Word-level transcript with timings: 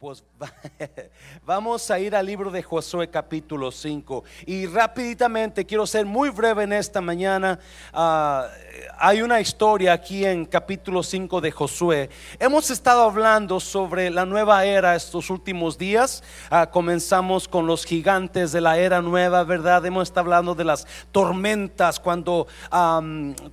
Pues 0.00 0.24
vamos 1.44 1.90
a 1.90 1.98
ir 1.98 2.16
al 2.16 2.24
libro 2.24 2.50
de 2.50 2.62
Josué 2.62 3.10
capítulo 3.10 3.70
5 3.70 4.24
y 4.46 4.64
rápidamente 4.64 5.66
quiero 5.66 5.86
ser 5.86 6.06
muy 6.06 6.30
breve 6.30 6.64
en 6.64 6.72
esta 6.72 7.02
mañana. 7.02 7.58
Uh, 7.92 8.48
hay 8.98 9.20
una 9.20 9.42
historia 9.42 9.92
aquí 9.92 10.24
en 10.24 10.46
capítulo 10.46 11.02
5 11.02 11.42
de 11.42 11.50
Josué. 11.50 12.08
Hemos 12.38 12.70
estado 12.70 13.02
hablando 13.02 13.60
sobre 13.60 14.08
la 14.08 14.24
nueva 14.24 14.64
era 14.64 14.96
estos 14.96 15.28
últimos 15.28 15.76
días. 15.76 16.24
Uh, 16.50 16.70
comenzamos 16.70 17.46
con 17.46 17.66
los 17.66 17.84
gigantes 17.84 18.52
de 18.52 18.62
la 18.62 18.78
era 18.78 19.02
nueva, 19.02 19.44
¿verdad? 19.44 19.84
Hemos 19.84 20.08
estado 20.08 20.24
hablando 20.24 20.54
de 20.54 20.64
las 20.64 20.86
tormentas 21.12 22.00
cuando, 22.00 22.46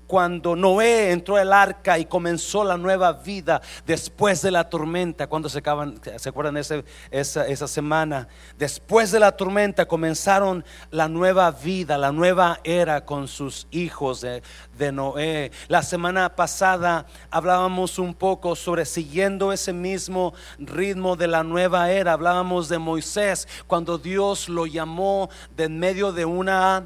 cuando 0.07 0.55
Noé 0.55 1.11
entró 1.11 1.35
al 1.35 1.51
arca 1.51 1.99
y 1.99 2.05
comenzó 2.05 2.63
la 2.63 2.77
nueva 2.77 3.11
vida 3.11 3.61
después 3.85 4.41
de 4.41 4.51
la 4.51 4.69
tormenta, 4.69 5.27
cuando 5.27 5.49
se 5.49 5.59
acaban... 5.59 5.99
acuerdan 6.37 6.83
esa 7.11 7.67
semana? 7.67 8.27
Después 8.57 9.11
de 9.11 9.19
la 9.19 9.31
tormenta 9.31 9.87
comenzaron 9.87 10.63
la 10.91 11.07
nueva 11.07 11.51
vida, 11.51 11.97
la 11.97 12.11
nueva 12.11 12.59
era 12.63 13.05
con 13.05 13.27
sus 13.27 13.67
hijos 13.71 14.21
de, 14.21 14.41
de 14.77 14.91
Noé. 14.91 15.51
La 15.67 15.83
semana 15.83 16.35
pasada 16.35 17.05
hablábamos 17.29 17.99
un 17.99 18.13
poco 18.13 18.55
sobre 18.55 18.85
siguiendo 18.85 19.51
ese 19.51 19.73
mismo 19.73 20.33
ritmo 20.57 21.15
de 21.15 21.27
la 21.27 21.43
nueva 21.43 21.91
era. 21.91 22.13
Hablábamos 22.13 22.69
de 22.69 22.77
Moisés 22.77 23.47
cuando 23.67 23.97
Dios 23.97 24.49
lo 24.49 24.65
llamó 24.65 25.29
de 25.55 25.67
en 25.67 25.79
medio 25.79 26.13
de 26.13 26.23
una 26.23 26.85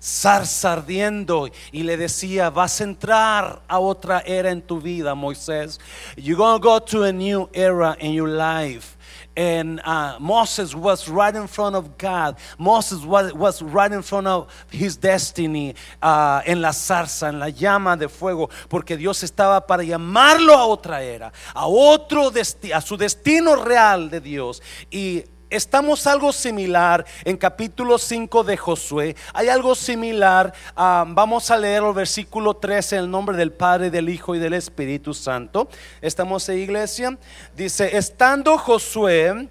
zarza 0.00 0.72
ardiendo 0.72 1.48
y 1.72 1.82
le 1.82 1.96
decía, 1.96 2.50
vas 2.50 2.80
a 2.80 2.84
entrar 2.84 3.62
a 3.68 3.78
otra 3.78 4.22
era 4.26 4.50
en 4.50 4.62
tu 4.62 4.80
vida, 4.80 5.14
Moisés. 5.14 5.78
You're 6.16 6.36
going 6.36 6.60
to 6.60 6.68
go 6.68 6.78
to 6.78 7.04
a 7.04 7.12
new 7.12 7.48
era 7.52 7.96
in 8.00 8.12
your 8.12 8.28
life. 8.28 8.96
And 9.36 9.80
uh, 9.84 10.16
Moses 10.18 10.74
was 10.74 11.08
right 11.10 11.34
in 11.34 11.46
front 11.46 11.76
of 11.76 11.98
God. 11.98 12.36
Moses 12.58 13.04
was, 13.04 13.34
was 13.34 13.60
right 13.60 13.92
in 13.92 14.00
front 14.00 14.26
of 14.26 14.48
his 14.70 14.96
destiny 14.96 15.74
uh, 16.02 16.40
en 16.46 16.62
la 16.62 16.70
zarza, 16.70 17.28
en 17.28 17.38
la 17.38 17.50
llama 17.50 17.98
de 17.98 18.08
fuego, 18.08 18.48
porque 18.70 18.96
Dios 18.96 19.22
estaba 19.22 19.66
para 19.66 19.82
llamarlo 19.82 20.54
a 20.54 20.64
otra 20.66 21.02
era, 21.02 21.32
a 21.54 21.66
otro 21.66 22.32
a 22.72 22.80
su 22.80 22.96
destino 22.96 23.56
real 23.56 24.08
de 24.08 24.20
Dios. 24.20 24.62
Y 24.90 25.24
estamos 25.50 26.06
algo 26.06 26.32
similar 26.32 27.04
en 27.24 27.36
capítulo 27.36 27.98
5 27.98 28.44
de 28.44 28.56
Josué. 28.56 29.16
Hay 29.32 29.48
algo 29.48 29.74
similar. 29.74 30.52
Um, 30.76 31.14
vamos 31.14 31.50
a 31.50 31.56
leer 31.56 31.82
el 31.82 31.92
versículo 31.92 32.54
13 32.54 32.96
en 32.96 33.04
el 33.04 33.10
nombre 33.10 33.36
del 33.36 33.52
Padre, 33.52 33.90
del 33.90 34.08
Hijo 34.08 34.34
y 34.34 34.38
del 34.38 34.54
Espíritu 34.54 35.14
Santo. 35.14 35.68
Estamos 36.00 36.48
en 36.48 36.58
iglesia. 36.58 37.18
Dice, 37.54 37.96
estando 37.96 38.58
Josué. 38.58 39.48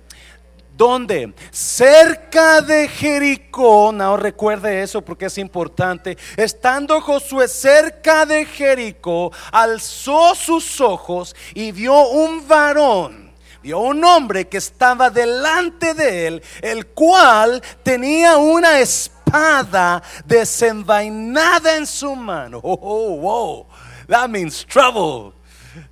¿Dónde? 0.77 1.33
Cerca 1.51 2.59
de 2.59 2.89
Jericó. 2.89 3.93
No 3.93 4.17
recuerde 4.17 4.81
eso 4.81 5.01
porque 5.01 5.27
es 5.27 5.37
importante. 5.37 6.17
Estando 6.35 6.99
Josué 6.99 7.47
cerca 7.47 8.25
de 8.25 8.45
Jericó, 8.45 9.31
alzó 9.53 10.35
sus 10.35 10.81
ojos 10.81 11.33
y 11.53 11.71
vio 11.71 12.09
un 12.09 12.45
varón 12.45 13.24
vio 13.65 13.79
un 13.79 14.03
hombre 14.03 14.47
que 14.47 14.57
estaba 14.57 15.09
delante 15.09 15.95
de 15.95 16.27
él, 16.27 16.43
el 16.61 16.85
cual 16.85 17.63
tenía 17.81 18.37
una 18.37 18.79
espada 18.79 20.03
desenvainada 20.23 21.75
en 21.75 21.87
su 21.87 22.15
mano. 22.15 22.59
Oh, 22.61 22.77
oh, 22.79 23.19
oh. 23.23 23.67
That 24.07 24.29
means 24.29 24.63
trouble. 24.67 25.33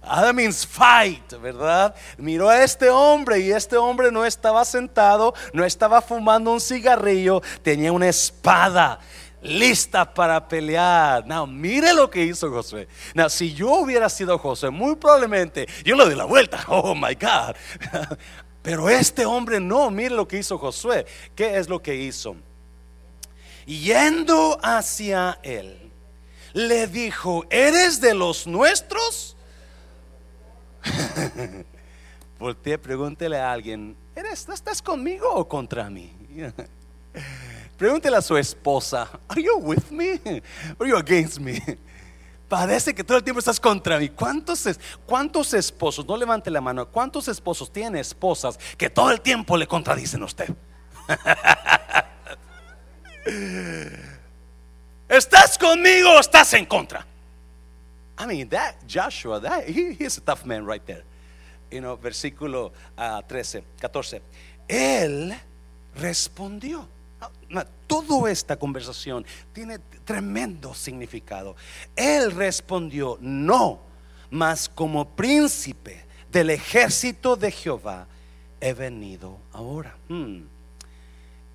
That 0.03 0.35
means 0.35 0.67
fight, 0.67 1.33
¿verdad? 1.41 1.95
Miró 2.19 2.47
a 2.47 2.63
este 2.63 2.91
hombre 2.91 3.39
y 3.39 3.51
este 3.51 3.75
hombre 3.75 4.11
no 4.11 4.23
estaba 4.23 4.63
sentado, 4.65 5.33
no 5.51 5.65
estaba 5.65 5.99
fumando 5.99 6.51
un 6.51 6.61
cigarrillo, 6.61 7.41
tenía 7.63 7.91
una 7.91 8.07
espada 8.07 8.99
lista 9.43 10.11
para 10.11 10.47
pelear. 10.47 11.25
Now, 11.27 11.45
mire 11.45 11.93
lo 11.93 12.09
que 12.09 12.23
hizo 12.23 12.49
Josué. 12.49 12.87
Now, 13.13 13.29
si 13.29 13.53
yo 13.53 13.71
hubiera 13.79 14.09
sido 14.09 14.37
Josué, 14.37 14.69
muy 14.69 14.95
probablemente 14.95 15.67
yo 15.83 15.95
le 15.95 16.05
doy 16.05 16.15
la 16.15 16.25
vuelta. 16.25 16.63
Oh 16.67 16.95
my 16.95 17.13
God. 17.13 17.55
Pero 18.61 18.89
este 18.89 19.25
hombre 19.25 19.59
no, 19.59 19.91
mire 19.91 20.15
lo 20.15 20.27
que 20.27 20.39
hizo 20.39 20.57
Josué. 20.57 21.05
¿Qué 21.35 21.57
es 21.57 21.67
lo 21.67 21.81
que 21.81 21.95
hizo? 21.95 22.35
Yendo 23.65 24.57
hacia 24.63 25.39
él, 25.43 25.91
le 26.53 26.87
dijo, 26.87 27.45
¿eres 27.49 27.99
de 28.01 28.13
los 28.13 28.47
nuestros? 28.47 29.35
Voltea, 32.39 32.81
pregúntele 32.81 33.37
a 33.37 33.51
alguien, 33.51 33.95
¿eres, 34.15 34.47
¿estás 34.49 34.81
conmigo 34.81 35.29
o 35.33 35.47
contra 35.47 35.89
mí? 35.89 36.11
Pregúntele 37.77 38.17
a 38.17 38.21
su 38.21 38.37
esposa, 38.37 39.09
¿Are 39.27 39.41
you 39.41 39.57
with 39.57 39.89
me? 39.89 40.19
Or 40.77 40.85
are 40.85 40.89
you 40.89 40.97
against 40.97 41.39
me? 41.39 41.59
Parece 42.47 42.93
que 42.93 43.03
todo 43.03 43.17
el 43.17 43.23
tiempo 43.23 43.39
estás 43.39 43.59
contra 43.59 43.97
mí. 43.97 44.09
¿Cuántos, 44.09 44.69
¿Cuántos 45.07 45.55
esposos, 45.55 46.05
no 46.05 46.15
levante 46.15 46.51
la 46.51 46.61
mano, 46.61 46.87
cuántos 46.87 47.27
esposos 47.27 47.73
tiene 47.73 47.99
esposas 47.99 48.59
que 48.77 48.91
todo 48.91 49.09
el 49.09 49.21
tiempo 49.21 49.57
le 49.57 49.65
contradicen 49.65 50.21
a 50.21 50.25
usted? 50.25 50.49
¿Estás 55.09 55.57
conmigo 55.57 56.11
o 56.11 56.19
estás 56.19 56.53
en 56.53 56.65
contra? 56.65 57.07
I 58.19 58.27
mean, 58.27 58.49
that 58.49 58.75
Joshua, 58.87 59.39
that, 59.39 59.67
he, 59.67 59.97
is 59.99 60.17
a 60.17 60.21
tough 60.21 60.45
man 60.45 60.65
right 60.65 60.85
there. 60.85 61.03
You 61.71 61.81
know, 61.81 61.97
versículo 61.97 62.71
13, 63.27 63.59
ah, 63.59 63.63
14. 63.81 64.21
Él 64.67 65.35
respondió 65.95 66.87
toda 67.87 68.31
esta 68.31 68.57
conversación 68.57 69.25
tiene 69.53 69.79
tremendo 70.05 70.73
significado. 70.73 71.55
Él 71.95 72.31
respondió, 72.31 73.17
no, 73.21 73.81
mas 74.31 74.67
como 74.67 75.15
príncipe 75.15 76.05
del 76.31 76.49
ejército 76.49 77.35
de 77.35 77.51
Jehová 77.51 78.07
he 78.59 78.73
venido 78.73 79.37
ahora. 79.51 79.95
Hmm. 80.07 80.41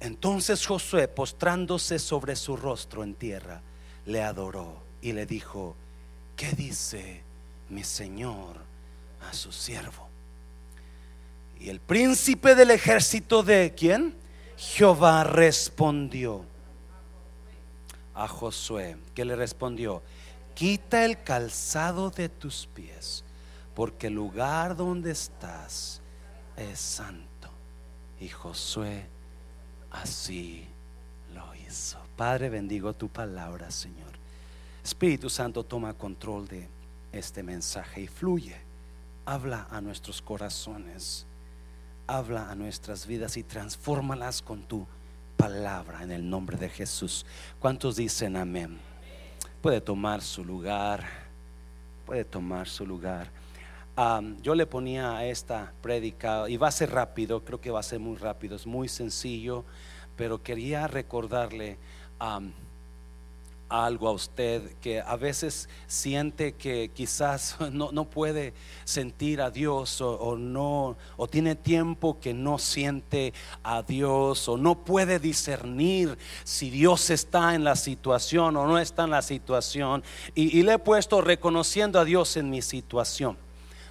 Entonces 0.01 0.65
Josué, 0.65 1.09
postrándose 1.09 1.99
sobre 1.99 2.37
su 2.37 2.57
rostro 2.57 3.03
en 3.03 3.15
tierra, 3.15 3.63
le 4.07 4.23
adoró 4.23 4.83
y 5.03 5.13
le 5.13 5.27
dijo, 5.27 5.75
¿qué 6.37 6.53
dice 6.53 7.23
mi 7.69 7.83
Señor 7.83 8.57
a 9.29 9.33
su 9.33 9.51
siervo? 9.51 10.09
Y 11.61 11.69
el 11.69 11.81
príncipe 11.81 12.55
del 12.55 12.71
ejército 12.71 13.43
de 13.43 13.75
quién? 13.77 14.15
Jehová 14.59 15.23
respondió 15.23 16.45
a 18.13 18.27
Josué, 18.27 18.97
que 19.15 19.25
le 19.25 19.37
respondió, 19.37 20.03
quita 20.57 21.05
el 21.05 21.23
calzado 21.23 22.11
de 22.11 22.29
tus 22.29 22.67
pies, 22.67 23.23
porque 23.77 24.09
el 24.09 24.15
lugar 24.15 24.75
donde 24.77 25.13
estás 25.13 26.01
es 26.57 26.81
santo. 26.81 27.49
Y 28.19 28.29
Josué 28.29 29.07
así 29.93 30.67
lo 31.33 31.55
hizo. 31.55 32.01
Padre, 32.17 32.49
bendigo 32.49 32.93
tu 32.95 33.09
palabra, 33.09 33.71
Señor. 33.71 34.11
Espíritu 34.83 35.31
Santo, 35.31 35.63
toma 35.63 35.95
control 35.95 36.49
de 36.49 36.69
este 37.13 37.45
mensaje 37.45 38.01
y 38.01 38.09
fluye. 38.09 38.57
Habla 39.25 39.69
a 39.71 39.81
nuestros 39.81 40.21
corazones 40.21 41.28
habla 42.09 42.51
a 42.51 42.55
nuestras 42.55 43.07
vidas 43.07 43.37
y 43.37 43.45
transfórmalas 43.45 44.41
con 44.41 44.63
tu 44.63 44.87
palabra 45.37 46.03
en 46.03 46.11
el 46.11 46.29
nombre 46.29 46.57
de 46.57 46.71
Jesús. 46.71 47.27
¿Cuántos 47.61 47.97
dicen 47.97 48.35
amén? 48.35 48.79
Puede 49.61 49.83
tomar 49.83 50.23
su 50.23 50.43
lugar, 50.43 51.05
puede 52.07 52.25
tomar 52.25 52.67
su 52.67 52.87
lugar. 52.87 53.31
yo 54.43 54.55
le 54.55 54.65
ponía 54.65 55.19
a 55.19 55.27
esta 55.27 55.73
prédica, 55.83 56.49
y 56.49 56.57
va 56.57 56.69
a 56.69 56.73
ser 56.73 56.91
rápido, 56.91 57.45
creo 57.45 57.61
que 57.61 57.71
va 57.71 57.81
a 57.81 57.83
ser 57.83 58.01
muy 58.01 58.17
rápido, 58.17 58.57
es 58.57 58.67
muy 58.67 58.89
sencillo, 58.89 59.65
pero 60.17 60.43
quería 60.43 60.87
recordarle 60.87 61.77
algo 63.69 64.09
a 64.09 64.13
usted 64.13 64.75
que 64.81 65.01
a 65.01 65.17
veces 65.17 65.69
siente 65.87 66.55
que 66.55 66.91
quizás 66.95 67.57
no, 67.73 67.93
no 67.93 68.05
puede 68.05 68.55
sentir 68.85 69.41
a 69.41 69.51
Dios 69.51 70.01
o, 70.01 70.37
no 70.37 70.97
o 71.17 71.29
tiene 71.29 71.55
tiempo 71.55 72.19
que 72.21 72.33
no 72.33 72.59
siente 72.59 73.33
a 73.63 73.83
Dios 73.83 74.49
o 74.49 74.57
no 74.57 74.77
puede 74.85 75.19
discernir 75.19 76.17
si 76.45 76.71
Dios 76.71 77.11
está 77.11 77.55
en 77.55 77.65
la 77.65 77.77
situación 77.77 78.57
o 78.57 78.67
no 78.67 78.79
está 78.79 79.05
en 79.05 79.11
la 79.11 79.23
situación. 79.23 80.03
Y, 80.35 80.63
le 80.63 80.75
he 80.75 80.79
puesto 80.79 81.21
reconociendo 81.21 82.01
a 82.01 82.05
Dios 82.05 82.37
en 82.37 82.51
mi 82.51 82.63
situación. 82.63 83.37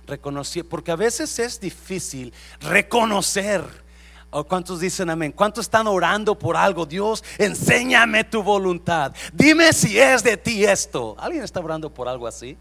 Reconocer 0.05 0.65
porque 0.65 0.91
a 0.91 0.95
veces 0.95 1.37
es 1.39 1.59
difícil 1.59 2.33
reconocer 2.61 3.86
¿O 4.29 4.43
cuántos 4.43 4.81
dicen 4.81 5.09
amén? 5.09 5.31
¿Cuántos 5.31 5.65
están 5.65 5.87
orando 5.87 6.37
por 6.37 6.57
algo? 6.57 6.85
Dios, 6.85 7.23
enséñame 7.37 8.23
tu 8.25 8.43
voluntad. 8.43 9.13
Dime 9.33 9.71
si 9.71 9.97
es 9.97 10.23
de 10.23 10.35
ti 10.35 10.65
esto. 10.65 11.15
¿Alguien 11.17 11.43
está 11.43 11.59
orando 11.59 11.89
por 11.89 12.07
algo 12.07 12.27
así? 12.27 12.57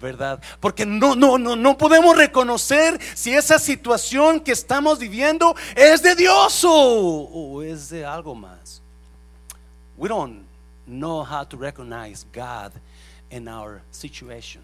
¿verdad? 0.00 0.42
Porque 0.60 0.86
no, 0.86 1.14
no, 1.14 1.36
no, 1.36 1.56
no 1.56 1.76
podemos 1.76 2.16
reconocer 2.16 2.98
si 3.14 3.34
esa 3.34 3.58
situación 3.58 4.40
que 4.40 4.52
estamos 4.52 4.98
viviendo 4.98 5.54
es 5.76 6.02
de 6.02 6.14
Dios 6.14 6.64
o, 6.64 6.70
o 6.72 7.62
es 7.62 7.90
de 7.90 8.04
algo 8.04 8.34
más. 8.34 8.80
We 9.98 10.08
don't 10.08 10.46
know 10.86 11.22
how 11.22 11.44
to 11.44 11.56
recognize 11.56 12.24
God 12.32 12.72
in 13.30 13.46
our 13.46 13.82
situation. 13.90 14.62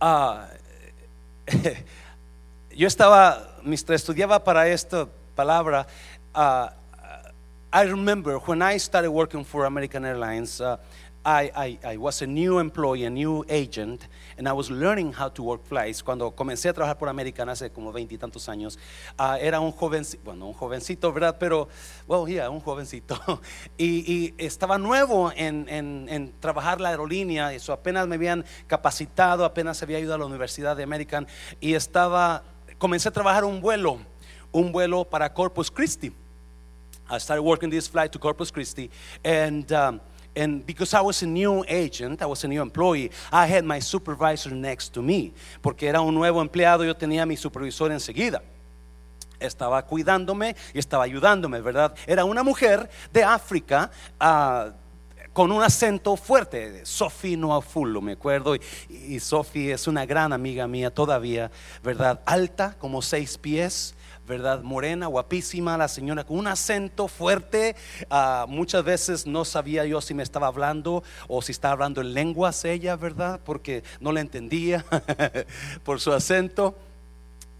Ah, 0.00 0.48
yo 2.76 2.88
estaba, 2.88 3.56
mientras 3.62 4.00
estudiaba 4.00 4.42
para 4.42 4.68
esta 4.68 5.08
palabra, 5.34 5.86
uh, 6.34 6.68
I 7.72 7.82
remember 7.82 8.38
when 8.38 8.62
I 8.62 8.78
started 8.78 9.10
working 9.10 9.44
for 9.44 9.64
American 9.64 10.04
Airlines, 10.04 10.60
uh, 10.60 10.76
I, 11.26 11.50
I, 11.56 11.78
I, 11.94 11.96
was 11.96 12.20
a 12.20 12.26
new 12.26 12.58
employee, 12.58 13.04
a 13.04 13.10
new 13.10 13.44
agent, 13.48 14.06
and 14.36 14.46
I 14.46 14.52
was 14.52 14.70
learning 14.70 15.14
how 15.14 15.30
to 15.30 15.42
work 15.42 15.64
flights. 15.64 16.02
Cuando 16.02 16.30
comencé 16.32 16.68
a 16.68 16.74
trabajar 16.74 16.98
por 16.98 17.08
American 17.08 17.48
hace 17.48 17.70
como 17.70 17.92
veintitantos 17.92 18.46
años, 18.48 18.78
uh, 19.18 19.36
era 19.40 19.58
un 19.58 19.72
jovencito, 19.72 20.22
bueno, 20.22 20.46
un 20.46 20.52
jovencito, 20.52 21.12
¿verdad? 21.12 21.36
Pero, 21.40 21.68
well, 22.06 22.26
yeah, 22.26 22.50
un 22.50 22.60
jovencito. 22.60 23.18
y, 23.78 24.12
y, 24.12 24.34
estaba 24.36 24.76
nuevo 24.76 25.32
en, 25.34 25.66
en, 25.70 26.06
en, 26.10 26.32
trabajar 26.40 26.80
la 26.80 26.90
aerolínea, 26.90 27.54
eso 27.54 27.72
apenas 27.72 28.06
me 28.06 28.16
habían 28.16 28.44
capacitado, 28.66 29.46
apenas 29.46 29.82
había 29.82 29.98
ido 29.98 30.14
a 30.14 30.18
la 30.18 30.26
Universidad 30.26 30.76
de 30.76 30.82
American, 30.82 31.26
y 31.58 31.72
estaba, 31.72 32.42
comencé 32.84 33.08
a 33.08 33.10
trabajar 33.10 33.46
un 33.46 33.62
vuelo, 33.62 33.98
un 34.52 34.70
vuelo 34.70 35.06
para 35.06 35.32
Corpus 35.32 35.70
Christi. 35.70 36.12
I 37.08 37.16
started 37.18 37.40
working 37.40 37.70
this 37.70 37.88
flight 37.88 38.12
to 38.12 38.18
Corpus 38.18 38.50
Christi, 38.50 38.90
and 39.24 39.72
um, 39.72 40.02
and 40.36 40.66
because 40.66 40.92
I 40.92 41.00
was 41.00 41.22
a 41.22 41.26
new 41.26 41.64
agent, 41.66 42.20
I 42.20 42.26
was 42.26 42.44
a 42.44 42.48
new 42.48 42.60
employee, 42.60 43.10
I 43.32 43.46
had 43.46 43.64
my 43.64 43.78
supervisor 43.80 44.50
next 44.50 44.92
to 44.92 45.00
me, 45.00 45.32
porque 45.62 45.84
era 45.84 46.02
un 46.02 46.14
nuevo 46.14 46.42
empleado, 46.42 46.84
yo 46.84 46.92
tenía 46.92 47.26
mi 47.26 47.36
supervisor 47.36 47.90
enseguida. 47.90 48.42
Estaba 49.40 49.82
cuidándome 49.86 50.54
y 50.74 50.78
estaba 50.78 51.04
ayudándome, 51.04 51.62
¿verdad? 51.62 51.94
Era 52.06 52.26
una 52.26 52.42
mujer 52.42 52.90
de 53.14 53.24
África. 53.24 53.90
Uh, 54.20 54.72
con 55.34 55.50
un 55.50 55.64
acento 55.64 56.16
fuerte, 56.16 56.86
Sophie 56.86 57.36
Noafulo, 57.36 58.00
me 58.00 58.12
acuerdo, 58.12 58.54
y, 58.54 59.18
Sophie 59.18 59.72
es 59.72 59.88
una 59.88 60.06
gran 60.06 60.32
amiga 60.32 60.68
mía 60.68 60.94
todavía, 60.94 61.50
¿verdad? 61.82 62.20
Alta, 62.24 62.76
como 62.78 63.02
seis 63.02 63.36
pies, 63.36 63.96
¿verdad? 64.28 64.62
Morena, 64.62 65.08
guapísima, 65.08 65.76
la 65.76 65.88
señora 65.88 66.22
con 66.22 66.38
un 66.38 66.46
acento 66.46 67.08
fuerte. 67.08 67.74
Uh, 68.08 68.46
muchas 68.46 68.84
veces 68.84 69.26
no 69.26 69.44
sabía 69.44 69.84
yo 69.84 70.00
si 70.00 70.14
me 70.14 70.22
estaba 70.22 70.46
hablando 70.46 71.02
o 71.26 71.42
si 71.42 71.50
estaba 71.50 71.72
hablando 71.72 72.00
en 72.00 72.14
lenguas 72.14 72.64
ella, 72.64 72.94
¿verdad? 72.94 73.40
Porque 73.44 73.82
no 73.98 74.12
la 74.12 74.20
entendía 74.20 74.84
por 75.84 76.00
su 76.00 76.12
acento. 76.12 76.76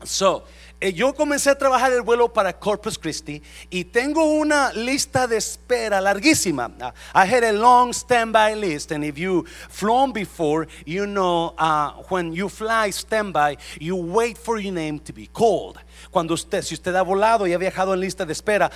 So, 0.04 0.44
yo 0.92 1.14
comencé 1.14 1.50
a 1.50 1.54
trabajar 1.56 1.92
el 1.92 2.02
vuelo 2.02 2.32
para 2.32 2.52
Corpus 2.52 2.98
Christi 2.98 3.42
y 3.70 3.84
tengo 3.84 4.24
una 4.24 4.72
lista 4.72 5.26
de 5.26 5.38
espera 5.38 6.00
larguísima. 6.00 6.70
Uh, 6.80 6.90
I 7.14 7.26
had 7.26 7.44
a 7.44 7.52
long 7.52 7.92
standby 7.92 8.54
list, 8.54 8.92
and 8.92 9.04
if 9.04 9.16
you 9.16 9.44
flown 9.70 10.12
before, 10.12 10.66
you 10.84 11.06
know 11.06 11.54
uh, 11.58 11.92
when 12.10 12.32
you 12.32 12.48
fly 12.48 12.90
standby, 12.90 13.56
you 13.80 13.96
wait 13.96 14.36
for 14.36 14.58
your 14.58 14.72
name 14.72 14.98
to 15.00 15.12
be 15.12 15.26
called. 15.26 15.78
Cuando 16.10 16.34
usted, 16.34 16.62
si 16.62 16.74
usted 16.74 16.94
ha 16.94 17.02
volado 17.02 17.46
y 17.46 17.52
ha 17.52 17.58
viajado 17.58 17.94
en 17.94 18.00
lista 18.00 18.26
de 18.26 18.32
espera, 18.32 18.70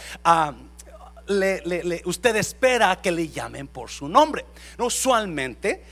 le, 1.29 2.03
usted 2.07 2.37
espera 2.37 2.97
que 3.03 3.11
le 3.11 3.29
llamen 3.29 3.69
por 3.69 3.91
su 3.91 4.09
nombre. 4.09 4.47
Usualmente 4.79 5.85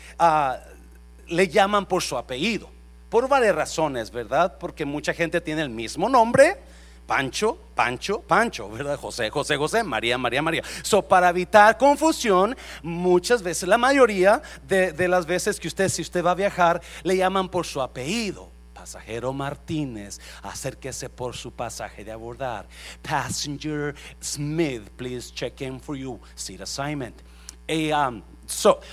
le 1.29 1.49
llaman 1.49 1.87
por 1.87 2.03
su 2.03 2.17
apellido. 2.17 2.76
Por 3.09 3.29
varias 3.29 3.55
razones, 3.55 4.11
¿verdad? 4.11 4.57
Porque 4.59 4.85
mucha 4.85 5.15
gente 5.15 5.41
tiene 5.41 5.63
el 5.63 5.71
mismo 5.71 6.09
nombre. 6.09 6.59
Pancho, 7.07 7.57
Pancho, 7.75 8.21
Pancho, 8.21 8.69
¿verdad? 8.69 8.99
José, 8.99 9.31
José, 9.31 9.57
José, 9.57 9.85
María, 9.85 10.19
María, 10.19 10.43
María. 10.43 10.63
So, 10.83 11.03
para 11.03 11.31
evitar 11.31 11.79
confusión, 11.79 12.57
muchas 12.83 13.43
veces, 13.43 13.69
la 13.69 13.79
mayoría 13.79 14.43
de, 14.67 15.09
las 15.09 15.25
veces 15.25 15.61
que 15.61 15.69
usted, 15.69 15.89
si 15.89 16.03
usted 16.03 16.25
va 16.25 16.33
a 16.33 16.35
viajar, 16.35 16.83
le 17.05 17.17
llaman 17.17 17.49
por 17.49 17.65
su 17.65 17.81
apellido. 17.81 18.51
Pasajero 18.75 19.33
Martínez, 19.33 20.21
acérquese 20.43 21.09
por 21.09 21.37
su 21.37 21.53
pasaje 21.53 22.05
de 22.05 22.13
abordar. 22.13 22.67
Passenger 23.03 23.95
Smith, 24.21 24.91
please 24.97 25.33
check 25.33 25.61
in 25.61 25.81
for 25.81 25.97
you 25.97 26.21
seat 26.35 26.61
assignment. 26.61 27.23
Y, 27.69 27.91
um, 27.93 28.23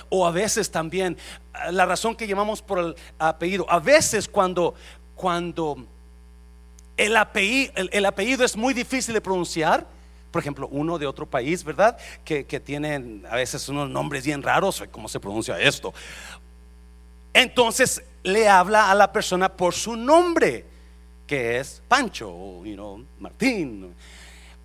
O 0.08 0.26
a 0.26 0.30
veces 0.30 0.70
también, 0.70 1.16
la 1.70 1.86
razón 1.86 2.14
que 2.16 2.26
llamamos 2.26 2.62
por 2.62 2.78
el 2.78 2.96
apellido, 3.18 3.66
a 3.68 3.78
veces 3.78 4.28
cuando, 4.28 4.74
cuando 5.14 5.76
el 6.96 7.16
apellido, 7.16 7.72
el, 7.76 8.06
apellido 8.06 8.44
es 8.44 8.56
muy 8.56 8.74
difícil 8.74 9.14
de 9.14 9.20
pronunciar, 9.20 9.86
por 10.30 10.40
ejemplo, 10.40 10.68
uno 10.70 10.98
de 10.98 11.06
otro 11.06 11.26
país, 11.26 11.62
¿verdad? 11.62 11.96
Que, 12.24 12.44
que 12.44 12.58
tienen 12.58 13.24
a 13.30 13.36
veces 13.36 13.68
unos 13.68 13.88
nombres 13.88 14.24
bien 14.24 14.42
raros, 14.42 14.82
¿cómo 14.90 15.08
se 15.08 15.20
pronuncia 15.20 15.58
esto? 15.60 15.94
Entonces 17.32 18.02
le 18.22 18.48
habla 18.48 18.90
a 18.90 18.94
la 18.94 19.12
persona 19.12 19.48
por 19.48 19.74
su 19.74 19.96
nombre, 19.96 20.64
que 21.26 21.58
es 21.58 21.82
Pancho, 21.88 22.30
o 22.30 22.64
you 22.64 22.74
know, 22.74 23.04
Martín. 23.18 23.94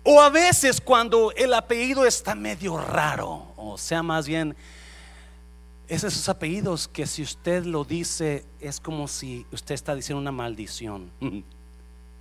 O 0.02 0.20
a 0.20 0.30
veces 0.30 0.80
cuando 0.80 1.32
el 1.32 1.52
apellido 1.52 2.06
está 2.06 2.34
medio 2.34 2.78
raro, 2.78 3.52
o 3.56 3.76
sea, 3.76 4.02
más 4.02 4.26
bien 4.26 4.56
es 5.90 6.04
esos 6.04 6.28
apellidos 6.28 6.86
que 6.86 7.04
si 7.04 7.20
usted 7.20 7.64
lo 7.64 7.84
dice 7.84 8.44
es 8.60 8.78
como 8.78 9.08
si 9.08 9.44
usted 9.50 9.74
está 9.74 9.94
diciendo 9.94 10.20
una 10.20 10.32
maldición. 10.32 11.10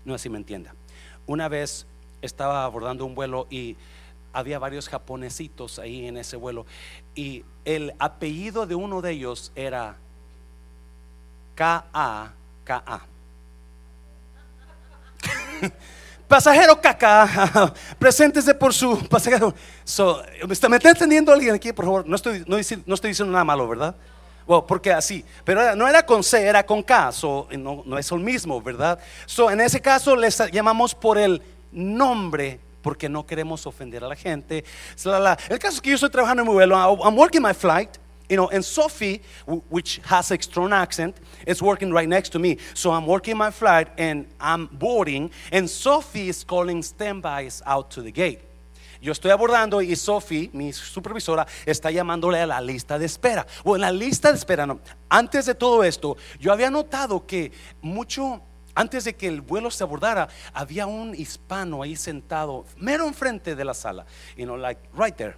No 0.06 0.16
así 0.16 0.30
me 0.30 0.38
entienda. 0.38 0.74
Una 1.28 1.50
vez 1.50 1.86
estaba 2.22 2.64
abordando 2.64 3.06
un 3.06 3.14
vuelo 3.14 3.48
y 3.52 3.76
había 4.34 4.58
varios 4.58 4.88
japonesitos 4.88 5.78
ahí 5.78 6.08
en 6.08 6.18
ese 6.18 6.38
vuelo 6.38 6.66
y 7.14 7.44
el 7.66 7.94
apellido 8.00 8.66
de 8.66 8.76
uno 8.76 9.02
de 9.02 9.12
ellos 9.12 9.52
era 9.56 9.98
K-A-K-A. 11.54 13.06
Pasajero 16.30 16.80
caca, 16.80 17.74
preséntese 17.98 18.54
por 18.54 18.72
su 18.72 19.00
pasajero. 19.08 19.52
So, 19.84 20.22
¿Me 20.46 20.54
está 20.54 20.90
entendiendo 20.92 21.34
alguien 21.34 21.56
aquí, 21.56 21.74
por 21.74 21.86
favor? 21.86 22.08
No 22.08 22.16
estoy, 22.16 22.44
no, 22.46 22.56
estoy 22.58 23.10
diciendo 23.10 23.32
nada 23.32 23.44
malo, 23.44 23.68
¿verdad? 23.68 23.96
Bueno, 24.46 24.68
porque 24.68 24.94
así, 24.94 25.26
pero 25.44 25.76
no 25.76 25.88
era 25.88 26.06
con 26.06 26.24
C, 26.24 26.44
era 26.46 26.64
con 26.64 26.84
K, 26.84 27.12
so, 27.14 27.48
no, 27.58 27.82
no 27.84 27.98
es 27.98 28.12
el 28.12 28.20
mismo, 28.20 28.62
¿verdad? 28.62 29.00
So, 29.26 29.50
en 29.50 29.60
ese 29.60 29.82
caso 29.82 30.16
les 30.16 30.38
llamamos 30.52 30.94
por 30.94 31.18
el 31.18 31.42
nombre 31.72 32.60
porque 32.84 33.10
no 33.10 33.26
queremos 33.26 33.66
ofender 33.66 34.04
a 34.04 34.08
la 34.08 34.16
gente. 34.16 34.64
El 35.50 35.58
caso 35.58 35.76
es 35.78 35.82
que 35.82 35.90
yo 35.90 35.96
estoy 35.96 36.12
trabajando 36.12 36.44
en 36.44 36.48
mi 36.48 36.54
vuelo, 36.54 36.76
I'm 36.76 37.18
working 37.18 37.42
my 37.42 37.56
flight 37.56 37.90
you 38.30 38.38
know, 38.38 38.48
and 38.50 38.64
Sophie, 38.64 39.22
which 39.70 40.00
has 40.06 40.32
a 40.32 40.42
strong 40.42 40.72
accent, 40.72 41.18
is 41.48 41.62
working 41.62 41.92
right 41.92 42.08
next 42.08 42.30
to 42.30 42.40
me. 42.40 42.58
So 42.76 42.92
I'm 42.92 43.06
working 43.06 43.36
my 43.36 43.52
flight 43.52 43.90
and 43.98 44.28
I'm 44.40 44.68
boarding, 44.68 45.32
and 45.52 45.70
Sophie 45.70 46.30
is 46.30 46.44
calling 46.44 46.84
standbys 46.84 47.62
out 47.66 47.92
to 47.92 48.02
the 48.02 48.12
gate. 48.12 48.42
Yo 49.02 49.14
estoy 49.14 49.32
abordando 49.32 49.82
y 49.82 49.96
Sophie, 49.96 50.50
mi 50.52 50.74
supervisora, 50.74 51.48
está 51.66 51.90
llamándole 51.90 52.42
a 52.42 52.46
la 52.46 52.60
lista 52.60 53.00
de 53.00 53.06
espera. 53.06 53.48
O 53.64 53.76
en 53.76 53.82
la 53.82 53.92
lista 53.92 54.30
de 54.30 54.38
espera, 54.38 54.66
no. 54.68 54.82
Antes 55.08 55.46
de 55.46 55.56
todo 55.56 55.86
esto, 55.86 56.18
yo 56.38 56.52
había 56.52 56.70
notado 56.70 57.26
que 57.26 57.54
mucho 57.82 58.42
antes 58.76 59.06
de 59.06 59.16
que 59.16 59.28
el 59.28 59.42
vuelo 59.42 59.72
se 59.72 59.84
abordara, 59.84 60.28
había 60.54 60.86
un 60.86 61.16
hispano 61.16 61.82
ahí 61.82 61.96
sentado, 61.96 62.66
mero 62.78 63.08
enfrente 63.08 63.56
de 63.56 63.66
la 63.66 63.74
sala, 63.74 64.06
you 64.38 64.46
know, 64.46 64.58
like 64.58 64.80
right 64.94 65.16
there 65.16 65.36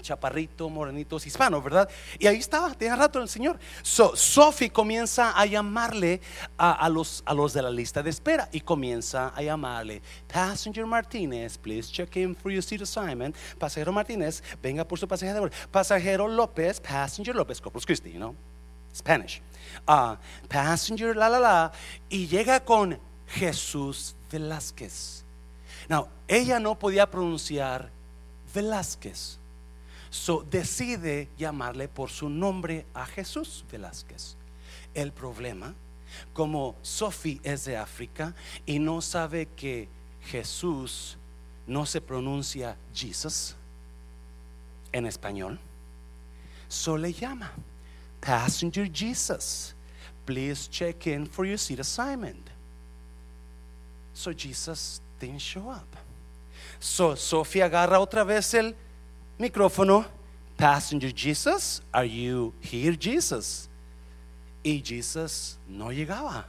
chaparrito, 0.00 0.68
morenitos, 0.68 1.26
hispanos, 1.26 1.62
¿verdad? 1.62 1.88
Y 2.18 2.26
ahí 2.26 2.38
estaba, 2.38 2.72
tenía 2.74 2.96
rato 2.96 3.20
el 3.20 3.28
Señor. 3.28 3.58
So, 3.82 4.16
Sophie 4.16 4.70
comienza 4.70 5.38
a 5.38 5.46
llamarle 5.46 6.20
a, 6.58 6.88
los, 6.88 7.22
a 7.26 7.34
los 7.34 7.52
de 7.52 7.62
la 7.62 7.70
lista 7.70 8.02
de 8.02 8.10
espera 8.10 8.48
y 8.52 8.60
comienza 8.60 9.32
a 9.34 9.42
llamarle, 9.42 10.02
Passenger 10.32 10.86
Martínez, 10.86 11.58
please 11.58 11.90
check 11.90 12.16
in 12.16 12.34
for 12.34 12.50
your 12.50 12.62
seat 12.62 12.82
assignment. 12.82 13.36
Pasajero 13.58 13.92
Martínez, 13.92 14.42
venga 14.62 14.84
por 14.84 14.98
su 14.98 15.06
pasaje 15.06 15.32
de 15.32 15.40
vuelo. 15.40 15.54
Pasajero 15.70 16.28
López, 16.28 16.80
Passenger 16.80 17.34
López, 17.34 17.60
Corpus 17.60 17.86
Christi, 17.86 18.12
you 18.12 18.18
know, 18.18 18.34
Spanish. 18.94 19.40
Uh, 19.86 20.16
passenger, 20.48 21.14
la, 21.14 21.28
la, 21.28 21.38
la. 21.38 21.72
Y 22.08 22.26
llega 22.26 22.64
con 22.64 22.98
Jesús 23.26 24.14
Velázquez. 24.30 25.24
Now, 25.88 26.08
ella 26.26 26.58
no 26.58 26.78
podía 26.78 27.10
pronunciar 27.10 27.90
Velázquez. 28.54 29.38
So, 30.16 30.42
decide 30.42 31.28
llamarle 31.36 31.88
por 31.88 32.08
su 32.08 32.30
nombre 32.30 32.86
a 32.94 33.04
Jesús 33.04 33.64
Velázquez. 33.70 34.34
El 34.94 35.12
problema, 35.12 35.74
como 36.32 36.74
Sophie 36.80 37.38
es 37.44 37.66
de 37.66 37.76
África 37.76 38.34
y 38.64 38.78
no 38.78 39.02
sabe 39.02 39.46
que 39.54 39.88
Jesús 40.22 41.18
no 41.66 41.84
se 41.84 42.00
pronuncia 42.00 42.78
Jesus 42.94 43.54
en 44.90 45.04
español, 45.04 45.58
so 46.66 46.96
le 46.96 47.12
llama 47.12 47.52
passenger 48.20 48.90
Jesus, 48.90 49.74
please 50.24 50.66
check 50.66 51.06
in 51.06 51.26
for 51.26 51.44
your 51.44 51.58
seat 51.58 51.78
assignment. 51.78 52.48
So 54.14 54.32
Jesus 54.32 55.02
didn't 55.20 55.42
show 55.42 55.68
up. 55.68 55.86
So 56.80 57.14
Sophie 57.16 57.60
agarra 57.62 58.00
otra 58.00 58.24
vez 58.24 58.54
el 58.54 58.74
micrófono. 59.38 60.04
Passenger 60.56 61.10
Jesus, 61.10 61.82
are 61.92 62.06
you 62.06 62.54
here, 62.60 62.96
Jesus? 62.96 63.68
Y 64.64 64.80
Jesus 64.82 65.58
no 65.68 65.88
llegaba. 65.88 66.44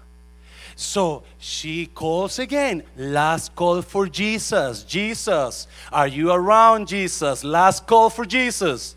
So 0.75 1.23
she 1.39 1.87
calls 1.87 2.39
again. 2.39 2.83
Last 2.95 3.53
call 3.55 3.81
for 3.81 4.07
Jesus. 4.07 4.83
Jesus, 4.83 5.67
are 5.91 6.07
you 6.07 6.31
around, 6.31 6.87
Jesus? 6.87 7.43
Last 7.43 7.85
call 7.85 8.09
for 8.09 8.25
Jesus. 8.25 8.95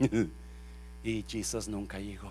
y 0.00 1.24
Jesus 1.28 1.68
nunca 1.68 1.98
llegó. 1.98 2.30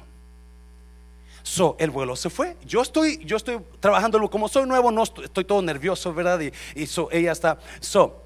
So, 1.43 1.75
el 1.77 1.91
vuelo 1.91 2.15
se 2.15 2.29
fue. 2.29 2.55
Yo 2.65 2.81
estoy, 2.81 3.23
yo 3.25 3.35
estoy 3.35 3.59
trabajando 3.81 4.29
como 4.29 4.47
soy 4.47 4.65
nuevo, 4.65 4.91
no 4.91 5.03
estoy, 5.03 5.43
todo 5.43 5.61
nervioso, 5.61 6.13
¿verdad? 6.13 6.39
Y, 6.39 6.51
ella 7.11 7.31
está. 7.33 7.59
So, 7.81 8.21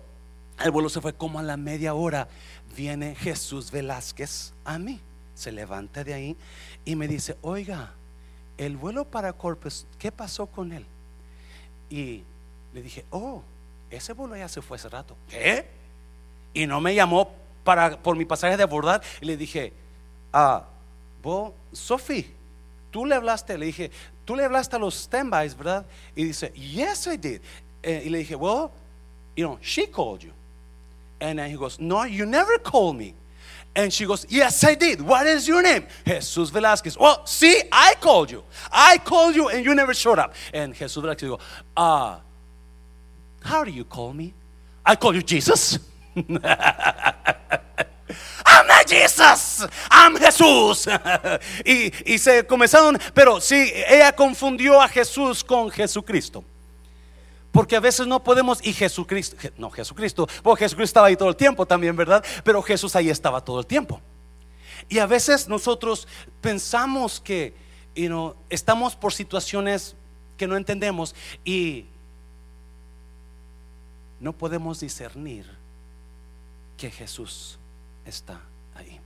el 0.63 0.69
vuelo 0.71 0.87
se 0.87 1.01
fue 1.01 1.13
como 1.13 1.39
a 1.39 1.43
la 1.43 1.57
media 1.57 1.95
hora. 1.95 2.27
Viene 2.77 3.15
Jesús 3.15 3.71
Velázquez 3.71 4.53
a 4.63 4.77
mí. 4.77 5.01
Se 5.33 5.51
levanta 5.51 6.03
de 6.03 6.13
ahí 6.13 6.37
y 6.85 6.95
me 6.95 7.07
dice, 7.07 7.35
oiga, 7.41 7.91
el 8.55 8.77
vuelo 8.77 9.03
para 9.03 9.33
Corpus, 9.33 9.87
¿qué 9.97 10.11
pasó 10.11 10.45
con 10.45 10.71
él? 10.71 10.85
Y 11.89 12.23
le 12.73 12.83
dije, 12.83 13.03
oh, 13.09 13.41
ese 13.89 14.13
vuelo 14.13 14.37
ya 14.37 14.47
se 14.47 14.61
fue 14.61 14.77
hace 14.77 14.89
rato. 14.89 15.17
¿Qué? 15.27 15.65
Y 16.53 16.67
no 16.67 16.79
me 16.79 16.93
llamó 16.93 17.33
para, 17.63 17.97
por 17.97 18.15
mi 18.15 18.25
pasaje 18.25 18.55
de 18.55 18.63
abordar. 18.63 19.01
Y 19.21 19.25
le 19.25 19.37
dije, 19.37 19.73
ah, 20.31 20.63
vos, 21.23 21.53
Sophie, 21.73 22.29
tú 22.91 23.07
le 23.07 23.15
hablaste, 23.15 23.57
le 23.57 23.65
dije, 23.65 23.89
tú 24.23 24.35
le 24.35 24.45
hablaste 24.45 24.75
a 24.75 24.79
los 24.79 24.93
standbys, 24.93 25.57
¿verdad? 25.57 25.83
Y 26.15 26.25
dice, 26.25 26.51
yes, 26.51 27.07
I 27.07 27.17
did. 27.17 27.41
Eh, 27.81 28.03
y 28.05 28.09
le 28.09 28.19
dije, 28.19 28.35
well, 28.35 28.69
you 29.35 29.47
know, 29.47 29.57
she 29.61 29.89
called 29.89 30.21
you. 30.21 30.31
And 31.19 31.39
then 31.39 31.49
he 31.49 31.57
goes, 31.57 31.79
no, 31.79 32.03
you 32.03 32.25
never 32.25 32.57
called 32.57 32.97
me. 32.97 33.15
And 33.75 33.93
she 33.93 34.07
goes, 34.07 34.25
Yes, 34.27 34.63
I 34.63 34.73
did. 34.73 35.01
What 35.01 35.27
is 35.27 35.47
your 35.47 35.61
name? 35.61 35.85
Jesus 36.03 36.49
Velasquez. 36.49 36.97
Well, 36.97 37.23
see, 37.27 37.61
I 37.71 37.93
called 38.01 38.31
you. 38.31 38.43
I 38.71 38.97
called 38.97 39.35
you 39.35 39.49
and 39.49 39.63
you 39.63 39.75
never 39.75 39.93
showed 39.93 40.17
up. 40.17 40.33
And 40.51 40.73
Jesus 40.73 40.95
Velasquez 40.95 41.29
goes, 41.29 41.39
Ah, 41.75 42.15
uh, 42.15 42.19
how 43.43 43.63
do 43.63 43.69
you 43.69 43.83
call 43.83 44.13
me? 44.13 44.33
I 44.83 44.95
call 44.95 45.13
you 45.13 45.21
Jesus. 45.21 45.77
I'm 48.45 48.65
not 48.65 48.87
Jesus, 48.87 49.67
I'm 49.91 50.15
Jesús. 50.15 50.87
y, 51.65 51.91
y 52.05 52.17
se 52.17 52.43
comenzaron, 52.47 52.97
pero 53.13 53.39
sí, 53.39 53.71
ella 53.87 54.11
confundió 54.15 54.81
a 54.81 54.87
Jesús 54.87 55.43
con 55.43 55.69
Jesucristo. 55.69 56.43
Porque 57.51 57.75
a 57.75 57.79
veces 57.79 58.07
no 58.07 58.23
podemos, 58.23 58.65
y 58.65 58.73
Jesucristo, 58.73 59.35
no 59.57 59.69
Jesucristo, 59.69 60.27
porque 60.43 60.65
Jesucristo 60.65 60.89
estaba 60.91 61.07
ahí 61.07 61.15
todo 61.15 61.29
el 61.29 61.35
tiempo 61.35 61.65
también, 61.65 61.95
¿verdad? 61.95 62.23
Pero 62.43 62.61
Jesús 62.61 62.95
ahí 62.95 63.09
estaba 63.09 63.41
todo 63.41 63.59
el 63.59 63.65
tiempo. 63.65 64.01
Y 64.89 64.99
a 64.99 65.05
veces 65.05 65.47
nosotros 65.47 66.07
pensamos 66.41 67.19
que 67.19 67.53
you 67.95 68.35
estamos 68.49 68.95
por 68.95 69.13
situaciones 69.13 69.95
que 70.37 70.47
no 70.47 70.55
entendemos 70.55 71.15
y 71.43 71.85
no 74.19 74.33
podemos 74.33 74.79
discernir 74.79 75.45
que 76.77 76.91
Jesús 76.91 77.57
está 78.05 78.39
ahí 78.75 78.99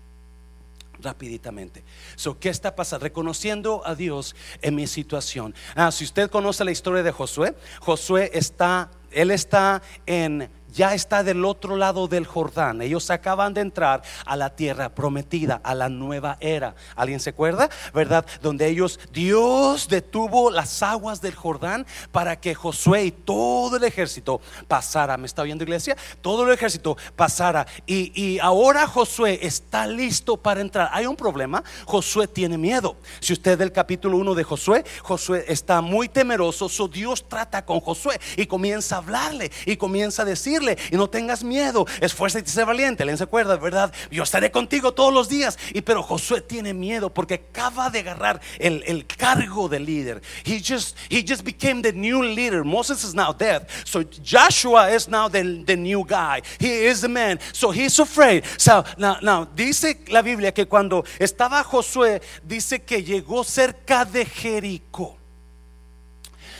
rapiditamente. 1.01 1.83
So, 2.15 2.39
¿Qué 2.39 2.49
está 2.49 2.75
pasando? 2.75 3.03
Reconociendo 3.03 3.81
a 3.85 3.95
Dios 3.95 4.35
en 4.61 4.75
mi 4.75 4.87
situación. 4.87 5.55
Ah, 5.75 5.91
si 5.91 6.03
usted 6.03 6.29
conoce 6.29 6.63
la 6.63 6.71
historia 6.71 7.03
de 7.03 7.11
Josué, 7.11 7.55
Josué 7.79 8.31
está, 8.33 8.91
él 9.11 9.31
está 9.31 9.81
en 10.05 10.49
ya 10.73 10.93
está 10.93 11.23
del 11.23 11.45
otro 11.45 11.75
lado 11.75 12.07
del 12.07 12.25
Jordán. 12.25 12.81
Ellos 12.81 13.09
acaban 13.09 13.53
de 13.53 13.61
entrar 13.61 14.01
a 14.25 14.35
la 14.35 14.51
tierra 14.51 14.89
prometida, 14.89 15.61
a 15.63 15.75
la 15.75 15.89
nueva 15.89 16.37
era. 16.39 16.75
¿Alguien 16.95 17.19
se 17.19 17.31
acuerda? 17.31 17.69
¿Verdad? 17.93 18.25
Donde 18.41 18.67
ellos, 18.67 18.99
Dios 19.11 19.87
detuvo 19.87 20.51
las 20.51 20.81
aguas 20.81 21.21
del 21.21 21.35
Jordán 21.35 21.85
para 22.11 22.39
que 22.39 22.55
Josué 22.55 23.05
y 23.05 23.11
todo 23.11 23.77
el 23.77 23.83
ejército 23.83 24.41
pasara. 24.67 25.17
¿Me 25.17 25.27
está 25.27 25.43
viendo 25.43 25.63
iglesia? 25.63 25.97
Todo 26.21 26.45
el 26.45 26.53
ejército 26.53 26.97
pasara. 27.15 27.67
Y, 27.85 28.11
y 28.21 28.39
ahora 28.39 28.87
Josué 28.87 29.39
está 29.41 29.87
listo 29.87 30.37
para 30.37 30.61
entrar. 30.61 30.89
Hay 30.93 31.05
un 31.05 31.15
problema. 31.15 31.63
Josué 31.85 32.27
tiene 32.27 32.57
miedo. 32.57 32.95
Si 33.19 33.33
usted 33.33 33.57
del 33.57 33.71
capítulo 33.71 34.17
1 34.17 34.35
de 34.35 34.43
Josué, 34.43 34.85
Josué 35.01 35.45
está 35.47 35.81
muy 35.81 36.07
temeroso. 36.07 36.69
So 36.69 36.87
Dios 36.87 37.27
trata 37.27 37.65
con 37.65 37.79
Josué 37.79 38.19
y 38.37 38.45
comienza 38.45 38.95
a 38.95 38.99
hablarle 38.99 39.51
y 39.65 39.77
comienza 39.77 40.21
a 40.21 40.25
decir 40.25 40.60
y 40.91 40.95
no 40.95 41.09
tengas 41.09 41.43
miedo, 41.43 41.85
esfuérzate 41.99 42.49
y 42.49 42.51
sé 42.51 42.63
valiente. 42.63 43.05
¿Le 43.05 43.15
se 43.17 43.23
acuerda, 43.23 43.57
verdad? 43.57 43.93
Yo 44.09 44.23
estaré 44.23 44.51
contigo 44.51 44.93
todos 44.93 45.13
los 45.13 45.27
días. 45.27 45.57
Y 45.73 45.81
pero 45.81 46.03
Josué 46.03 46.41
tiene 46.41 46.73
miedo 46.73 47.13
porque 47.13 47.35
acaba 47.35 47.89
de 47.89 47.99
agarrar 47.99 48.41
el, 48.59 48.83
el 48.87 49.05
cargo 49.05 49.67
de 49.67 49.79
líder. 49.79 50.21
He 50.45 50.61
just, 50.61 50.97
he 51.09 51.23
just 51.27 51.43
became 51.43 51.81
the 51.81 51.93
new 51.93 52.21
leader. 52.21 52.63
Moses 52.63 53.03
is 53.03 53.13
now 53.13 53.33
dead. 53.33 53.67
So 53.85 54.03
Joshua 54.03 54.89
is 54.91 55.07
now 55.07 55.27
the, 55.27 55.63
the 55.65 55.75
new 55.75 56.05
guy. 56.05 56.41
He 56.59 56.85
is 56.85 57.01
the 57.01 57.09
man. 57.09 57.39
So 57.53 57.71
he's 57.71 57.99
afraid. 57.99 58.43
So 58.57 58.83
now, 58.97 59.17
now, 59.21 59.45
dice 59.45 60.05
la 60.09 60.21
Biblia 60.21 60.53
que 60.53 60.65
cuando 60.65 61.03
estaba 61.19 61.63
Josué, 61.63 62.21
dice 62.43 62.83
que 62.83 63.03
llegó 63.03 63.43
cerca 63.43 64.05
de 64.05 64.25
Jericó. 64.25 65.17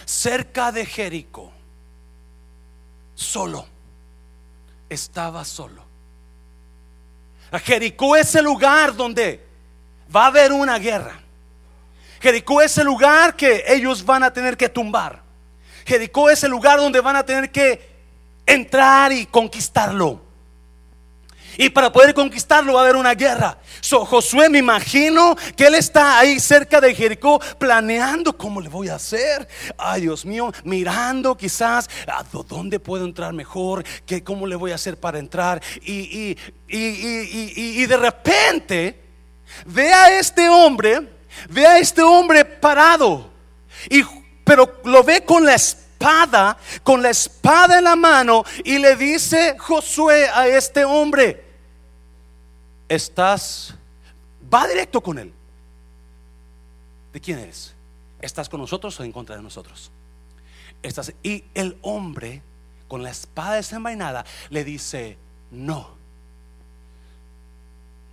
Cerca 0.05 0.71
de 0.71 0.85
Jericó. 0.85 1.51
Solo 3.15 3.70
estaba 4.91 5.45
solo. 5.45 5.83
Jericó 7.63 8.15
es 8.15 8.35
el 8.35 8.45
lugar 8.45 8.95
donde 8.95 9.45
va 10.13 10.25
a 10.25 10.27
haber 10.27 10.51
una 10.51 10.77
guerra. 10.77 11.19
Jericó 12.19 12.61
es 12.61 12.77
el 12.77 12.85
lugar 12.85 13.35
que 13.35 13.63
ellos 13.67 14.05
van 14.05 14.23
a 14.23 14.31
tener 14.31 14.57
que 14.57 14.69
tumbar. 14.69 15.21
Jericó 15.85 16.29
es 16.29 16.43
el 16.43 16.51
lugar 16.51 16.77
donde 16.77 17.01
van 17.01 17.15
a 17.15 17.25
tener 17.25 17.51
que 17.51 17.89
entrar 18.45 19.11
y 19.11 19.25
conquistarlo. 19.25 20.21
Y 21.57 21.69
para 21.69 21.91
poder 21.91 22.13
conquistarlo 22.13 22.73
va 22.73 22.81
a 22.81 22.83
haber 22.83 22.95
una 22.95 23.13
guerra. 23.13 23.57
So, 23.81 24.05
Josué 24.05 24.49
me 24.49 24.59
imagino 24.59 25.35
que 25.55 25.67
él 25.67 25.75
está 25.75 26.19
ahí 26.19 26.39
cerca 26.39 26.79
de 26.79 26.95
Jericó 26.95 27.39
planeando 27.57 28.37
cómo 28.37 28.61
le 28.61 28.69
voy 28.69 28.89
a 28.89 28.95
hacer. 28.95 29.47
Ay 29.77 30.01
Dios 30.01 30.25
mío, 30.25 30.51
mirando 30.63 31.35
quizás 31.35 31.89
a 32.07 32.23
dónde 32.47 32.79
puedo 32.79 33.05
entrar 33.05 33.33
mejor, 33.33 33.83
que 34.05 34.23
cómo 34.23 34.47
le 34.47 34.55
voy 34.55 34.71
a 34.71 34.75
hacer 34.75 34.99
para 34.99 35.19
entrar. 35.19 35.61
Y, 35.81 36.37
y, 36.67 37.85
de 37.85 37.97
repente 37.97 39.01
ve 39.65 39.93
a 39.93 40.17
este 40.17 40.47
hombre, 40.49 41.09
ve 41.49 41.65
a 41.65 41.79
este 41.79 42.01
hombre 42.01 42.45
parado. 42.45 43.29
Y, 43.89 44.03
pero 44.43 44.79
lo 44.85 45.03
ve 45.03 45.23
con 45.25 45.45
la 45.45 45.55
espada, 46.01 46.57
con 46.83 47.01
la 47.01 47.11
espada 47.11 47.77
en 47.77 47.83
la 47.83 47.95
mano, 47.95 48.43
y 48.63 48.79
le 48.79 48.95
dice 48.95 49.55
Josué 49.59 50.27
a 50.27 50.47
este 50.47 50.83
hombre, 50.83 51.43
estás, 52.89 53.75
va 54.51 54.67
directo 54.67 55.01
con 55.01 55.19
él. 55.19 55.31
¿De 57.13 57.19
quién 57.19 57.39
eres? 57.39 57.73
¿Estás 58.19 58.49
con 58.49 58.59
nosotros 58.59 58.99
o 58.99 59.03
en 59.03 59.11
contra 59.11 59.35
de 59.35 59.43
nosotros? 59.43 59.91
Estás, 60.81 61.13
y 61.21 61.43
el 61.53 61.77
hombre 61.81 62.41
con 62.87 63.03
la 63.03 63.11
espada 63.11 63.55
desenvainada 63.55 64.25
le 64.49 64.63
dice, 64.63 65.17
no, 65.51 65.89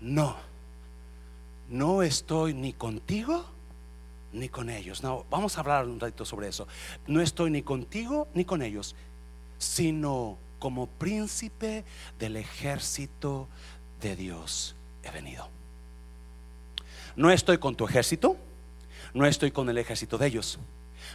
no, 0.00 0.36
no 1.70 2.02
estoy 2.02 2.52
ni 2.52 2.74
contigo 2.74 3.46
ni 4.32 4.48
con 4.48 4.70
ellos. 4.70 5.02
No, 5.02 5.24
vamos 5.30 5.56
a 5.56 5.60
hablar 5.60 5.86
un 5.86 6.00
ratito 6.00 6.24
sobre 6.24 6.48
eso. 6.48 6.66
No 7.06 7.20
estoy 7.20 7.50
ni 7.50 7.62
contigo 7.62 8.28
ni 8.34 8.44
con 8.44 8.62
ellos, 8.62 8.94
sino 9.58 10.38
como 10.58 10.86
príncipe 10.86 11.84
del 12.18 12.36
ejército 12.36 13.48
de 14.00 14.16
Dios 14.16 14.74
he 15.02 15.10
venido. 15.10 15.48
No 17.16 17.30
estoy 17.30 17.58
con 17.58 17.74
tu 17.74 17.86
ejército, 17.86 18.36
no 19.14 19.26
estoy 19.26 19.50
con 19.50 19.68
el 19.68 19.78
ejército 19.78 20.18
de 20.18 20.26
ellos, 20.26 20.58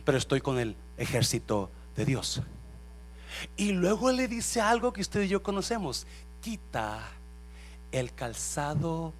pero 0.03 0.17
estoy 0.17 0.41
con 0.41 0.59
el 0.59 0.75
ejército 0.97 1.69
de 1.95 2.05
Dios. 2.05 2.41
Y 3.55 3.71
luego 3.71 4.11
le 4.11 4.27
dice 4.27 4.61
algo 4.61 4.93
que 4.93 5.01
usted 5.01 5.23
y 5.23 5.27
yo 5.27 5.43
conocemos, 5.43 6.05
quita 6.41 7.09
el 7.91 8.13
calzado 8.13 9.13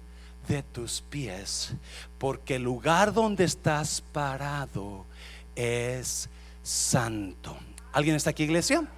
de 0.48 0.62
tus 0.62 1.02
pies, 1.02 1.74
porque 2.18 2.56
el 2.56 2.62
lugar 2.62 3.12
donde 3.12 3.44
estás 3.44 4.02
parado 4.12 5.06
es 5.54 6.28
santo. 6.62 7.56
¿Alguien 7.92 8.16
está 8.16 8.30
aquí, 8.30 8.42
iglesia? 8.42 8.88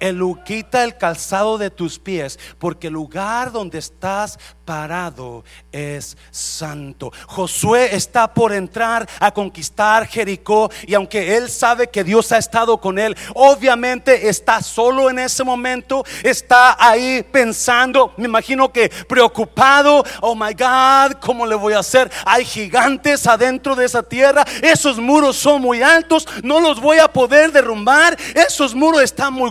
El 0.00 0.22
quita 0.44 0.84
el 0.84 0.96
calzado 0.96 1.58
de 1.58 1.70
tus 1.70 1.98
pies, 1.98 2.38
porque 2.58 2.86
el 2.86 2.94
lugar 2.94 3.52
donde 3.52 3.78
estás 3.78 4.38
parado 4.64 5.44
es 5.70 6.16
santo. 6.30 7.12
Josué 7.26 7.94
está 7.94 8.32
por 8.32 8.52
entrar 8.52 9.08
a 9.18 9.32
conquistar 9.32 10.06
Jericó 10.06 10.70
y 10.86 10.94
aunque 10.94 11.36
él 11.36 11.50
sabe 11.50 11.88
que 11.88 12.04
Dios 12.04 12.32
ha 12.32 12.38
estado 12.38 12.78
con 12.78 12.98
él, 12.98 13.16
obviamente 13.34 14.28
está 14.28 14.62
solo 14.62 15.10
en 15.10 15.18
ese 15.18 15.44
momento, 15.44 16.04
está 16.22 16.76
ahí 16.78 17.22
pensando, 17.22 18.12
me 18.16 18.26
imagino 18.26 18.72
que 18.72 18.88
preocupado, 19.08 20.04
oh 20.20 20.34
my 20.34 20.52
God, 20.52 21.18
¿cómo 21.20 21.46
le 21.46 21.54
voy 21.54 21.74
a 21.74 21.80
hacer? 21.80 22.10
Hay 22.24 22.44
gigantes 22.44 23.26
adentro 23.26 23.74
de 23.74 23.84
esa 23.84 24.02
tierra, 24.02 24.44
esos 24.62 24.98
muros 24.98 25.36
son 25.36 25.60
muy 25.62 25.82
altos, 25.82 26.26
no 26.42 26.60
los 26.60 26.80
voy 26.80 26.98
a 26.98 27.08
poder 27.08 27.52
derrumbar, 27.52 28.16
esos 28.34 28.74
muros 28.74 29.02
están 29.02 29.32
muy 29.32 29.50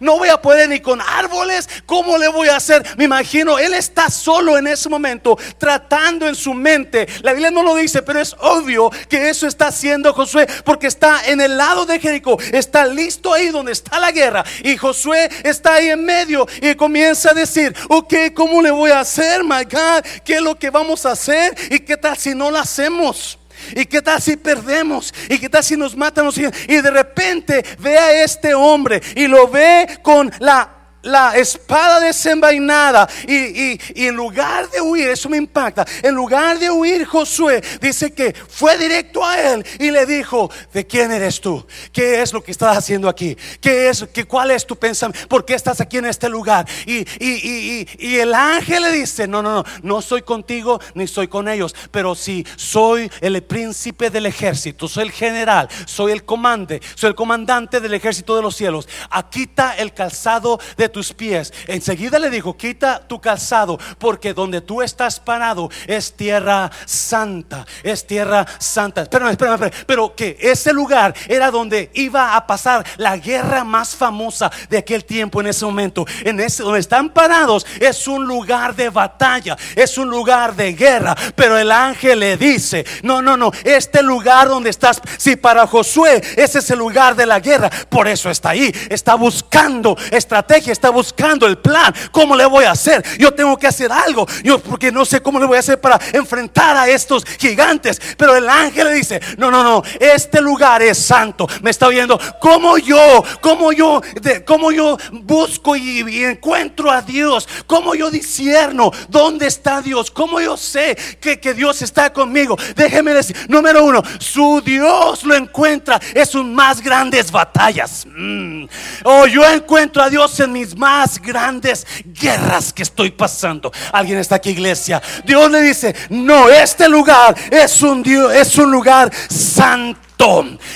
no 0.00 0.18
voy 0.18 0.28
a 0.28 0.40
poder 0.40 0.68
ni 0.68 0.80
con 0.80 1.00
árboles, 1.00 1.68
¿cómo 1.86 2.18
le 2.18 2.28
voy 2.28 2.48
a 2.48 2.56
hacer? 2.56 2.84
Me 2.96 3.04
imagino, 3.04 3.58
él 3.58 3.74
está 3.74 4.10
solo 4.10 4.58
en 4.58 4.66
ese 4.66 4.88
momento, 4.88 5.38
tratando 5.58 6.26
en 6.26 6.34
su 6.34 6.54
mente. 6.54 7.06
La 7.22 7.32
Biblia 7.32 7.50
no 7.50 7.62
lo 7.62 7.74
dice, 7.74 8.02
pero 8.02 8.20
es 8.20 8.34
obvio 8.40 8.90
que 9.08 9.28
eso 9.28 9.46
está 9.46 9.68
haciendo 9.68 10.12
Josué, 10.12 10.46
porque 10.64 10.86
está 10.86 11.26
en 11.26 11.40
el 11.40 11.56
lado 11.56 11.86
de 11.86 11.98
Jericó, 11.98 12.38
está 12.52 12.86
listo 12.86 13.32
ahí 13.32 13.48
donde 13.48 13.72
está 13.72 13.98
la 13.98 14.12
guerra. 14.12 14.44
Y 14.62 14.76
Josué 14.76 15.28
está 15.42 15.74
ahí 15.74 15.88
en 15.88 16.04
medio 16.04 16.46
y 16.60 16.74
comienza 16.74 17.30
a 17.30 17.34
decir, 17.34 17.74
ok, 17.88 18.14
¿cómo 18.34 18.62
le 18.62 18.70
voy 18.70 18.90
a 18.90 19.00
hacer, 19.00 19.42
my 19.44 19.64
God? 19.64 20.04
¿Qué 20.24 20.36
es 20.36 20.42
lo 20.42 20.58
que 20.58 20.70
vamos 20.70 21.06
a 21.06 21.12
hacer? 21.12 21.54
¿Y 21.70 21.80
qué 21.80 21.96
tal 21.96 22.16
si 22.16 22.34
no 22.34 22.50
lo 22.50 22.58
hacemos? 22.58 23.38
¿Y 23.74 23.86
qué 23.86 24.02
tal 24.02 24.20
si 24.20 24.36
perdemos? 24.36 25.12
¿Y 25.28 25.38
qué 25.38 25.48
tal 25.48 25.64
si 25.64 25.76
nos 25.76 25.96
matan? 25.96 26.28
Y 26.68 26.76
de 26.76 26.90
repente 26.90 27.64
ve 27.78 27.98
a 27.98 28.24
este 28.24 28.54
hombre 28.54 29.02
y 29.14 29.26
lo 29.26 29.48
ve 29.48 29.98
con 30.02 30.30
la 30.38 30.83
la 31.04 31.36
espada 31.36 32.00
desenvainada 32.00 33.08
y, 33.26 33.34
y, 33.34 33.80
y, 33.94 34.06
en 34.06 34.16
lugar 34.16 34.68
de 34.70 34.80
huir, 34.80 35.08
eso 35.08 35.28
me 35.28 35.36
impacta, 35.36 35.86
en 36.02 36.14
lugar 36.14 36.58
de 36.58 36.70
huir 36.70 37.04
Josué 37.04 37.62
dice 37.80 38.12
que 38.12 38.34
fue 38.34 38.76
directo 38.78 39.24
a 39.24 39.40
él 39.40 39.64
y 39.78 39.90
le 39.90 40.06
dijo, 40.06 40.50
¿de 40.72 40.86
quién 40.86 41.12
eres 41.12 41.40
tú? 41.40 41.64
¿Qué 41.92 42.22
es 42.22 42.32
lo 42.32 42.42
que 42.42 42.50
estás 42.50 42.76
haciendo 42.76 43.08
aquí? 43.08 43.36
¿Qué 43.60 43.88
es, 43.88 44.06
qué, 44.12 44.24
cuál 44.24 44.50
es 44.50 44.66
tu 44.66 44.76
pensamiento? 44.76 45.28
¿Por 45.28 45.44
qué 45.44 45.54
estás 45.54 45.80
aquí 45.80 45.98
en 45.98 46.06
este 46.06 46.28
lugar? 46.28 46.66
Y, 46.86 47.04
y 47.20 48.16
el 48.16 48.34
ángel 48.34 48.82
le 48.82 48.92
dice, 48.92 49.28
no, 49.28 49.42
no, 49.42 49.62
no, 49.62 49.64
no 49.82 50.02
soy 50.02 50.22
contigo 50.22 50.80
ni 50.94 51.06
soy 51.06 51.28
con 51.28 51.48
ellos, 51.48 51.74
pero 51.90 52.14
si 52.14 52.46
soy 52.56 53.10
el 53.20 53.42
príncipe 53.42 54.10
del 54.10 54.26
ejército, 54.26 54.88
soy 54.88 55.04
el 55.04 55.12
general, 55.12 55.68
soy 55.86 56.12
el 56.12 56.24
comandante, 56.24 56.80
soy 56.94 57.08
el 57.08 57.14
comandante 57.14 57.80
del 57.80 57.94
ejército 57.94 58.36
de 58.36 58.42
los 58.42 58.56
cielos. 58.56 58.88
Aquí 59.10 59.42
está 59.42 59.76
el 59.76 59.92
calzado 59.92 60.58
de 60.76 60.88
tus 60.94 61.12
pies. 61.12 61.52
Enseguida 61.66 62.18
le 62.18 62.30
dijo, 62.30 62.56
quita 62.56 63.06
tu 63.06 63.20
calzado, 63.20 63.78
porque 63.98 64.32
donde 64.32 64.60
tú 64.60 64.80
estás 64.80 65.20
parado 65.20 65.68
es 65.86 66.14
tierra 66.14 66.70
santa, 66.86 67.66
es 67.82 68.06
tierra 68.06 68.46
santa. 68.58 69.02
Espérame, 69.02 69.32
espérame, 69.32 69.70
pero 69.86 70.14
que 70.14 70.38
ese 70.40 70.72
lugar 70.72 71.14
era 71.28 71.50
donde 71.50 71.90
iba 71.94 72.36
a 72.36 72.46
pasar 72.46 72.86
la 72.96 73.16
guerra 73.16 73.64
más 73.64 73.96
famosa 73.96 74.50
de 74.70 74.78
aquel 74.78 75.04
tiempo 75.04 75.40
en 75.40 75.48
ese 75.48 75.64
momento. 75.66 76.06
En 76.24 76.38
ese 76.38 76.62
donde 76.62 76.78
están 76.78 77.10
parados 77.10 77.66
es 77.80 78.06
un 78.06 78.24
lugar 78.24 78.76
de 78.76 78.88
batalla, 78.88 79.56
es 79.74 79.98
un 79.98 80.08
lugar 80.08 80.54
de 80.54 80.74
guerra, 80.74 81.16
pero 81.34 81.58
el 81.58 81.72
ángel 81.72 82.20
le 82.20 82.36
dice, 82.36 82.86
no, 83.02 83.20
no, 83.20 83.36
no, 83.36 83.50
este 83.64 84.00
lugar 84.00 84.48
donde 84.48 84.70
estás, 84.70 85.02
si 85.18 85.34
para 85.34 85.66
Josué 85.66 86.22
ese 86.36 86.60
es 86.60 86.70
el 86.70 86.78
lugar 86.78 87.16
de 87.16 87.26
la 87.26 87.40
guerra, 87.40 87.68
por 87.88 88.06
eso 88.06 88.30
está 88.30 88.50
ahí, 88.50 88.72
está 88.88 89.16
buscando 89.16 89.98
estrategia, 90.12 90.72
buscando 90.90 91.46
el 91.46 91.58
plan. 91.58 91.94
¿Cómo 92.10 92.36
le 92.36 92.46
voy 92.46 92.64
a 92.64 92.72
hacer? 92.72 93.02
Yo 93.18 93.32
tengo 93.32 93.56
que 93.58 93.66
hacer 93.66 93.90
algo. 93.92 94.26
Yo 94.42 94.58
porque 94.58 94.92
no 94.92 95.04
sé 95.04 95.20
cómo 95.20 95.38
le 95.38 95.46
voy 95.46 95.56
a 95.56 95.60
hacer 95.60 95.80
para 95.80 95.98
enfrentar 96.12 96.76
a 96.76 96.88
estos 96.88 97.24
gigantes. 97.38 98.00
Pero 98.16 98.36
el 98.36 98.48
ángel 98.48 98.88
le 98.88 98.94
dice, 98.94 99.20
no, 99.38 99.50
no, 99.50 99.62
no, 99.62 99.82
este 100.00 100.40
lugar 100.40 100.82
es 100.82 100.98
santo. 100.98 101.46
Me 101.62 101.70
está 101.70 101.88
viendo 101.88 102.18
como 102.40 102.78
yo, 102.78 103.24
como 103.40 103.72
yo, 103.72 104.00
de, 104.20 104.44
como 104.44 104.72
yo 104.72 104.96
busco 105.12 105.76
y, 105.76 106.24
encuentro 106.24 106.90
a 106.90 107.02
Dios. 107.02 107.48
Como 107.66 107.94
yo 107.94 108.10
disierno 108.10 108.90
dónde 109.08 109.46
está 109.46 109.80
Dios. 109.80 110.10
Como 110.10 110.40
yo 110.40 110.56
sé 110.56 110.96
que, 111.20 111.40
que 111.40 111.54
Dios 111.54 111.82
está 111.82 112.12
conmigo. 112.12 112.56
Déjeme 112.74 113.14
decir, 113.14 113.36
número 113.48 113.84
uno, 113.84 114.02
su 114.18 114.62
Dios 114.64 115.24
lo 115.24 115.34
encuentra 115.34 116.00
en 116.14 116.26
sus 116.26 116.44
más 116.44 116.80
grandes 116.80 117.30
batallas. 117.30 118.06
Mm. 118.06 118.64
Oh, 119.04 119.26
yo 119.26 119.44
encuentro 119.44 120.02
a 120.02 120.10
Dios 120.10 120.38
en 120.40 120.52
mis 120.52 120.73
más 120.76 121.20
grandes 121.20 121.86
guerras 122.04 122.72
que 122.72 122.82
estoy 122.82 123.10
pasando. 123.10 123.72
Alguien 123.92 124.18
está 124.18 124.36
aquí, 124.36 124.50
iglesia. 124.50 125.02
Dios 125.24 125.50
le 125.50 125.62
dice: 125.62 125.94
No, 126.10 126.48
este 126.48 126.88
lugar 126.88 127.34
es 127.50 127.82
un 127.82 128.02
Dios, 128.02 128.32
es 128.34 128.56
un 128.58 128.70
lugar 128.70 129.12
santo. 129.28 130.04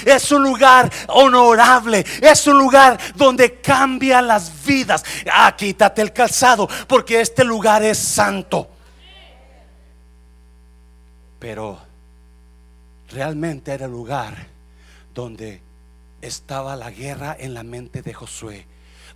Es 0.05 0.31
un 0.33 0.43
lugar 0.43 0.91
honorable. 1.09 2.05
Es 2.21 2.47
un 2.47 2.59
lugar 2.59 2.99
donde 3.15 3.61
cambia 3.61 4.21
las 4.21 4.65
vidas. 4.65 5.05
Ah, 5.33 5.55
quítate 5.57 6.03
el 6.03 6.13
calzado, 6.13 6.69
porque 6.87 7.21
este 7.21 7.45
lugar 7.45 7.83
es 7.83 7.99
santo. 7.99 8.69
Pero 11.39 11.79
realmente 13.11 13.73
era 13.73 13.87
el 13.87 13.93
lugar 13.93 14.35
donde 15.15 15.63
estaba 16.21 16.77
la 16.77 16.91
guerra 16.91 17.37
en 17.39 17.55
la 17.55 17.63
mente 17.63 18.03
de 18.03 18.13
Josué 18.13 18.67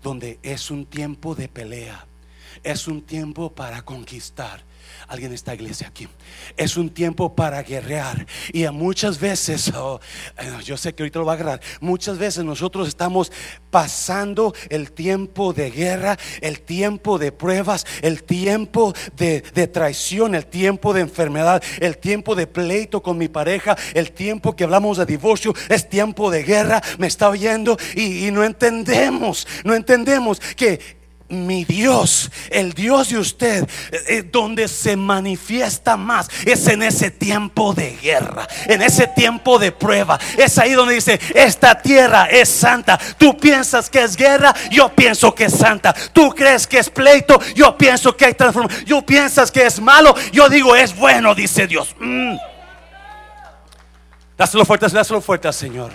donde 0.03 0.39
es 0.43 0.71
un 0.71 0.87
tiempo 0.87 1.35
de 1.35 1.49
pelea, 1.49 2.07
es 2.63 2.89
un 2.89 3.03
tiempo 3.03 3.53
para 3.55 3.83
conquistar. 3.83 4.65
Alguien 5.09 5.33
está 5.33 5.55
iglesia 5.55 5.89
aquí. 5.89 6.09
Es 6.57 6.77
un 6.77 6.91
tiempo 6.91 7.35
para 7.35 7.63
guerrear. 7.63 8.27
Y 8.53 8.67
muchas 8.69 9.19
veces, 9.19 9.73
oh, 9.75 10.01
eh, 10.39 10.53
yo 10.65 10.77
sé 10.77 10.95
que 10.95 11.03
ahorita 11.03 11.19
lo 11.19 11.27
va 11.27 11.33
a 11.33 11.35
agarrar. 11.37 11.61
Muchas 11.81 12.19
veces 12.19 12.45
nosotros 12.45 12.89
estamos 12.89 13.33
pasando 13.71 14.55
el 14.69 14.93
tiempo 14.93 15.53
de 15.53 15.71
guerra, 15.71 16.19
el 16.41 16.61
tiempo 16.61 17.19
de 17.19 17.33
pruebas, 17.33 17.87
el 18.03 18.23
tiempo 18.25 18.95
de, 19.17 19.43
traición, 19.73 20.35
el 20.35 20.47
tiempo 20.47 20.93
de 20.93 21.01
enfermedad, 21.01 21.63
el 21.81 21.99
tiempo 21.99 22.35
de 22.35 22.47
pleito 22.47 23.03
con 23.03 23.19
mi 23.19 23.29
pareja, 23.29 23.77
el 23.95 24.13
tiempo 24.13 24.55
que 24.55 24.65
hablamos 24.65 24.99
de 24.99 25.07
divorcio, 25.07 25.55
es 25.69 25.89
tiempo 25.89 26.31
de 26.31 26.43
guerra. 26.43 26.83
Me 26.99 27.07
está 27.07 27.29
oyendo 27.29 27.77
y 27.95 28.31
no 28.31 28.45
entendemos, 28.45 29.47
no 29.65 29.75
entendemos 29.75 30.41
que 30.57 31.02
mi 31.33 31.65
Dios, 31.65 32.31
el 32.51 32.75
Dios 32.75 33.09
de 33.09 33.19
usted, 33.19 33.69
eh, 33.91 34.23
donde 34.31 34.69
se 34.69 34.97
manifiesta 34.97 35.97
más, 35.97 36.29
es 36.45 36.67
en 36.69 36.83
ese 36.83 37.11
tiempo 37.11 37.73
de 37.73 37.97
guerra, 37.97 38.47
en 38.67 38.83
ese 38.83 39.07
tiempo 39.07 39.59
de 39.59 39.73
prueba. 39.73 40.21
Es 40.37 40.59
ahí 40.59 40.73
donde 40.73 40.95
dice, 40.95 41.19
esta 41.35 41.81
tierra 41.81 42.27
es 42.27 42.49
santa. 42.49 42.99
Tú 43.19 43.37
piensas 43.37 43.89
que 43.89 44.03
es 44.03 44.17
guerra, 44.17 44.55
yo 44.71 44.91
pienso 44.91 45.35
que 45.35 45.47
es 45.47 45.55
santa. 45.55 45.95
Tú 46.13 46.31
crees 46.31 46.67
que 46.67 46.79
es 46.79 46.91
pleito, 46.91 47.41
yo 47.55 47.77
pienso 47.77 48.17
que 48.17 48.27
hay 48.27 48.35
transformación. 48.35 48.85
Yo 48.85 49.03
piensas 49.03 49.51
que 49.51 49.67
es 49.67 49.81
malo, 49.81 50.15
yo 50.33 50.49
digo 50.49 50.77
es 50.77 50.95
bueno, 50.95 51.35
dice 51.35 51.67
Dios. 51.67 51.97
Mm. 51.99 52.37
Dáselo 54.37 54.65
fuerte, 54.65 54.87
dáselo 54.89 55.21
fuerte 55.21 55.53
Señor. 55.53 55.93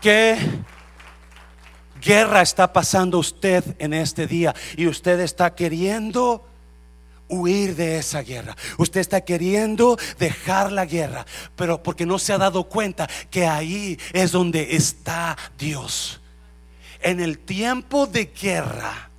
Que 0.00 0.38
guerra 2.00 2.42
está 2.42 2.72
pasando 2.72 3.18
usted 3.18 3.64
en 3.78 3.92
este 3.92 4.26
día 4.26 4.54
y 4.76 4.86
usted 4.86 5.20
está 5.20 5.54
queriendo 5.54 6.46
huir 7.28 7.76
de 7.76 7.98
esa 7.98 8.22
guerra. 8.22 8.56
Usted 8.76 9.00
está 9.00 9.22
queriendo 9.22 9.96
dejar 10.18 10.72
la 10.72 10.84
guerra, 10.84 11.24
pero 11.56 11.82
porque 11.82 12.04
no 12.06 12.18
se 12.18 12.32
ha 12.32 12.38
dado 12.38 12.64
cuenta 12.64 13.08
que 13.30 13.46
ahí 13.46 13.98
es 14.12 14.32
donde 14.32 14.74
está 14.76 15.36
Dios. 15.58 16.20
En 17.00 17.20
el 17.20 17.38
tiempo 17.38 18.06
de 18.06 18.26
guerra 18.26 19.10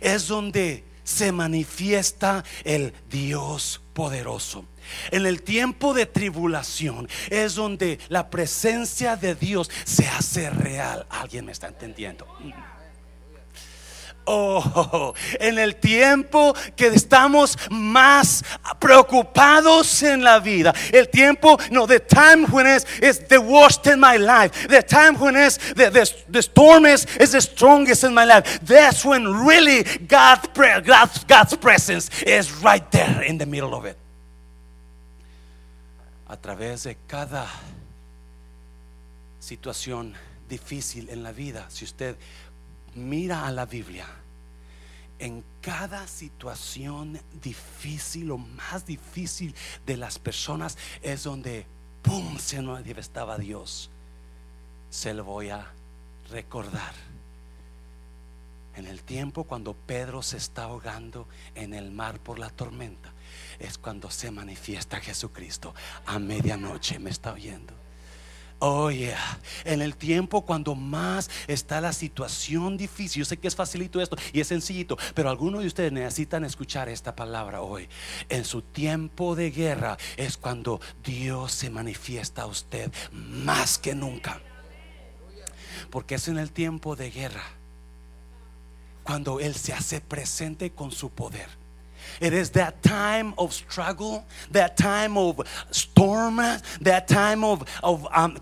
es 0.00 0.26
donde 0.26 0.84
se 1.04 1.32
manifiesta 1.32 2.44
el 2.64 2.92
Dios 3.10 3.80
poderoso. 3.94 4.64
En 5.10 5.26
el 5.26 5.42
tiempo 5.42 5.94
de 5.94 6.06
tribulación 6.06 7.08
es 7.30 7.54
donde 7.54 7.98
la 8.08 8.30
presencia 8.30 9.16
de 9.16 9.34
Dios 9.34 9.70
se 9.84 10.06
hace 10.08 10.50
real. 10.50 11.06
¿Alguien 11.10 11.46
me 11.46 11.52
está 11.52 11.68
entendiendo? 11.68 12.26
Oh, 14.24 15.14
en 15.40 15.58
el 15.58 15.76
tiempo 15.76 16.54
que 16.76 16.86
estamos 16.88 17.58
más 17.70 18.44
preocupados 18.78 20.02
en 20.04 20.22
la 20.22 20.38
vida, 20.38 20.72
el 20.92 21.08
tiempo, 21.08 21.58
no, 21.72 21.88
the 21.88 21.98
time 21.98 22.46
when 22.46 22.66
is, 22.66 22.86
is 23.02 23.18
the 23.26 23.38
worst 23.38 23.84
in 23.88 23.98
my 23.98 24.16
life, 24.16 24.68
the 24.68 24.82
time 24.82 25.18
when 25.18 25.34
is 25.36 25.58
the, 25.74 25.90
the, 25.90 26.08
the 26.28 26.40
storm 26.42 26.86
is, 26.86 27.04
is 27.18 27.32
the 27.32 27.40
strongest 27.40 28.04
in 28.04 28.14
my 28.14 28.24
life. 28.24 28.60
That's 28.60 29.04
when 29.04 29.26
really 29.44 29.82
God, 30.06 30.48
God's, 30.54 31.24
God's 31.24 31.56
presence 31.56 32.08
is 32.22 32.52
right 32.62 32.88
there 32.92 33.22
in 33.22 33.38
the 33.38 33.46
middle 33.46 33.74
of 33.74 33.86
it 33.86 34.01
a 36.32 36.36
través 36.38 36.84
de 36.84 36.96
cada 37.06 37.46
situación 39.38 40.14
difícil 40.48 41.10
en 41.10 41.22
la 41.22 41.30
vida, 41.30 41.68
si 41.68 41.84
usted 41.84 42.16
mira 42.94 43.46
a 43.46 43.52
la 43.52 43.66
Biblia, 43.66 44.06
en 45.18 45.44
cada 45.60 46.08
situación 46.08 47.20
difícil 47.42 48.30
o 48.30 48.38
más 48.38 48.86
difícil 48.86 49.54
de 49.84 49.98
las 49.98 50.18
personas 50.18 50.78
es 51.02 51.22
donde, 51.22 51.66
¡pum!, 52.00 52.38
se 52.38 52.62
manifestaba 52.62 53.36
Dios. 53.36 53.90
Se 54.88 55.12
lo 55.12 55.24
voy 55.24 55.50
a 55.50 55.70
recordar. 56.30 56.94
En 58.74 58.86
el 58.86 59.02
tiempo 59.02 59.44
cuando 59.44 59.74
Pedro 59.74 60.22
se 60.22 60.38
está 60.38 60.62
ahogando 60.62 61.28
en 61.54 61.74
el 61.74 61.90
mar 61.90 62.18
por 62.20 62.38
la 62.38 62.48
tormenta, 62.48 63.11
es 63.58 63.78
cuando 63.78 64.10
se 64.10 64.30
manifiesta 64.30 65.00
Jesucristo. 65.00 65.74
A 66.06 66.18
medianoche 66.18 66.98
me 66.98 67.10
está 67.10 67.32
oyendo. 67.32 67.74
Oh, 68.64 68.92
yeah. 68.92 69.40
En 69.64 69.82
el 69.82 69.96
tiempo 69.96 70.42
cuando 70.42 70.76
más 70.76 71.28
está 71.48 71.80
la 71.80 71.92
situación 71.92 72.76
difícil. 72.76 73.22
Yo 73.22 73.24
sé 73.24 73.36
que 73.36 73.48
es 73.48 73.56
facilito 73.56 74.00
esto 74.00 74.16
y 74.32 74.38
es 74.38 74.46
sencillito, 74.46 74.96
pero 75.16 75.28
algunos 75.30 75.62
de 75.62 75.66
ustedes 75.66 75.90
necesitan 75.90 76.44
escuchar 76.44 76.88
esta 76.88 77.16
palabra 77.16 77.60
hoy. 77.60 77.88
En 78.28 78.44
su 78.44 78.62
tiempo 78.62 79.34
de 79.34 79.50
guerra 79.50 79.98
es 80.16 80.36
cuando 80.36 80.80
Dios 81.02 81.50
se 81.50 81.70
manifiesta 81.70 82.42
a 82.42 82.46
usted 82.46 82.92
más 83.10 83.78
que 83.78 83.96
nunca. 83.96 84.40
Porque 85.90 86.14
es 86.14 86.28
en 86.28 86.38
el 86.38 86.52
tiempo 86.52 86.94
de 86.94 87.10
guerra 87.10 87.42
cuando 89.02 89.40
Él 89.40 89.56
se 89.56 89.72
hace 89.72 90.00
presente 90.00 90.70
con 90.70 90.92
su 90.92 91.10
poder. 91.10 91.61
It 92.20 92.32
is 92.32 92.50
that 92.50 92.82
time 92.82 93.34
of 93.38 93.52
struggle, 93.52 94.24
that 94.50 94.76
time 94.76 95.16
of 95.16 95.40
storm, 95.70 96.36
that 96.36 97.08
time 97.08 97.44
of, 97.44 97.64
of 97.82 98.06
um, 98.12 98.38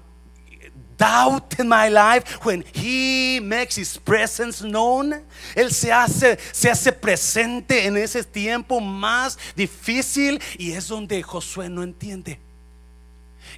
doubt 1.01 1.59
in 1.59 1.67
my 1.67 1.89
life 1.89 2.45
when 2.45 2.63
he 2.73 3.41
makes 3.41 3.77
his 3.77 3.97
presence 3.97 4.63
known. 4.63 5.23
Él 5.57 5.71
se 5.71 5.91
hace, 5.91 6.39
se 6.53 6.69
hace 6.69 6.93
presente 6.93 7.87
en 7.87 7.97
ese 7.97 8.23
tiempo 8.23 8.81
más 8.81 9.39
difícil 9.57 10.41
y 10.59 10.73
es 10.73 10.89
donde 10.89 11.23
Josué 11.23 11.71
no 11.71 11.83
entiende. 11.83 12.39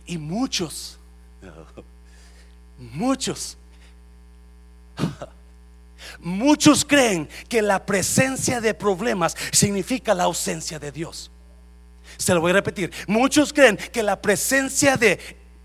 Y 0.07 0.17
muchos, 0.17 0.99
muchos, 2.79 3.57
muchos 6.21 6.85
creen 6.85 7.29
que 7.49 7.63
la 7.63 7.85
presencia 7.85 8.61
de 8.61 8.75
problemas 8.75 9.37
significa 9.53 10.15
la 10.15 10.25
ausencia 10.25 10.79
de 10.79 10.93
Dios. 10.93 11.31
Se 12.17 12.35
lo 12.35 12.41
voy 12.41 12.51
a 12.51 12.55
repetir. 12.55 12.93
Muchos 13.07 13.53
creen 13.53 13.77
que 13.77 14.03
la 14.03 14.21
presencia 14.21 14.97
de 14.97 15.19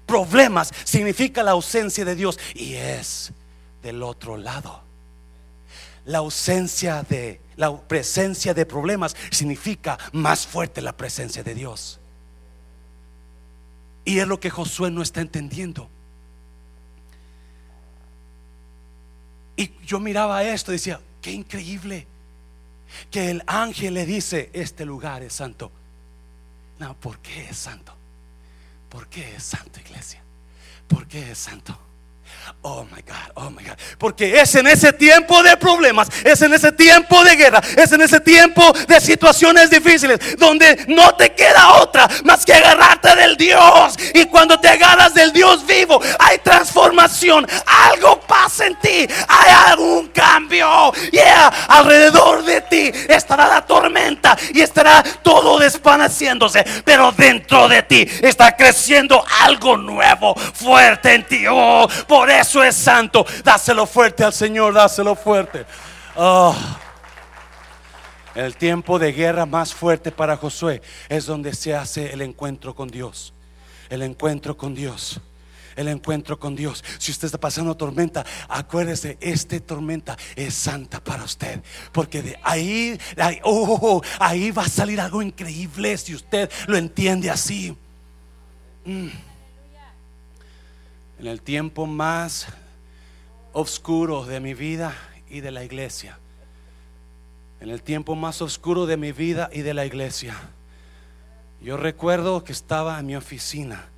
problemas 0.05 0.71
significa 0.83 1.43
la 1.43 1.51
ausencia 1.51 2.05
de 2.05 2.15
Dios 2.15 2.39
y 2.55 2.73
es 2.75 3.31
del 3.83 4.01
otro 4.03 4.37
lado. 4.37 4.83
La 6.05 6.19
ausencia 6.19 7.03
de 7.03 7.41
la 7.57 7.75
presencia 7.81 8.53
de 8.53 8.65
problemas 8.65 9.15
significa 9.29 9.97
más 10.13 10.47
fuerte 10.47 10.81
la 10.81 10.95
presencia 10.95 11.43
de 11.43 11.53
Dios. 11.53 11.99
Y 14.05 14.19
es 14.19 14.27
lo 14.27 14.39
que 14.39 14.49
Josué 14.49 14.89
no 14.89 15.01
está 15.01 15.19
entendiendo. 15.19 15.89
Y 19.57 19.71
yo 19.85 19.99
miraba 19.99 20.43
esto 20.43 20.71
y 20.71 20.75
decía, 20.75 21.01
qué 21.21 21.31
increíble 21.31 22.07
que 23.11 23.31
el 23.31 23.43
ángel 23.47 23.95
le 23.95 24.05
dice, 24.05 24.49
este 24.53 24.85
lugar 24.85 25.23
es 25.23 25.33
santo. 25.33 25.71
No, 26.79 26.95
¿por 26.95 27.19
qué 27.19 27.49
es 27.49 27.57
santo? 27.57 27.93
¿Por 28.89 29.07
qué 29.07 29.35
es 29.35 29.43
santo, 29.43 29.79
iglesia? 29.79 30.21
¿Por 30.87 31.07
qué 31.07 31.31
es 31.31 31.37
santo? 31.37 31.77
Oh 32.61 32.85
my 32.91 33.01
God, 33.01 33.31
oh 33.35 33.49
my 33.49 33.63
God. 33.63 33.77
Porque 33.97 34.41
es 34.41 34.55
en 34.55 34.67
ese 34.67 34.91
tiempo 34.91 35.41
de 35.43 35.55
problemas, 35.57 36.09
es 36.23 36.41
en 36.41 36.53
ese 36.53 36.71
tiempo 36.71 37.23
de 37.23 37.35
guerra, 37.35 37.61
es 37.77 37.91
en 37.91 38.01
ese 38.01 38.19
tiempo 38.19 38.73
de 38.87 38.99
situaciones 38.99 39.69
difíciles 39.69 40.37
donde 40.37 40.85
no 40.87 41.15
te 41.15 41.33
queda 41.33 41.75
otra 41.75 42.09
más 42.25 42.45
que 42.45 42.53
agarrarte 42.53 43.15
del 43.15 43.37
Dios. 43.37 43.95
Y 44.13 44.25
cuando 44.25 44.59
te 44.59 44.67
agarras 44.67 45.13
del 45.13 45.31
Dios 45.31 45.65
vivo, 45.65 46.01
hay 46.19 46.39
transformación, 46.39 47.47
algo 47.65 48.19
pasa 48.21 48.65
en 48.65 48.75
ti, 48.79 49.07
hay 49.27 49.51
algún 49.67 50.07
cambio. 50.09 50.91
Yeah, 51.11 51.47
alrededor 51.69 52.43
de 52.43 52.61
ti 52.61 52.91
estará 53.07 53.47
la 53.47 53.65
tormenta 53.65 54.37
y 54.53 54.61
estará 54.61 55.03
todo 55.21 55.59
desvaneciéndose, 55.59 56.65
pero 56.83 57.11
dentro 57.11 57.67
de 57.67 57.83
ti 57.83 58.07
está 58.21 58.55
creciendo 58.55 59.23
algo 59.41 59.77
nuevo, 59.77 60.35
fuerte 60.35 61.13
en 61.13 61.25
ti. 61.25 61.45
Oh, 61.49 61.87
eso 62.25 62.63
es 62.63 62.75
santo. 62.75 63.25
Dáselo 63.43 63.85
fuerte 63.85 64.23
al 64.23 64.33
Señor, 64.33 64.73
dáselo 64.73 65.15
fuerte. 65.15 65.65
Oh. 66.15 66.55
El 68.35 68.55
tiempo 68.55 68.99
de 68.99 69.13
guerra 69.13 69.47
más 69.47 69.73
fuerte 69.73 70.11
para 70.11 70.37
Josué 70.37 70.81
es 71.09 71.25
donde 71.25 71.55
se 71.55 71.75
hace 71.75 72.13
el 72.13 72.21
encuentro 72.21 72.75
con 72.75 72.87
Dios. 72.87 73.33
El 73.89 74.03
encuentro 74.03 74.55
con 74.55 74.75
Dios. 74.75 75.19
El 75.75 75.87
encuentro 75.87 76.39
con 76.39 76.55
Dios. 76.55 76.83
Si 76.99 77.11
usted 77.11 77.25
está 77.25 77.39
pasando 77.39 77.75
tormenta, 77.75 78.25
acuérdese, 78.47 79.17
esta 79.21 79.59
tormenta 79.59 80.15
es 80.35 80.53
santa 80.53 81.03
para 81.03 81.23
usted. 81.23 81.61
Porque 81.91 82.21
de 82.21 82.39
ahí, 82.43 82.99
ahí, 83.17 83.39
oh, 83.43 84.01
ahí 84.19 84.51
va 84.51 84.63
a 84.63 84.69
salir 84.69 85.01
algo 85.01 85.21
increíble 85.21 85.97
si 85.97 86.13
usted 86.13 86.51
lo 86.67 86.77
entiende 86.77 87.31
así. 87.31 87.75
Mm 88.85 89.26
en 91.19 91.25
el 91.25 91.41
tiempo 91.41 91.85
más 91.85 92.47
oscuro 93.53 94.25
de 94.25 94.39
mi 94.39 94.53
vida 94.53 94.95
y 95.29 95.39
de 95.39 95.51
la 95.51 95.63
iglesia. 95.63 96.19
En 97.59 97.69
el 97.69 97.81
tiempo 97.81 98.15
más 98.15 98.41
oscuro 98.41 98.85
de 98.85 98.97
mi 98.97 99.11
vida 99.11 99.49
y 99.51 99.61
de 99.61 99.73
la 99.73 99.85
iglesia. 99.85 100.35
Yo 101.59 101.75
recuerdo 101.75 102.43
que 102.43 102.51
estaba 102.51 102.99
en 102.99 103.07
mi 103.07 103.15
oficina 103.15 103.89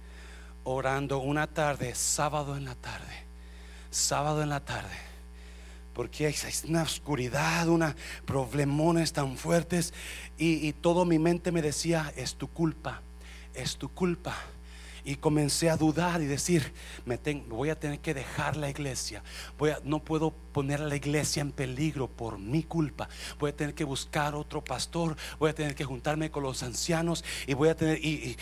orando 0.63 1.19
una 1.19 1.47
tarde, 1.47 1.93
sábado 1.93 2.55
en 2.55 2.63
la 2.63 2.75
tarde, 2.75 3.25
sábado 3.91 4.41
en 4.41 4.49
la 4.49 4.62
tarde, 4.62 4.95
porque 5.93 6.27
hay 6.27 6.36
una 6.69 6.84
oscuridad, 6.84 7.67
una 7.67 7.97
problemones 8.25 9.12
tan 9.12 9.36
fuertes 9.36 9.93
y, 10.38 10.65
y 10.65 10.71
todo 10.71 11.03
mi 11.03 11.19
mente 11.19 11.51
me 11.51 11.62
decía, 11.62 12.13
es 12.15 12.36
tu 12.36 12.47
culpa, 12.47 13.01
es 13.53 13.75
tu 13.75 13.89
culpa 13.89 14.38
y 15.03 15.15
comencé 15.15 15.69
a 15.69 15.77
dudar 15.77 16.21
y 16.21 16.25
decir, 16.25 16.73
me 17.05 17.17
voy 17.47 17.69
a 17.69 17.79
tener 17.79 17.99
que 17.99 18.13
dejar 18.13 18.57
la 18.57 18.69
iglesia. 18.69 19.23
Voy 19.57 19.71
a, 19.71 19.79
no 19.83 20.03
puedo 20.03 20.31
poner 20.31 20.81
a 20.81 20.88
la 20.88 20.95
iglesia 20.95 21.41
en 21.41 21.51
peligro 21.51 22.07
por 22.07 22.39
mi 22.39 22.63
culpa. 22.63 23.09
Voy 23.39 23.51
a 23.51 23.55
tener 23.55 23.73
que 23.73 23.83
buscar 23.83 24.35
otro 24.35 24.63
pastor. 24.63 25.15
Voy 25.39 25.49
a 25.49 25.55
tener 25.55 25.75
que 25.75 25.85
juntarme 25.85 26.31
con 26.31 26.43
los 26.43 26.63
ancianos 26.63 27.23
y 27.47 27.53
voy 27.53 27.69
a 27.69 27.75
tener 27.75 28.03
y 28.03 28.38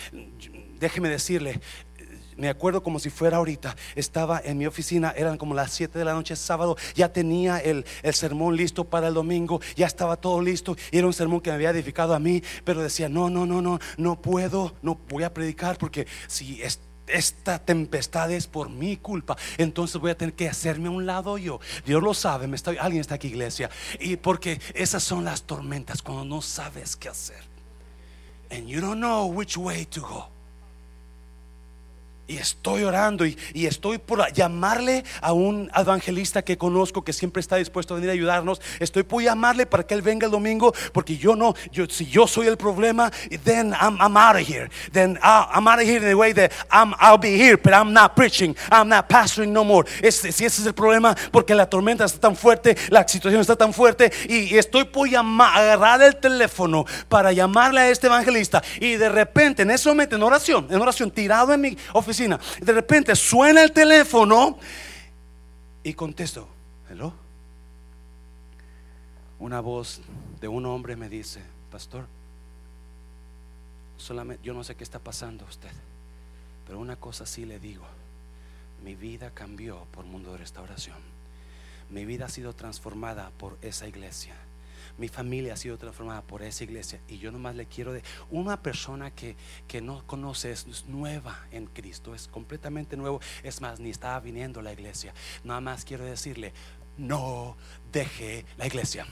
déjeme 0.79 1.09
decirle, 1.09 1.59
me 2.37 2.49
acuerdo 2.49 2.81
como 2.83 2.99
si 2.99 3.09
fuera 3.09 3.37
ahorita, 3.37 3.75
estaba 3.95 4.39
en 4.43 4.57
mi 4.57 4.65
oficina, 4.65 5.13
eran 5.15 5.37
como 5.37 5.53
las 5.53 5.71
7 5.73 5.97
de 5.97 6.05
la 6.05 6.13
noche 6.13 6.35
sábado, 6.35 6.77
ya 6.95 7.11
tenía 7.11 7.57
el, 7.57 7.85
sermón 8.13 8.55
listo 8.55 8.85
para 8.85 9.07
el 9.07 9.13
domingo, 9.13 9.59
ya 9.75 9.87
estaba 9.87 10.17
todo 10.17 10.41
listo, 10.41 10.75
era 10.91 11.07
un 11.07 11.13
sermón 11.13 11.41
que 11.41 11.49
me 11.49 11.55
había 11.55 11.71
edificado 11.71 12.13
a 12.13 12.19
mí, 12.19 12.41
pero 12.63 12.81
decía, 12.81 13.09
no, 13.09 13.29
no, 13.29 13.45
no, 13.45 13.61
no, 13.61 13.79
no 13.97 14.21
puedo, 14.21 14.73
no 14.81 14.99
voy 15.09 15.23
a 15.23 15.33
predicar 15.33 15.77
porque 15.77 16.07
si 16.27 16.61
esta 17.07 17.59
tempestad 17.59 18.31
es 18.31 18.47
por 18.47 18.69
mi 18.69 18.97
culpa. 18.97 19.37
Entonces 19.57 19.99
voy 19.99 20.11
a 20.11 20.17
tener 20.17 20.33
que 20.33 20.49
hacerme 20.49 20.87
a 20.87 20.91
un 20.91 21.05
lado 21.05 21.37
yo. 21.37 21.59
Dios 21.85 22.03
lo 22.03 22.13
sabe, 22.13 22.47
me 22.47 22.55
está, 22.55 22.71
alguien 22.79 23.01
está 23.01 23.15
aquí, 23.15 23.27
iglesia. 23.27 23.69
Y 23.99 24.17
porque 24.17 24.59
esas 24.73 25.03
son 25.03 25.23
las 25.23 25.43
tormentas 25.43 26.01
cuando 26.01 26.25
no 26.25 26.41
sabes 26.41 26.95
qué 26.95 27.09
hacer. 27.09 27.41
And 28.49 28.67
you 28.67 28.79
don't 28.79 28.99
know 28.99 29.25
which 29.25 29.57
way 29.57 29.85
to 29.85 30.01
go. 30.01 30.36
Y 32.27 32.35
estoy 32.35 32.83
orando 32.83 33.25
y, 33.25 33.37
estoy 33.53 33.99
por 33.99 34.33
llamarle 34.33 35.05
a 35.21 35.31
un 35.31 35.71
evangelista 35.73 36.41
que 36.41 36.57
conozco 36.57 37.01
que 37.01 37.13
siempre 37.13 37.39
está 37.39 37.55
dispuesto 37.55 37.93
a 37.93 37.97
venir 37.97 38.09
a 38.09 38.13
ayudarnos. 38.13 38.59
Estoy 38.81 39.03
por 39.03 39.23
llamarle 39.23 39.65
para 39.65 39.83
que 39.83 39.93
él 39.93 40.01
venga 40.01 40.25
el 40.25 40.31
domingo 40.31 40.73
porque 40.91 41.15
yo 41.15 41.37
no, 41.37 41.55
yo, 41.71 41.85
si 41.87 42.05
yo 42.05 42.27
soy 42.27 42.47
el 42.47 42.57
problema, 42.57 43.11
then 43.45 43.73
I'm, 43.79 44.17
out 44.17 44.35
of 44.35 44.45
here. 44.45 44.69
Then 44.91 45.17
I'm 45.23 45.67
out 45.69 45.79
of 45.79 45.85
here 45.85 45.99
in 45.99 46.03
the 46.03 46.15
way 46.15 46.33
that 46.33 46.51
I'm, 46.69 46.93
I'll 46.99 47.17
be 47.17 47.37
here, 47.37 47.55
but 47.55 47.73
I'm 47.73 47.93
not 47.93 48.15
preaching, 48.15 48.57
I'm 48.69 48.89
not 48.89 49.07
pastoring 49.07 49.53
no 49.53 49.63
more. 49.63 49.85
si 50.01 50.27
ese 50.27 50.45
es 50.45 50.65
el 50.65 50.73
problema, 50.73 51.15
porque 51.31 51.55
la 51.55 51.69
tormenta 51.69 52.03
está 52.03 52.19
tan 52.19 52.35
fuerte, 52.35 52.75
la 52.89 53.07
situación 53.07 53.39
está 53.39 53.55
tan 53.55 53.73
fuerte 53.73 54.11
y, 54.27 54.57
estoy 54.57 54.83
por 54.83 55.07
llamar, 55.07 55.57
agarrar 55.57 56.01
el 56.01 56.17
teléfono 56.17 56.85
para 57.07 57.31
llamarle 57.31 57.81
a 57.81 57.89
este 57.89 58.07
evangelista 58.07 58.61
y 58.81 58.95
de 58.95 59.07
repente 59.07 59.61
en 59.61 59.71
ese 59.71 59.87
momento 59.87 60.17
en 60.17 60.23
oración, 60.23 60.67
en 60.69 60.81
oración 60.81 61.09
tirado 61.09 61.53
en 61.53 61.61
mi 61.61 61.77
oficina 61.93 62.16
de 62.17 62.73
repente 62.73 63.15
suena 63.15 63.63
el 63.63 63.71
teléfono 63.71 64.57
y 65.83 65.93
contesto, 65.93 66.47
hello. 66.89 67.13
Una 69.39 69.61
voz 69.61 70.01
de 70.41 70.47
un 70.47 70.65
hombre 70.65 70.95
me 70.95 71.09
dice, 71.09 71.41
pastor, 71.71 72.07
solamente 73.97 74.43
yo 74.43 74.53
no 74.53 74.63
sé 74.63 74.75
qué 74.75 74.83
está 74.83 74.99
pasando 74.99 75.45
usted, 75.45 75.71
pero 76.65 76.79
una 76.79 76.95
cosa 76.95 77.25
sí 77.25 77.45
le 77.45 77.59
digo, 77.59 77.85
mi 78.83 78.95
vida 78.95 79.31
cambió 79.31 79.85
por 79.91 80.05
mundo 80.05 80.31
de 80.31 80.39
restauración. 80.39 80.97
Mi 81.89 82.05
vida 82.05 82.25
ha 82.25 82.29
sido 82.29 82.53
transformada 82.53 83.31
por 83.37 83.57
esa 83.61 83.87
iglesia. 83.87 84.35
Mi 84.97 85.07
familia 85.07 85.53
ha 85.53 85.57
sido 85.57 85.77
transformada 85.77 86.21
por 86.21 86.41
esa 86.41 86.63
iglesia. 86.63 86.99
Y 87.07 87.17
yo 87.19 87.31
nomás 87.31 87.55
le 87.55 87.65
quiero 87.65 87.93
de 87.93 88.03
una 88.29 88.61
persona 88.61 89.11
que, 89.11 89.35
que 89.67 89.81
no 89.81 90.05
conoce, 90.05 90.51
es, 90.51 90.65
es 90.67 90.85
nueva 90.87 91.45
en 91.51 91.67
Cristo, 91.67 92.15
es 92.15 92.27
completamente 92.27 92.97
nuevo. 92.97 93.21
Es 93.43 93.61
más, 93.61 93.79
ni 93.79 93.89
estaba 93.89 94.19
viniendo 94.19 94.59
a 94.59 94.63
la 94.63 94.73
iglesia. 94.73 95.13
Nada 95.43 95.61
más 95.61 95.85
quiero 95.85 96.05
decirle, 96.05 96.53
no 96.97 97.55
deje 97.91 98.45
la 98.57 98.67
iglesia 98.67 99.05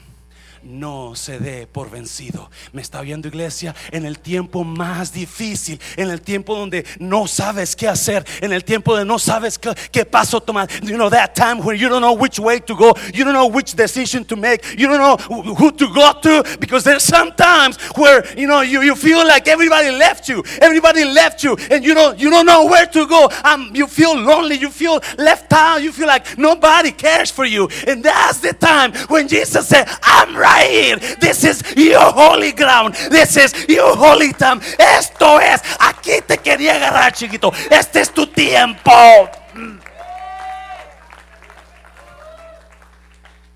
no 0.66 1.14
se 1.14 1.38
dé 1.38 1.66
por 1.66 1.90
vencido. 1.90 2.50
Me 2.72 2.82
está 2.82 3.00
viendo 3.00 3.28
iglesia 3.28 3.74
en 3.90 4.04
el 4.04 4.18
tiempo 4.18 4.64
más 4.64 5.12
difícil, 5.12 5.80
en 5.96 6.10
el 6.10 6.20
tiempo 6.20 6.56
donde 6.56 6.84
no 6.98 7.26
sabes 7.26 7.76
qué 7.76 7.88
hacer, 7.88 8.24
en 8.40 8.52
el 8.52 8.64
tiempo 8.64 8.92
donde 8.92 9.06
no 9.06 9.18
sabes 9.18 9.58
qué, 9.58 9.74
qué 9.90 10.04
paso 10.04 10.40
tomar. 10.40 10.68
You 10.82 10.96
know 10.96 11.10
that 11.10 11.34
time 11.34 11.60
when 11.62 11.78
you 11.78 11.88
don't 11.88 12.02
know 12.02 12.14
which 12.14 12.38
way 12.38 12.60
to 12.60 12.74
go, 12.74 12.94
you 13.14 13.24
don't 13.24 13.34
know 13.34 13.46
which 13.46 13.74
decision 13.74 14.24
to 14.26 14.36
make, 14.36 14.64
you 14.76 14.88
don't 14.88 14.98
know 14.98 15.16
who 15.16 15.72
to 15.72 15.88
go 15.92 16.12
to 16.22 16.58
because 16.58 16.84
there's 16.84 17.02
sometimes 17.02 17.78
where 17.96 18.24
you 18.36 18.46
know 18.46 18.62
you, 18.62 18.82
you 18.82 18.94
feel 18.94 19.26
like 19.26 19.48
everybody 19.48 19.90
left 19.90 20.28
you, 20.28 20.42
everybody 20.60 21.04
left 21.04 21.44
you, 21.44 21.56
and 21.70 21.84
you 21.84 21.94
don't 21.94 22.18
you 22.18 22.30
don't 22.30 22.46
know 22.46 22.66
where 22.66 22.86
to 22.86 23.06
go. 23.06 23.30
Um, 23.44 23.70
you 23.74 23.86
feel 23.86 24.16
lonely, 24.16 24.56
you 24.56 24.70
feel 24.70 25.00
left 25.18 25.52
out, 25.52 25.82
you 25.82 25.92
feel 25.92 26.06
like 26.06 26.38
nobody 26.38 26.92
cares 26.92 27.30
for 27.30 27.44
you, 27.44 27.68
and 27.86 28.02
that's 28.02 28.38
the 28.38 28.52
time 28.52 28.92
when 29.08 29.28
Jesus 29.28 29.68
said, 29.68 29.88
"I'm 30.02 30.36
right." 30.36 30.55
Here. 30.60 30.98
This 31.20 31.44
is 31.44 31.62
your 31.76 32.12
holy 32.12 32.52
ground. 32.52 32.94
This 33.10 33.36
is 33.36 33.52
your 33.68 33.96
holy 33.96 34.32
time. 34.32 34.60
Esto 34.78 35.40
es, 35.40 35.60
aquí 35.78 36.20
te 36.26 36.38
quería 36.38 36.76
agarrar, 36.76 37.12
chiquito. 37.12 37.52
Este 37.70 38.00
es 38.00 38.12
tu 38.12 38.26
tiempo. 38.26 38.90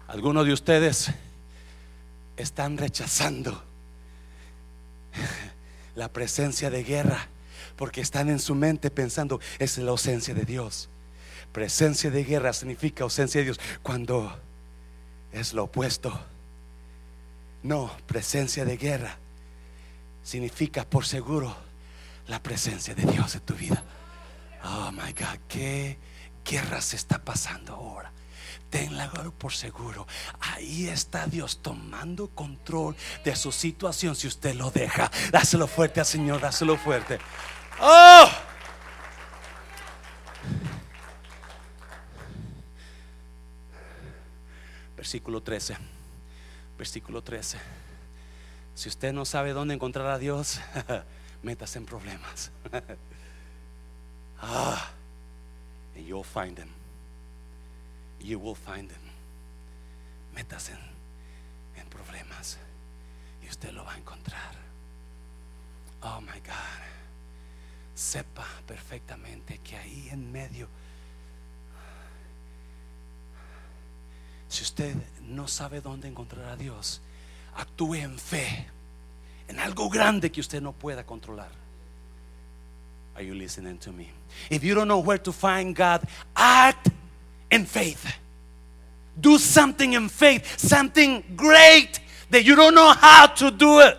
Algunos 0.08 0.44
de 0.44 0.52
ustedes 0.52 1.10
están 2.36 2.78
rechazando 2.78 3.62
la 5.94 6.08
presencia 6.08 6.70
de 6.70 6.82
guerra 6.82 7.28
porque 7.76 8.00
están 8.00 8.28
en 8.28 8.38
su 8.38 8.54
mente 8.54 8.90
pensando 8.90 9.40
es 9.58 9.78
la 9.78 9.90
ausencia 9.90 10.34
de 10.34 10.44
Dios. 10.44 10.88
Presencia 11.52 12.10
de 12.10 12.24
guerra 12.24 12.52
significa 12.52 13.04
ausencia 13.04 13.40
de 13.40 13.46
Dios 13.46 13.60
cuando 13.82 14.36
es 15.32 15.52
lo 15.52 15.64
opuesto. 15.64 16.18
No, 17.62 17.94
presencia 18.06 18.64
de 18.64 18.76
guerra 18.76 19.18
significa 20.22 20.84
por 20.84 21.04
seguro 21.06 21.54
la 22.26 22.42
presencia 22.42 22.94
de 22.94 23.04
Dios 23.04 23.34
en 23.34 23.40
tu 23.40 23.54
vida. 23.54 23.82
Oh 24.64 24.90
my 24.92 25.12
God, 25.12 25.38
qué 25.48 25.98
guerra 26.44 26.80
se 26.80 26.96
está 26.96 27.22
pasando 27.22 27.74
ahora. 27.74 28.12
Tenla 28.70 29.10
por 29.36 29.52
seguro. 29.52 30.06
Ahí 30.40 30.88
está 30.88 31.26
Dios 31.26 31.60
tomando 31.60 32.28
control 32.28 32.96
de 33.24 33.34
su 33.34 33.50
situación 33.50 34.14
si 34.14 34.28
usted 34.28 34.54
lo 34.54 34.70
deja. 34.70 35.10
Dáselo 35.32 35.66
fuerte 35.66 36.00
al 36.00 36.06
Señor, 36.06 36.40
dáselo 36.40 36.76
fuerte. 36.76 37.18
Oh. 37.80 38.28
Versículo 44.96 45.42
13 45.42 46.00
versículo 46.80 47.22
13. 47.22 47.58
Si 48.74 48.88
usted 48.88 49.12
no 49.12 49.26
sabe 49.26 49.52
dónde 49.52 49.74
encontrar 49.74 50.06
a 50.06 50.18
Dios, 50.18 50.62
métase 51.42 51.78
en 51.78 51.84
problemas. 51.84 52.50
ah, 54.40 54.90
and 55.94 56.06
you'll 56.06 56.24
find 56.24 56.58
him. 56.58 56.70
You 58.18 58.38
will 58.38 58.56
find 58.56 58.90
him. 58.90 59.02
Métase 60.34 60.72
en, 60.72 61.82
en 61.82 61.88
problemas 61.90 62.56
y 63.42 63.48
usted 63.50 63.72
lo 63.72 63.84
va 63.84 63.92
a 63.92 63.98
encontrar. 63.98 64.54
Oh 66.00 66.22
my 66.22 66.40
God. 66.40 66.80
Sepa 67.94 68.46
perfectamente 68.66 69.58
que 69.58 69.76
ahí 69.76 70.08
en 70.10 70.32
medio 70.32 70.66
Si 74.60 74.64
usted 74.64 74.94
no 75.22 75.48
sabe 75.48 75.80
dónde 75.80 76.06
encontrar 76.06 76.50
a 76.50 76.54
Dios, 76.54 77.00
actúe 77.56 77.94
en 77.94 78.18
fe, 78.18 78.66
en 79.48 79.58
algo 79.58 79.88
grande 79.88 80.30
que 80.30 80.42
usted 80.42 80.60
no 80.60 80.72
pueda 80.72 81.02
controlar. 81.02 81.48
Are 83.14 83.24
you 83.24 83.34
listening 83.34 83.78
to 83.78 83.90
me? 83.90 84.10
If 84.50 84.62
you 84.62 84.74
don't 84.74 84.86
know 84.86 84.98
where 84.98 85.16
to 85.16 85.32
find 85.32 85.74
God, 85.74 86.02
act 86.36 86.90
in 87.50 87.64
faith. 87.64 88.04
Do 89.18 89.38
something 89.38 89.94
in 89.94 90.10
faith, 90.10 90.58
something 90.58 91.24
great 91.34 91.98
that 92.28 92.44
you 92.44 92.54
don't 92.54 92.74
know 92.74 92.92
how 92.92 93.28
to 93.28 93.50
do 93.50 93.80
it. 93.80 93.96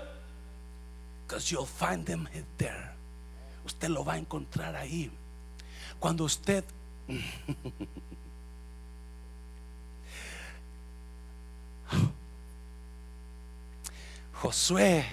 Because 1.25 1.51
you'll 1.51 1.65
find 1.65 2.05
them 2.05 2.29
there. 2.59 2.93
Usted 3.65 3.89
lo 3.89 4.03
va 4.03 4.13
a 4.13 4.19
encontrar 4.19 4.75
ahí. 4.75 5.09
Cuando 5.99 6.25
usted 6.25 6.63
Josué, 14.41 15.05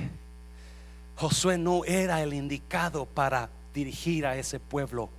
Josué 1.17 1.59
no 1.59 1.85
era 1.85 2.23
el 2.23 2.33
indicado 2.33 3.05
para 3.05 3.51
dirigir 3.75 4.25
a 4.25 4.37
ese 4.37 4.59
pueblo. 4.59 5.11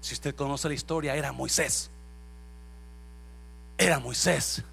Si 0.00 0.14
usted 0.14 0.34
conoce 0.34 0.66
la 0.66 0.72
historia, 0.72 1.14
era 1.14 1.30
Moisés. 1.30 1.90
Era 3.76 3.98
Moisés. 3.98 4.64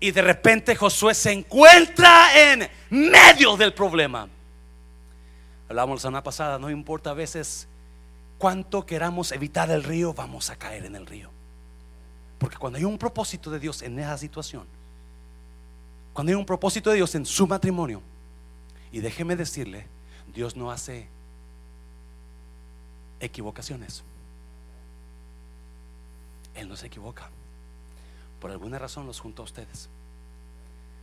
Y 0.00 0.10
de 0.10 0.20
repente 0.20 0.74
Josué 0.74 1.14
se 1.14 1.30
encuentra 1.30 2.52
en 2.52 2.68
medio 2.90 3.56
del 3.56 3.72
problema. 3.72 4.28
Hablamos 5.68 5.98
la 5.98 6.02
semana 6.02 6.24
pasada, 6.24 6.58
no 6.58 6.70
importa 6.70 7.10
a 7.10 7.14
veces 7.14 7.68
cuánto 8.38 8.84
queramos 8.84 9.30
evitar 9.30 9.70
el 9.70 9.84
río, 9.84 10.12
vamos 10.12 10.50
a 10.50 10.56
caer 10.56 10.86
en 10.86 10.96
el 10.96 11.06
río. 11.06 11.30
Porque 12.40 12.56
cuando 12.56 12.78
hay 12.78 12.84
un 12.84 12.98
propósito 12.98 13.48
de 13.48 13.60
Dios 13.60 13.80
en 13.82 13.96
esa 14.00 14.18
situación, 14.18 14.66
cuando 16.12 16.30
hay 16.30 16.36
un 16.36 16.46
propósito 16.46 16.90
de 16.90 16.96
Dios 16.96 17.14
en 17.14 17.24
su 17.24 17.46
matrimonio, 17.46 18.02
y 18.90 19.00
déjeme 19.00 19.36
decirle, 19.36 19.86
Dios 20.34 20.56
no 20.56 20.70
hace 20.70 21.08
equivocaciones. 23.20 24.02
Él 26.54 26.68
no 26.68 26.76
se 26.76 26.88
equivoca. 26.88 27.30
Por 28.40 28.50
alguna 28.50 28.78
razón 28.78 29.06
los 29.06 29.20
junto 29.20 29.42
a 29.42 29.44
ustedes. 29.46 29.88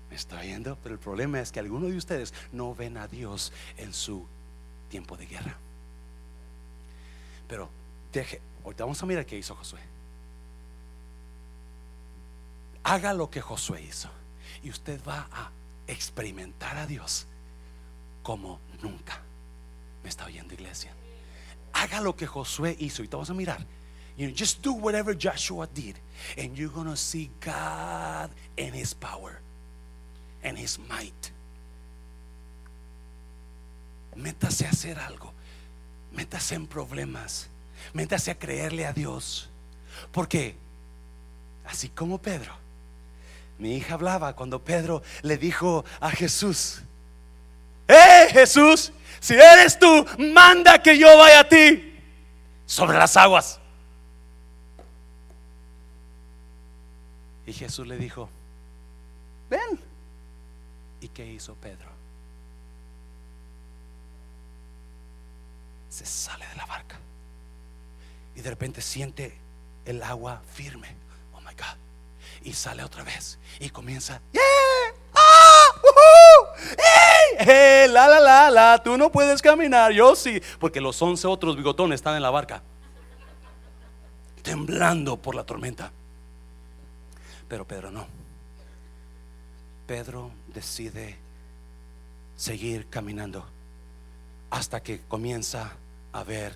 Me 0.10 0.16
está 0.16 0.42
viendo, 0.42 0.78
pero 0.84 0.94
el 0.94 1.00
problema 1.00 1.40
es 1.40 1.52
que 1.52 1.60
algunos 1.60 1.90
de 1.90 1.98
ustedes 1.98 2.34
no 2.52 2.76
ven 2.76 2.98
a 2.98 3.08
Dios 3.08 3.52
en 3.78 3.94
su 3.94 4.26
tiempo 4.90 5.18
de 5.18 5.26
guerra. 5.26 5.58
Pero 7.48 7.70
deje, 8.14 8.42
ahorita 8.64 8.84
vamos 8.84 9.02
a 9.02 9.06
mirar 9.08 9.26
qué 9.26 9.38
hizo 9.38 9.56
Josué. 9.56 9.80
Haga 12.84 13.14
lo 13.14 13.30
que 13.30 13.42
Josué 13.42 13.82
hizo 13.82 14.10
y 14.64 14.70
usted 14.70 15.00
va 15.08 15.28
a 15.32 15.52
experimentar 15.88 16.78
a 16.78 16.86
Dios 16.86 17.26
como 18.24 18.60
nunca. 18.82 19.22
¿Me 20.04 20.10
está 20.10 20.26
oyendo 20.26 20.54
iglesia? 20.54 20.94
Haga 21.74 22.02
lo 22.02 22.16
que 22.16 22.28
Josué 22.28 22.76
hizo 22.80 23.04
y 23.04 23.08
te 23.08 23.16
vamos 23.16 23.30
a 23.30 23.34
mirar. 23.34 23.66
You 24.18 24.34
just 24.38 24.62
do 24.62 24.74
whatever 24.74 25.16
Joshua 25.18 25.68
did 25.68 25.96
and 26.38 26.56
you're 26.58 26.74
to 26.74 26.98
see 26.98 27.32
God 27.40 28.30
in 28.58 28.74
his 28.74 28.94
power 28.94 29.40
and 30.44 30.58
his 30.58 30.78
might. 30.78 31.32
Métase 34.16 34.66
a 34.66 34.72
hacer 34.72 35.00
algo. 35.00 35.32
Métase 36.14 36.56
en 36.56 36.68
problemas. 36.68 37.48
Métase 37.94 38.32
a 38.32 38.36
creerle 38.36 38.86
a 38.86 38.92
Dios. 38.92 39.48
Porque 40.12 40.56
así 41.66 41.88
como 41.90 42.18
Pedro 42.18 42.54
mi 43.60 43.76
hija 43.76 43.94
hablaba 43.94 44.36
cuando 44.36 44.64
Pedro 44.64 45.04
le 45.22 45.38
dijo 45.38 45.86
a 46.00 46.10
Jesús, 46.10 46.82
¡Eh 47.88 48.28
Jesús! 48.32 48.92
Si 49.20 49.34
eres 49.34 49.78
tú, 49.78 50.06
manda 50.34 50.82
que 50.82 50.98
yo 50.98 51.18
vaya 51.18 51.42
a 51.42 51.50
ti 51.50 52.00
sobre 52.66 52.98
las 52.98 53.18
aguas. 53.18 53.60
Y 57.46 57.52
Jesús 57.52 57.86
le 57.86 57.98
dijo, 57.98 58.30
ven. 59.50 59.80
¿Y 61.02 61.08
qué 61.10 61.26
hizo 61.26 61.56
Pedro? 61.56 61.90
Se 65.90 66.06
sale 66.06 66.48
de 66.48 66.56
la 66.56 66.66
barca 66.66 66.98
y 68.36 68.42
de 68.42 68.50
repente 68.50 68.82
siente 68.82 69.36
el 69.86 70.04
agua 70.04 70.42
firme. 70.54 70.99
Y 72.44 72.54
sale 72.54 72.84
otra 72.84 73.04
vez 73.04 73.38
y 73.60 73.70
comienza, 73.70 74.22
¡Ah! 75.14 75.74
la, 77.88 78.08
la, 78.08 78.20
la, 78.20 78.50
la, 78.50 78.82
tú 78.84 78.98
no 78.98 79.12
puedes 79.12 79.42
caminar, 79.42 79.92
yo 79.92 80.16
sí, 80.16 80.42
porque 80.60 80.80
los 80.82 81.02
once 81.02 81.28
otros 81.28 81.56
bigotones 81.56 81.96
están 81.96 82.16
en 82.16 82.22
la 82.22 82.30
barca. 82.30 82.62
temblando 84.42 85.18
por 85.18 85.36
la 85.36 85.44
tormenta. 85.44 85.92
Pero 87.48 87.66
Pedro 87.66 87.92
no. 87.92 88.08
Pedro 89.88 90.32
decide 90.54 91.18
seguir 92.36 92.88
caminando 92.90 93.46
hasta 94.50 94.82
que 94.82 95.02
comienza 95.02 95.74
a 96.14 96.24
ver 96.24 96.56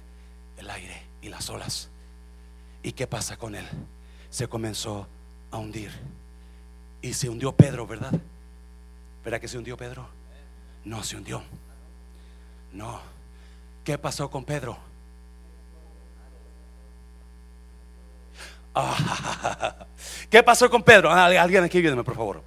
el 0.57 0.69
aire 0.69 1.03
y 1.21 1.29
las 1.29 1.49
olas. 1.49 1.89
¿Y 2.83 2.91
qué 2.93 3.07
pasa 3.07 3.37
con 3.37 3.55
él? 3.55 3.65
Se 4.29 4.47
comenzó 4.47 5.07
a 5.53 5.57
hundir. 5.59 5.91
Y 7.01 7.13
se 7.13 7.29
hundió 7.29 7.55
Pedro, 7.55 7.85
¿verdad? 7.85 8.11
¿Verdad 9.23 9.39
que 9.39 9.47
se 9.47 9.57
hundió 9.57 9.77
Pedro? 9.77 10.07
No 10.83 11.03
se 11.03 11.15
hundió. 11.15 11.43
No. 12.71 12.99
¿Qué 13.83 13.97
pasó 13.97 14.29
con 14.31 14.43
Pedro? 14.43 14.77
¿Qué 20.29 20.41
pasó 20.41 20.69
con 20.69 20.81
Pedro? 20.81 21.11
Ah, 21.11 21.25
alguien 21.25 21.63
aquí 21.63 21.79
viene, 21.79 22.03
por 22.03 22.15
favor. 22.15 22.41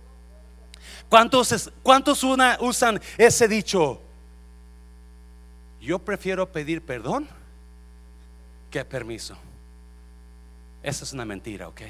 ¿Cuántos, 1.09 1.71
cuántos 1.85 2.25
usan 2.25 3.01
ese 3.17 3.47
dicho? 3.47 4.03
Yo 5.81 6.01
prefiero 6.01 6.51
pedir 6.51 6.83
perdón 6.83 7.29
que 8.69 8.85
permiso. 8.85 9.37
Esa 10.83 11.05
es 11.05 11.13
una 11.13 11.25
mentira, 11.25 11.69
¿ok? 11.69 11.83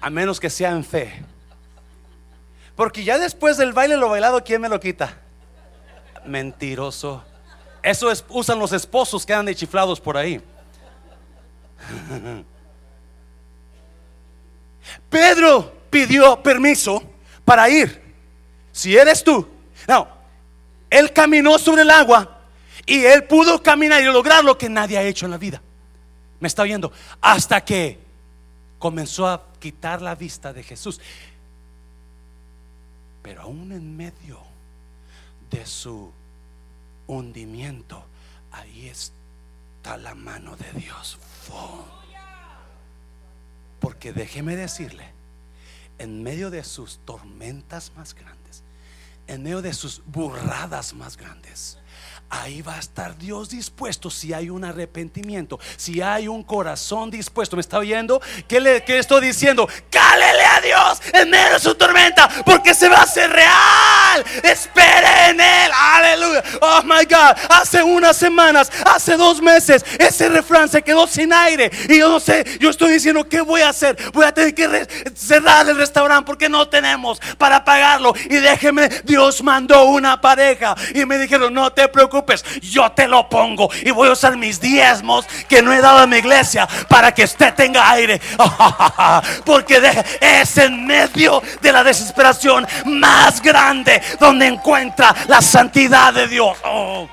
A 0.00 0.10
menos 0.10 0.40
que 0.40 0.50
sea 0.50 0.70
en 0.70 0.84
fe. 0.84 1.22
Porque 2.74 3.04
ya 3.04 3.18
después 3.18 3.56
del 3.56 3.72
baile 3.72 3.96
lo 3.96 4.08
bailado, 4.08 4.42
¿quién 4.42 4.60
me 4.60 4.68
lo 4.68 4.80
quita? 4.80 5.18
Mentiroso. 6.24 7.22
Eso 7.82 8.10
es, 8.10 8.24
usan 8.28 8.58
los 8.58 8.72
esposos 8.72 9.24
que 9.26 9.32
andan 9.32 9.46
de 9.46 9.54
chiflados 9.54 10.00
por 10.00 10.16
ahí. 10.16 10.40
Pedro 15.08 15.72
pidió 15.90 16.42
permiso 16.42 17.02
para 17.44 17.68
ir. 17.68 18.00
Si 18.72 18.96
eres 18.96 19.22
tú, 19.24 19.48
no, 19.86 20.08
él 20.88 21.12
caminó 21.12 21.58
sobre 21.58 21.82
el 21.82 21.90
agua 21.90 22.38
y 22.86 23.04
él 23.04 23.24
pudo 23.24 23.62
caminar 23.62 24.02
y 24.02 24.06
lograr 24.06 24.44
lo 24.44 24.56
que 24.56 24.68
nadie 24.68 24.98
ha 24.98 25.02
hecho 25.02 25.26
en 25.26 25.32
la 25.32 25.38
vida. 25.38 25.60
Me 26.38 26.48
está 26.48 26.62
oyendo. 26.62 26.92
Hasta 27.20 27.64
que 27.64 27.98
comenzó 28.80 29.28
a 29.28 29.46
quitar 29.60 30.02
la 30.02 30.16
vista 30.16 30.52
de 30.52 30.64
Jesús. 30.64 31.00
Pero 33.22 33.42
aún 33.42 33.70
en 33.70 33.96
medio 33.96 34.40
de 35.50 35.64
su 35.66 36.10
hundimiento, 37.06 38.02
ahí 38.50 38.88
está 38.88 39.96
la 39.98 40.16
mano 40.16 40.56
de 40.56 40.72
Dios. 40.72 41.18
Porque 43.78 44.12
déjeme 44.12 44.56
decirle, 44.56 45.04
en 45.98 46.22
medio 46.22 46.50
de 46.50 46.64
sus 46.64 46.98
tormentas 47.04 47.92
más 47.94 48.14
grandes, 48.14 48.62
en 49.26 49.42
medio 49.42 49.60
de 49.60 49.74
sus 49.74 50.02
burradas 50.06 50.94
más 50.94 51.18
grandes, 51.18 51.78
ahí 52.30 52.62
va 52.62 52.76
a 52.76 52.78
estar 52.78 53.18
Dios 53.18 53.50
dispuesto 53.50 54.08
si 54.08 54.32
hay 54.32 54.50
un 54.50 54.64
arrepentimiento, 54.64 55.58
si 55.76 56.00
hay 56.00 56.28
un 56.28 56.44
corazón 56.44 57.10
dispuesto. 57.10 57.56
¿Me 57.56 57.60
está 57.60 57.78
oyendo? 57.78 58.22
¿Qué 58.46 58.60
le 58.60 58.84
estoy 58.86 59.26
diciendo? 59.26 59.68
Cálele 59.90 60.44
a 60.44 60.60
Dios 60.60 61.02
en 61.12 61.30
medio 61.30 61.54
de 61.54 61.58
su 61.58 61.74
tormenta, 61.74 62.28
porque 62.44 62.72
se 62.72 62.88
va 62.88 62.98
a 62.98 63.02
hacer 63.02 63.30
real. 63.30 64.24
Espere 64.42 65.30
en 65.30 65.40
Él. 65.40 65.70
Aleluya. 65.74 66.42
Oh 66.60 66.82
my 66.84 67.04
God. 67.04 67.36
Hace 67.48 67.82
unas 67.82 68.16
semanas, 68.16 68.70
hace 68.86 69.16
dos 69.16 69.42
meses, 69.42 69.84
ese 69.98 70.28
refrán 70.28 70.68
se 70.68 70.82
quedó 70.82 71.06
sin 71.06 71.32
aire. 71.32 71.70
Y 71.88 71.98
yo 71.98 72.08
no 72.08 72.20
sé, 72.20 72.44
yo 72.60 72.70
estoy 72.70 72.92
diciendo, 72.92 73.28
¿qué 73.28 73.40
voy 73.40 73.62
a 73.62 73.70
hacer? 73.70 73.96
Voy 74.12 74.24
a 74.24 74.32
tener 74.32 74.54
que 74.54 74.86
cerrar 75.16 75.68
el 75.68 75.76
restaurante 75.76 76.26
porque 76.26 76.48
no 76.48 76.68
tenemos 76.68 77.20
para 77.38 77.64
pagarlo. 77.64 78.14
Y 78.26 78.36
déjeme, 78.36 78.88
Dios 79.04 79.42
mandó 79.42 79.84
una 79.84 80.20
pareja 80.20 80.76
y 80.94 81.04
me 81.04 81.18
dijeron, 81.18 81.52
no 81.52 81.72
te 81.72 81.88
preocupes 81.90 82.44
yo 82.60 82.90
te 82.92 83.06
lo 83.06 83.28
pongo 83.28 83.68
y 83.82 83.90
voy 83.90 84.08
a 84.08 84.12
usar 84.12 84.36
mis 84.36 84.60
diezmos 84.60 85.26
que 85.48 85.62
no 85.62 85.72
he 85.72 85.80
dado 85.80 85.98
a 85.98 86.06
mi 86.06 86.16
iglesia 86.16 86.68
para 86.88 87.12
que 87.12 87.24
usted 87.24 87.54
tenga 87.54 87.90
aire. 87.90 88.20
Porque 89.44 89.80
es 90.20 90.58
en 90.58 90.86
medio 90.86 91.42
de 91.60 91.72
la 91.72 91.84
desesperación 91.84 92.66
más 92.86 93.42
grande 93.42 94.00
donde 94.18 94.46
encuentra 94.46 95.14
la 95.28 95.42
santidad 95.42 96.12
de 96.12 96.26
Dios. 96.26 96.56
Oh. 96.64 97.08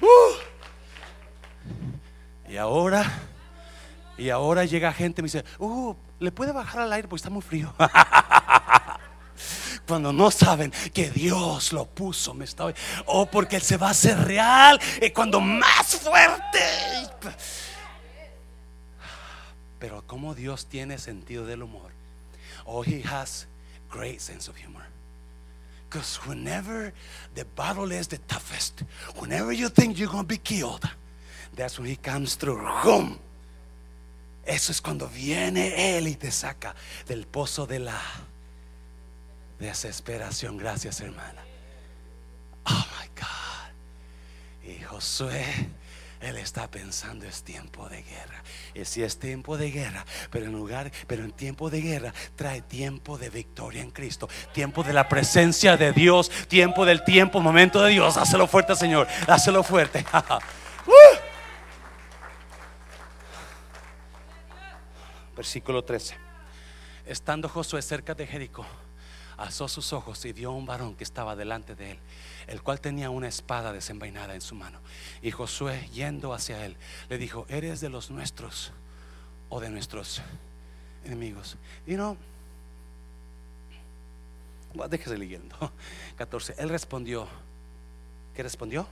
Uh. 0.00 0.42
Y 2.48 2.56
ahora, 2.56 3.10
y 4.18 4.28
ahora 4.28 4.64
llega 4.64 4.92
gente 4.92 5.20
y 5.20 5.22
me 5.22 5.26
dice, 5.26 5.44
uh, 5.58 5.94
¿le 6.18 6.32
puede 6.32 6.52
bajar 6.52 6.82
al 6.82 6.92
aire 6.92 7.08
porque 7.08 7.20
está 7.20 7.30
muy 7.30 7.42
frío? 7.42 7.72
cuando 9.86 10.12
no 10.12 10.30
saben 10.30 10.72
que 10.92 11.10
Dios 11.10 11.72
lo 11.72 11.86
puso, 11.86 12.34
me 12.34 12.44
está 12.44 12.72
o 13.06 13.26
porque 13.26 13.56
Él 13.56 13.62
se 13.62 13.76
va 13.76 13.88
a 13.88 13.90
hacer 13.90 14.18
real 14.18 14.80
y 15.00 15.10
cuando 15.10 15.40
más 15.40 15.96
fuerte. 15.96 16.58
Pero 19.78 20.06
como 20.06 20.34
Dios 20.34 20.66
tiene 20.66 20.98
sentido 20.98 21.44
del 21.44 21.62
humor. 21.62 21.90
Oh, 22.64 22.84
He 22.84 23.02
has 23.02 23.46
great 23.90 24.20
sense 24.20 24.48
of 24.48 24.56
humor. 24.56 24.84
Because 25.88 26.20
whenever 26.26 26.92
the 27.34 27.44
battle 27.56 27.92
is 27.92 28.08
the 28.08 28.18
toughest, 28.28 28.82
whenever 29.18 29.52
you 29.52 29.68
think 29.68 29.98
you're 29.98 30.10
going 30.10 30.24
to 30.24 30.28
be 30.28 30.38
killed, 30.38 30.88
that's 31.54 31.78
when 31.78 31.88
He 31.88 31.96
comes 31.96 32.36
through. 32.36 32.62
Boom. 32.82 33.18
Eso 34.44 34.72
es 34.72 34.80
cuando 34.80 35.06
viene 35.08 35.96
Él 35.96 36.08
y 36.08 36.14
te 36.14 36.30
saca 36.30 36.74
del 37.06 37.26
pozo 37.26 37.66
de 37.66 37.80
la 37.80 38.00
desesperación. 39.62 40.58
Gracias, 40.58 41.00
hermana. 41.00 41.42
Oh 42.64 42.86
my 43.00 43.08
God. 43.16 44.70
Y 44.70 44.82
Josué, 44.82 45.44
él 46.20 46.36
está 46.36 46.70
pensando 46.70 47.24
es 47.26 47.42
tiempo 47.42 47.88
de 47.88 48.02
guerra. 48.02 48.42
Y 48.74 48.84
si 48.84 49.02
es 49.02 49.18
tiempo 49.18 49.56
de 49.56 49.70
guerra, 49.70 50.04
pero 50.30 50.46
en 50.46 50.52
lugar, 50.52 50.90
pero 51.06 51.24
en 51.24 51.32
tiempo 51.32 51.70
de 51.70 51.80
guerra 51.80 52.12
trae 52.36 52.60
tiempo 52.60 53.18
de 53.18 53.30
victoria 53.30 53.82
en 53.82 53.90
Cristo, 53.90 54.28
tiempo 54.52 54.82
de 54.82 54.92
la 54.92 55.08
presencia 55.08 55.76
de 55.76 55.92
Dios, 55.92 56.30
tiempo 56.48 56.84
del 56.84 57.04
tiempo, 57.04 57.40
momento 57.40 57.82
de 57.82 57.92
Dios. 57.92 58.16
Hácelo 58.16 58.46
fuerte, 58.46 58.76
Señor. 58.76 59.08
Hácelo 59.26 59.62
fuerte. 59.62 60.04
Uh. 60.84 61.16
Versículo 65.36 65.84
13. 65.84 66.16
Estando 67.06 67.48
Josué 67.48 67.80
cerca 67.82 68.14
de 68.14 68.26
Jericó 68.26 68.66
alzó 69.36 69.68
sus 69.68 69.92
ojos 69.92 70.24
y 70.24 70.32
vio 70.32 70.50
a 70.50 70.54
un 70.54 70.66
varón 70.66 70.94
que 70.94 71.04
estaba 71.04 71.36
delante 71.36 71.74
de 71.74 71.92
él, 71.92 71.98
el 72.46 72.62
cual 72.62 72.80
tenía 72.80 73.10
una 73.10 73.28
espada 73.28 73.72
desenvainada 73.72 74.34
en 74.34 74.40
su 74.40 74.54
mano. 74.54 74.80
Y 75.22 75.30
Josué, 75.30 75.88
yendo 75.92 76.34
hacia 76.34 76.64
él, 76.64 76.76
le 77.08 77.18
dijo, 77.18 77.46
¿eres 77.48 77.80
de 77.80 77.88
los 77.88 78.10
nuestros 78.10 78.72
o 79.48 79.60
de 79.60 79.70
nuestros 79.70 80.22
enemigos? 81.04 81.56
Y 81.86 81.94
no, 81.94 82.16
déjese 84.88 85.18
leyendo. 85.18 85.56
14. 86.16 86.54
Él 86.58 86.68
respondió, 86.68 87.28
¿qué 88.34 88.42
respondió? 88.42 88.86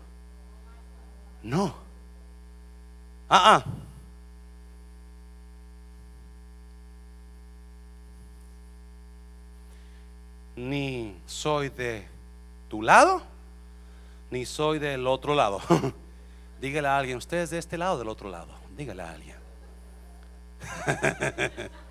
No. 1.42 1.74
Ah, 3.28 3.56
ah. 3.56 3.64
Ni 10.56 11.16
soy 11.26 11.68
de 11.70 12.06
tu 12.68 12.82
lado, 12.82 13.22
ni 14.30 14.44
soy 14.44 14.78
del 14.78 15.06
otro 15.06 15.34
lado. 15.34 15.60
Dígale 16.60 16.88
a 16.88 16.98
alguien, 16.98 17.18
usted 17.18 17.38
es 17.38 17.50
de 17.50 17.58
este 17.58 17.78
lado 17.78 17.94
o 17.94 17.98
del 17.98 18.08
otro 18.08 18.28
lado. 18.28 18.52
Dígale 18.76 19.02
a 19.02 19.10
alguien. 19.12 19.36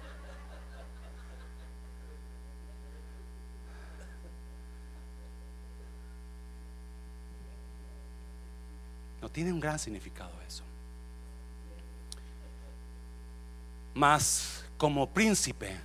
No 9.21 9.29
tiene 9.29 9.51
un 9.51 9.59
gran 9.59 9.77
significado 9.77 10.31
eso. 10.47 10.63
Mas 13.93 14.65
como 14.77 15.09
príncipe 15.09 15.77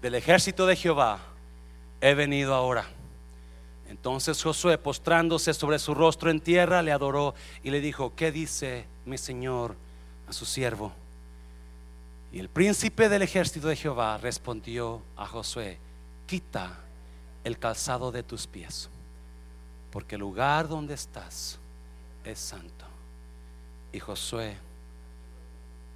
del 0.00 0.14
ejército 0.14 0.66
de 0.66 0.74
Jehová, 0.74 1.20
he 2.00 2.14
venido 2.14 2.54
ahora. 2.54 2.86
Entonces 3.88 4.42
Josué, 4.42 4.78
postrándose 4.78 5.54
sobre 5.54 5.78
su 5.78 5.94
rostro 5.94 6.30
en 6.30 6.40
tierra, 6.40 6.82
le 6.82 6.92
adoró 6.92 7.34
y 7.62 7.70
le 7.70 7.80
dijo, 7.80 8.14
¿qué 8.14 8.30
dice 8.30 8.86
mi 9.06 9.16
Señor 9.16 9.76
a 10.28 10.32
su 10.32 10.44
siervo? 10.44 10.92
Y 12.30 12.38
el 12.38 12.50
príncipe 12.50 13.08
del 13.08 13.22
ejército 13.22 13.68
de 13.68 13.76
Jehová 13.76 14.18
respondió 14.18 15.02
a 15.16 15.26
Josué, 15.26 15.78
quita 16.26 16.78
el 17.44 17.58
calzado 17.58 18.12
de 18.12 18.22
tus 18.22 18.46
pies, 18.46 18.90
porque 19.90 20.16
el 20.16 20.20
lugar 20.20 20.68
donde 20.68 20.92
estás 20.92 21.58
es 22.24 22.38
santo. 22.38 22.84
Y 23.90 24.00
Josué 24.00 24.58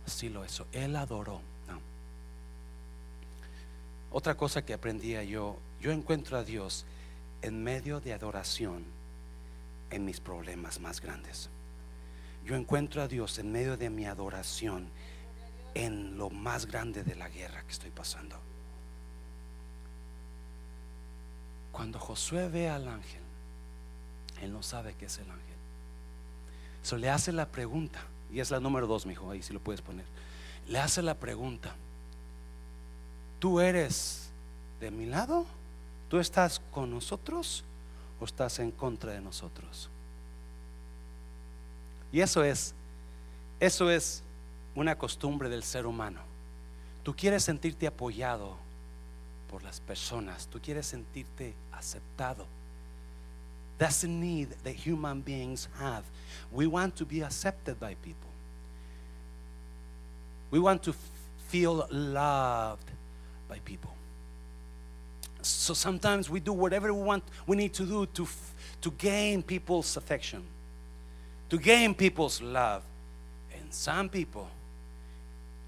sí 0.07 0.31
lo 0.31 0.45
hizo. 0.45 0.67
Él 0.73 0.97
adoró. 0.97 1.41
Otra 4.11 4.35
cosa 4.35 4.63
que 4.63 4.75
aprendía 4.75 5.25
yo, 5.25 5.57
yo 5.83 5.91
encuentro 5.91 6.39
a 6.39 6.45
Dios 6.45 6.87
en 7.43 7.63
medio 7.63 8.01
de 8.01 8.13
adoración 8.13 8.85
en 9.91 10.05
mis 10.05 10.21
problemas 10.21 10.79
más 10.79 11.01
grandes. 11.01 11.51
Yo 12.45 12.55
encuentro 12.55 13.03
a 13.03 13.09
Dios 13.09 13.39
en 13.39 13.51
medio 13.51 13.77
de 13.77 13.91
mi 13.91 14.07
adoración 14.07 14.89
en 15.75 16.17
lo 16.17 16.31
más 16.31 16.67
grande 16.67 17.03
de 17.03 17.17
la 17.17 17.29
guerra 17.29 17.63
que 17.63 17.73
estoy 17.73 17.91
pasando. 17.91 18.37
Cuando 21.73 21.99
Josué 21.99 22.49
ve 22.49 22.69
al 22.69 22.87
ángel, 22.87 23.23
él 24.41 24.53
no 24.53 24.63
sabe 24.63 24.95
que 24.95 25.07
es 25.07 25.19
el 25.19 25.29
ángel. 25.31 25.43
So 26.85 26.97
le 26.97 27.11
hace 27.11 27.33
la 27.33 27.47
pregunta, 27.47 28.01
y 28.33 28.39
es 28.39 28.53
la 28.53 28.61
número 28.61 28.87
dos, 28.87 29.05
mi 29.05 29.15
hijo, 29.15 29.31
ahí 29.31 29.43
si 29.43 29.53
lo 29.53 29.59
puedes 29.59 29.81
poner. 29.81 30.05
Le 30.69 30.79
hace 30.79 31.03
la 31.03 31.15
pregunta: 31.15 31.75
¿Tú 33.41 33.61
eres 33.61 34.31
de 34.81 34.91
mi 34.91 35.07
lado? 35.07 35.45
¿Tú 36.13 36.19
estás 36.19 36.61
con 36.71 36.91
nosotros 36.91 37.65
o 38.21 38.27
estás 38.27 38.59
en 38.59 38.71
contra 38.71 39.13
de 39.13 39.23
nosotros? 39.23 39.89
Y 42.13 42.21
eso 42.21 42.45
es, 42.45 42.75
eso 43.59 43.91
es 43.91 44.23
una 44.75 44.99
costumbre 44.99 45.49
del 45.49 45.63
ser 45.63 45.87
humano. 45.87 46.21
Tú 47.03 47.17
quieres 47.17 47.45
sentirte 47.45 47.87
apoyado 47.87 48.59
por 49.51 49.63
las 49.63 49.81
personas, 49.81 50.47
tú 50.49 50.61
quieres 50.61 50.85
sentirte 50.85 51.55
aceptado. 51.73 52.45
That's 53.79 54.03
the 54.03 54.09
need 54.09 54.49
that 54.65 54.75
human 54.87 55.23
beings 55.23 55.67
have. 55.81 56.05
We 56.53 56.67
want 56.67 56.95
to 56.97 57.07
be 57.07 57.23
accepted 57.23 57.81
by 57.81 57.95
people. 57.95 58.29
We 60.51 60.59
want 60.59 60.83
to 60.83 60.95
feel 61.49 61.87
loved 61.91 62.85
by 63.49 63.61
people. 63.61 64.02
So 65.43 65.75
sometimes 65.75 66.31
we 66.31 66.41
do 66.41 66.53
whatever 66.53 66.93
we 66.93 67.03
want, 67.03 67.25
we 67.47 67.57
need 67.57 67.73
to 67.75 67.85
do 67.85 68.07
to, 68.07 68.29
to 68.81 68.91
gain 68.93 69.43
people's 69.43 69.97
affection, 69.97 70.45
to 71.51 71.59
gain 71.59 71.95
people's 71.95 72.41
love. 72.41 72.83
And 73.55 73.73
some 73.73 74.09
people 74.09 74.49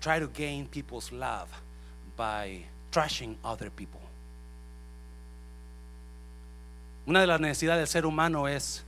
try 0.01 0.19
to 0.19 0.27
gain 0.29 0.67
people's 0.67 1.11
love 1.13 1.49
by 2.17 2.65
trashing 2.93 3.37
other 3.45 3.71
people. 3.71 4.01
Una 7.07 7.21
de 7.21 7.27
las 7.27 7.41
necesidades 7.41 7.81
del 7.81 7.87
ser 7.87 8.07
humano 8.07 8.47
es 8.47 8.83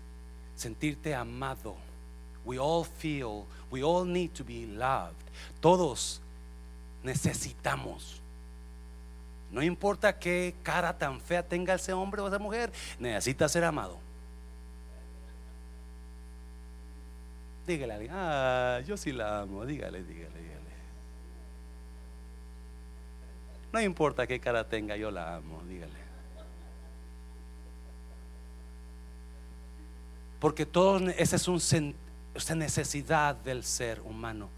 sentirte 0.57 1.15
amado. 1.15 1.77
We 2.45 2.59
all 2.59 2.85
feel, 2.85 3.47
we 3.71 3.83
all 3.83 4.05
need 4.05 4.35
to 4.35 4.45
be 4.45 4.67
loved. 4.67 5.31
Todos 5.61 6.21
necesitamos. 7.05 8.21
No 9.51 9.63
importa 9.63 10.19
qué 10.19 10.55
cara 10.63 10.97
tan 10.99 11.21
fea 11.21 11.43
tenga 11.43 11.75
ese 11.75 11.93
hombre 11.93 12.21
o 12.21 12.29
esa 12.29 12.39
mujer, 12.39 12.73
necesita 12.99 13.49
ser 13.49 13.65
amado. 13.65 13.99
Dígale 17.67 17.93
a 17.93 17.97
alguien, 17.97 18.13
ah, 18.15 18.81
yo 18.87 18.97
sí 18.97 19.13
la 19.13 19.41
amo, 19.41 19.67
dígale, 19.67 20.03
dígale, 20.05 20.41
dígale. 20.41 20.57
No 23.73 23.81
importa 23.81 24.27
qué 24.27 24.41
cara 24.41 24.69
tenga, 24.69 24.97
yo 24.97 25.11
la 25.11 25.37
amo, 25.37 25.63
dígale. 25.69 26.07
Porque 30.41 30.65
todo 30.65 30.99
esa 31.11 31.37
es 31.37 31.47
un, 31.49 31.61
esa 32.35 32.55
necesidad 32.55 33.35
del 33.35 33.65
ser 33.65 34.01
humano. 34.01 34.49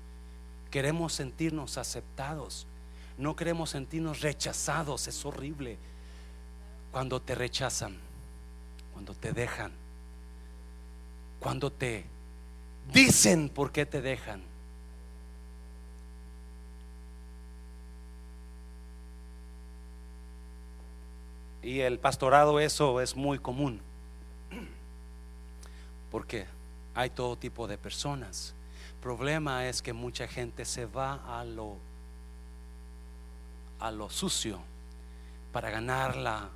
Queremos 0.70 1.14
sentirnos 1.14 1.78
aceptados. 1.78 2.67
No 3.18 3.36
queremos 3.36 3.70
sentirnos 3.70 4.20
rechazados. 4.20 5.06
Es 5.08 5.24
horrible 5.24 5.76
cuando 6.92 7.20
te 7.20 7.34
rechazan, 7.34 7.96
cuando 8.92 9.14
te 9.14 9.32
dejan, 9.32 9.72
cuando 11.40 11.70
te 11.70 12.04
dicen 12.92 13.48
por 13.48 13.72
qué 13.72 13.84
te 13.84 14.00
dejan. 14.00 14.42
Y 21.62 21.80
el 21.80 21.98
pastorado 21.98 22.60
eso 22.60 23.00
es 23.00 23.14
muy 23.14 23.38
común 23.38 23.82
porque 26.10 26.46
hay 26.94 27.10
todo 27.10 27.36
tipo 27.36 27.66
de 27.66 27.78
personas. 27.78 28.54
problema 29.02 29.68
es 29.68 29.82
que 29.82 29.92
mucha 29.92 30.26
gente 30.26 30.64
se 30.64 30.86
va 30.86 31.38
a 31.38 31.44
lo 31.44 31.76
a 33.80 33.90
lo 33.90 34.10
sucio 34.10 34.60
para 35.52 35.70
ganar 35.70 36.16
la 36.16 36.48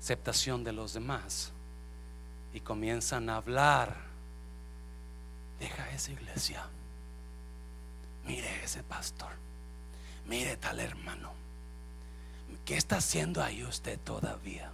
aceptación 0.00 0.64
de 0.64 0.72
los 0.72 0.92
demás 0.92 1.52
y 2.52 2.60
comienzan 2.60 3.28
a 3.28 3.36
hablar. 3.36 3.96
Deja 5.58 5.90
esa 5.90 6.12
iglesia. 6.12 6.66
Mire 8.26 8.64
ese 8.64 8.82
pastor. 8.82 9.30
Mire 10.26 10.56
tal 10.56 10.80
hermano. 10.80 11.32
¿Qué 12.64 12.76
está 12.76 12.96
haciendo 12.96 13.42
ahí 13.42 13.64
usted 13.64 13.98
todavía? 13.98 14.70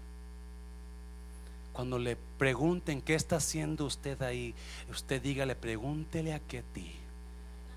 Cuando 1.73 1.99
le 1.99 2.17
pregunten 2.39 3.03
qué 3.03 3.15
está 3.15 3.37
haciendo 3.37 3.85
usted 3.85 4.21
ahí, 4.23 4.55
usted 4.91 5.21
dígale, 5.21 5.55
pregúntele 5.55 6.33
a 6.33 6.41
ti 6.41 6.97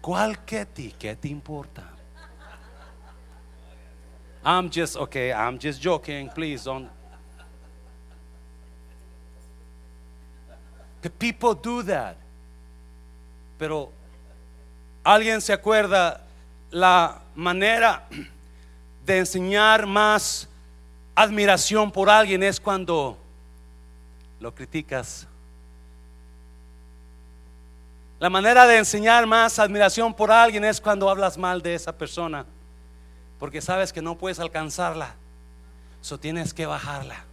¿Cuál 0.02 0.46
ti 0.74 0.96
¿Qué 0.98 1.16
te 1.16 1.28
importa? 1.28 1.99
I'm 4.44 4.70
just 4.70 4.96
okay, 4.98 5.34
I'm 5.34 5.60
just 5.60 5.82
joking, 5.82 6.30
please 6.30 6.64
don't. 6.64 6.90
The 11.02 11.10
people 11.10 11.54
do 11.54 11.84
that. 11.84 12.18
Pero 13.58 13.92
alguien 15.04 15.42
se 15.42 15.54
acuerda 15.54 16.22
la 16.72 17.22
manera 17.36 18.08
de 19.06 19.20
enseñar 19.20 19.86
más 19.86 20.48
admiración 21.16 21.92
por 21.92 22.10
alguien 22.10 22.44
es 22.44 22.60
cuando 22.60 23.18
lo 24.40 24.54
criticas. 24.54 25.28
La 28.20 28.30
manera 28.30 28.68
de 28.68 28.78
enseñar 28.78 29.26
más 29.26 29.60
admiración 29.60 30.14
por 30.14 30.32
alguien 30.32 30.64
es 30.66 30.80
cuando 30.80 31.10
hablas 31.10 31.38
mal 31.38 31.62
de 31.62 31.74
esa 31.74 31.98
persona, 31.98 32.46
porque 33.40 33.62
sabes 33.62 33.94
que 33.94 34.02
no 34.02 34.18
puedes 34.18 34.40
alcanzarla, 34.40 35.16
so 36.02 36.20
tienes 36.20 36.54
que 36.54 36.66
bajarla. 36.66 37.24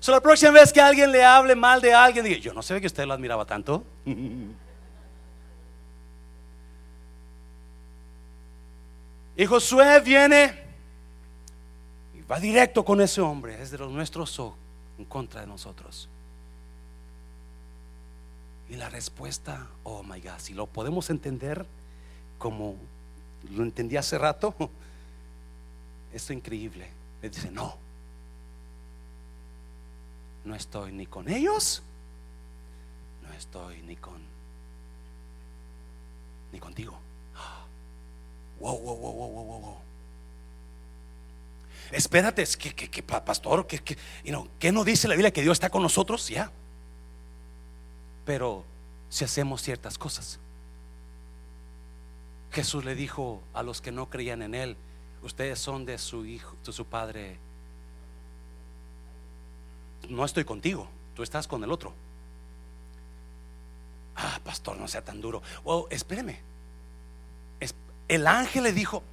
So 0.00 0.12
la 0.12 0.20
próxima 0.20 0.52
vez 0.52 0.72
que 0.72 0.80
alguien 0.80 1.10
le 1.12 1.24
hable 1.24 1.54
mal 1.54 1.80
de 1.80 1.92
alguien, 1.92 2.24
diga, 2.24 2.38
yo 2.38 2.54
no 2.54 2.62
sé 2.62 2.80
que 2.80 2.86
usted 2.86 3.04
lo 3.06 3.14
admiraba 3.14 3.44
tanto. 3.44 3.84
y 9.36 9.46
Josué 9.46 10.00
viene 10.00 10.70
va 12.30 12.38
directo 12.38 12.84
con 12.84 13.00
ese 13.00 13.20
hombre, 13.20 13.60
es 13.60 13.70
de 13.70 13.78
los 13.78 13.90
nuestros 13.90 14.38
o 14.38 14.54
en 14.98 15.04
contra 15.04 15.40
de 15.40 15.46
nosotros. 15.46 16.08
Y 18.68 18.76
la 18.76 18.88
respuesta, 18.88 19.66
oh 19.82 20.04
my 20.04 20.20
God, 20.20 20.38
si 20.38 20.54
lo 20.54 20.66
podemos 20.66 21.10
entender 21.10 21.66
como 22.38 22.76
lo 23.50 23.62
entendí 23.62 23.96
hace 23.96 24.18
rato, 24.18 24.54
esto 26.12 26.32
es 26.32 26.36
increíble. 26.36 26.88
Le 27.22 27.30
dice, 27.30 27.50
no, 27.50 27.76
no 30.44 30.54
estoy 30.54 30.92
ni 30.92 31.06
con 31.06 31.28
ellos, 31.28 31.82
no 33.22 33.32
estoy 33.34 33.82
ni 33.82 33.96
con, 33.96 34.20
ni 36.52 36.58
contigo. 36.58 36.98
Wow, 38.60 38.78
wow, 38.78 38.94
wow, 38.94 39.12
wow, 39.14 39.30
wow, 39.30 39.60
wow 39.60 39.90
espérate, 41.92 42.42
es 42.42 42.56
que, 42.56 42.72
que, 42.72 43.02
pastor, 43.02 43.66
que, 43.66 43.78
que, 43.78 43.96
¿qué 44.58 44.72
no 44.72 44.84
dice 44.84 45.08
la 45.08 45.14
Biblia 45.14 45.32
que 45.32 45.42
Dios 45.42 45.56
está 45.56 45.70
con 45.70 45.82
nosotros? 45.82 46.28
Ya. 46.28 46.50
Pero 48.24 48.64
si 49.08 49.24
hacemos 49.24 49.62
ciertas 49.62 49.98
cosas, 49.98 50.38
Jesús 52.52 52.84
le 52.84 52.94
dijo 52.94 53.42
a 53.54 53.62
los 53.62 53.80
que 53.80 53.92
no 53.92 54.10
creían 54.10 54.42
en 54.42 54.54
Él, 54.54 54.76
ustedes 55.22 55.58
son 55.58 55.84
de 55.84 55.98
su 55.98 56.26
hijo, 56.26 56.56
de 56.64 56.72
su 56.72 56.84
padre. 56.84 57.38
No 60.08 60.24
estoy 60.24 60.44
contigo, 60.44 60.88
tú 61.14 61.22
estás 61.22 61.46
con 61.46 61.62
el 61.62 61.70
otro. 61.70 61.92
Ah, 64.16 64.40
pastor, 64.44 64.76
no 64.76 64.88
sea 64.88 65.02
tan 65.02 65.20
duro. 65.20 65.42
Oh, 65.64 65.86
espéreme. 65.90 66.40
El 68.08 68.26
ángel 68.26 68.64
le 68.64 68.72
dijo, 68.72 69.04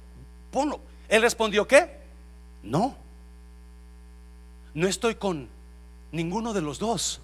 ponlo. 0.50 0.80
Él 1.08 1.22
respondió, 1.22 1.68
¿qué? 1.68 1.98
No, 2.64 2.96
no 4.74 4.88
estoy 4.88 5.14
con 5.14 5.48
ninguno 6.10 6.52
de 6.52 6.62
los 6.62 6.80
dos. 6.80 7.20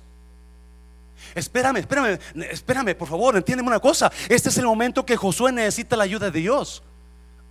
Espérame, 1.34 1.78
espérame, 1.78 2.18
espérame, 2.50 2.94
por 2.94 3.08
favor, 3.08 3.36
entiéndeme 3.36 3.68
una 3.68 3.80
cosa. 3.80 4.10
Este 4.28 4.48
es 4.48 4.58
el 4.58 4.66
momento 4.66 5.04
que 5.04 5.16
Josué 5.16 5.52
necesita 5.52 5.96
la 5.96 6.04
ayuda 6.04 6.30
de 6.30 6.40
Dios. 6.40 6.82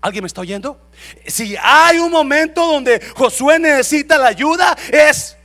¿Alguien 0.01 0.23
me 0.23 0.27
está 0.27 0.41
oyendo? 0.41 0.79
Si 1.27 1.55
hay 1.61 1.97
un 1.97 2.11
momento 2.11 2.65
donde 2.65 3.01
Josué 3.15 3.59
necesita 3.59 4.17
la 4.17 4.27
ayuda, 4.27 4.75
es 4.91 5.37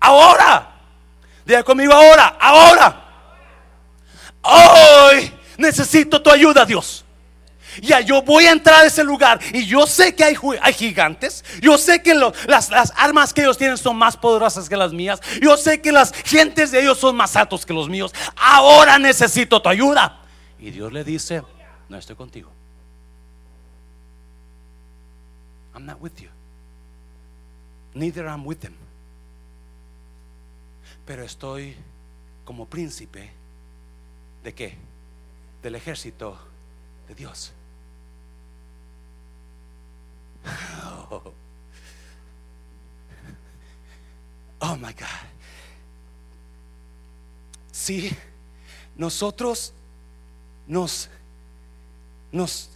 ahora. 0.00 0.80
Diga 1.44 1.62
conmigo 1.62 1.92
ahora, 1.92 2.36
ahora. 2.40 3.04
Hoy 4.42 5.32
necesito 5.58 6.22
tu 6.22 6.30
ayuda, 6.30 6.64
Dios. 6.64 7.04
Ya, 7.80 8.00
yo 8.00 8.22
voy 8.22 8.46
a 8.46 8.52
entrar 8.52 8.84
a 8.84 8.86
ese 8.86 9.04
lugar 9.04 9.40
y 9.52 9.66
yo 9.66 9.86
sé 9.86 10.14
que 10.14 10.24
hay, 10.24 10.36
gigantes. 10.74 11.44
Yo 11.60 11.78
sé 11.78 12.02
que 12.02 12.14
las, 12.14 12.70
las, 12.70 12.92
armas 12.96 13.32
que 13.32 13.42
ellos 13.42 13.58
tienen 13.58 13.76
son 13.76 13.96
más 13.96 14.16
poderosas 14.16 14.68
que 14.68 14.76
las 14.76 14.92
mías. 14.92 15.20
Yo 15.40 15.56
sé 15.56 15.80
que 15.80 15.92
las 15.92 16.12
gentes 16.12 16.70
de 16.70 16.80
ellos 16.80 16.98
son 16.98 17.16
más 17.16 17.36
altos 17.36 17.64
que 17.64 17.72
los 17.72 17.88
míos. 17.88 18.12
Ahora 18.36 18.98
necesito 18.98 19.60
tu 19.60 19.68
ayuda. 19.68 20.20
Y 20.58 20.70
Dios 20.70 20.92
le 20.92 21.04
dice, 21.04 21.42
no 21.88 21.96
estoy 21.96 22.16
contigo. 22.16 22.50
I'm 25.74 25.86
not 25.86 26.00
with 26.00 26.18
you. 26.18 26.28
Neither 27.94 28.26
I'm 28.26 28.44
with 28.44 28.58
them. 28.58 28.74
Pero 31.06 31.22
estoy 31.22 31.76
como 32.44 32.66
príncipe 32.66 33.30
de 34.42 34.54
qué? 34.54 34.76
Del 35.62 35.74
ejército 35.74 36.38
de 37.08 37.14
Dios. 37.14 37.52
Oh, 44.60 44.76
my 44.76 44.92
God. 44.92 45.06
Si 47.70 48.10
nosotros 48.96 49.72
nos, 50.66 51.08
nos 52.32 52.68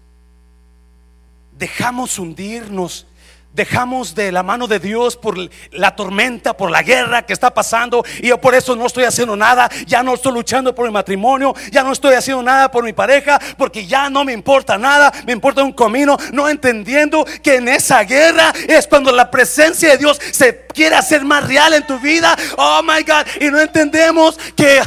dejamos 1.59 2.19
hundirnos 2.21 3.05
dejamos 3.53 4.15
de 4.15 4.33
la 4.33 4.43
mano 4.43 4.67
de 4.67 4.79
Dios 4.79 5.17
por 5.17 5.37
la 5.73 5.95
tormenta, 5.95 6.57
por 6.57 6.71
la 6.71 6.83
guerra 6.83 7.23
que 7.23 7.33
está 7.33 7.53
pasando 7.53 8.05
y 8.21 8.29
yo 8.29 8.41
por 8.41 8.55
eso 8.55 8.75
no 8.77 8.87
estoy 8.87 9.05
haciendo 9.05 9.37
nada, 9.37 9.71
ya 9.87 10.03
no 10.03 10.15
estoy 10.15 10.33
luchando 10.33 10.75
por 10.75 10.87
mi 10.87 10.93
matrimonio, 10.93 11.55
ya 11.71 11.83
no 11.83 11.93
estoy 11.93 12.15
haciendo 12.15 12.43
nada 12.43 12.71
por 12.71 12.85
mi 12.85 12.93
pareja, 12.93 13.39
porque 13.57 13.87
ya 13.87 14.09
no 14.11 14.25
me 14.25 14.33
importa 14.33 14.79
nada, 14.79 15.13
me 15.27 15.33
importa 15.33 15.63
un 15.63 15.73
comino, 15.73 16.17
no 16.33 16.49
entendiendo 16.49 17.25
que 17.43 17.57
en 17.57 17.69
esa 17.69 18.03
guerra 18.05 18.53
es 18.69 18.87
cuando 18.87 19.13
la 19.13 19.31
presencia 19.31 19.91
de 19.91 19.99
Dios 19.99 20.21
se 20.33 20.67
quiere 20.73 20.97
hacer 20.97 21.25
más 21.25 21.47
real 21.47 21.73
en 21.75 21.87
tu 21.87 21.99
vida. 21.99 22.37
Oh 22.57 22.83
my 22.83 23.03
God, 23.03 23.27
y 23.41 23.51
no 23.51 23.61
entendemos 23.61 24.39
que, 24.57 24.81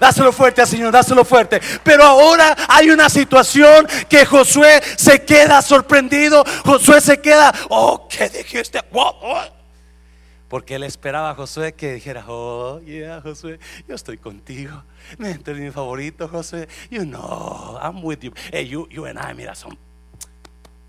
dáselo 0.00 0.32
fuerte, 0.32 0.64
Señor, 0.66 0.92
dáselo 0.92 1.24
fuerte. 1.24 1.60
Pero 1.82 2.04
ahora 2.04 2.56
hay 2.68 2.90
una 2.90 3.08
situación 3.08 3.86
que 4.08 4.26
Josué 4.26 4.82
se 4.96 5.24
queda 5.24 5.62
sorprendido, 5.62 6.44
Josué 6.64 7.00
se 7.00 7.20
queda, 7.20 7.54
oh 7.68 8.08
que 8.08 8.28
dijiste? 8.28 8.80
Porque 10.48 10.74
él 10.74 10.82
esperaba 10.82 11.30
a 11.30 11.34
Josué 11.36 11.74
que 11.74 11.94
dijera, 11.94 12.24
oh, 12.26 12.80
yeah, 12.80 13.20
Josué, 13.20 13.60
yo 13.86 13.94
estoy 13.94 14.18
contigo. 14.18 14.82
Me 15.16 15.30
es 15.30 15.46
mi 15.46 15.70
favorito, 15.70 16.26
Josué. 16.26 16.68
You 16.90 17.04
know, 17.04 17.78
I'm 17.80 18.04
with 18.04 18.18
you. 18.22 18.32
Hey, 18.52 18.66
you, 18.66 18.88
you 18.90 19.06
and 19.06 19.16
I, 19.16 19.32
mira, 19.32 19.54
son. 19.54 19.78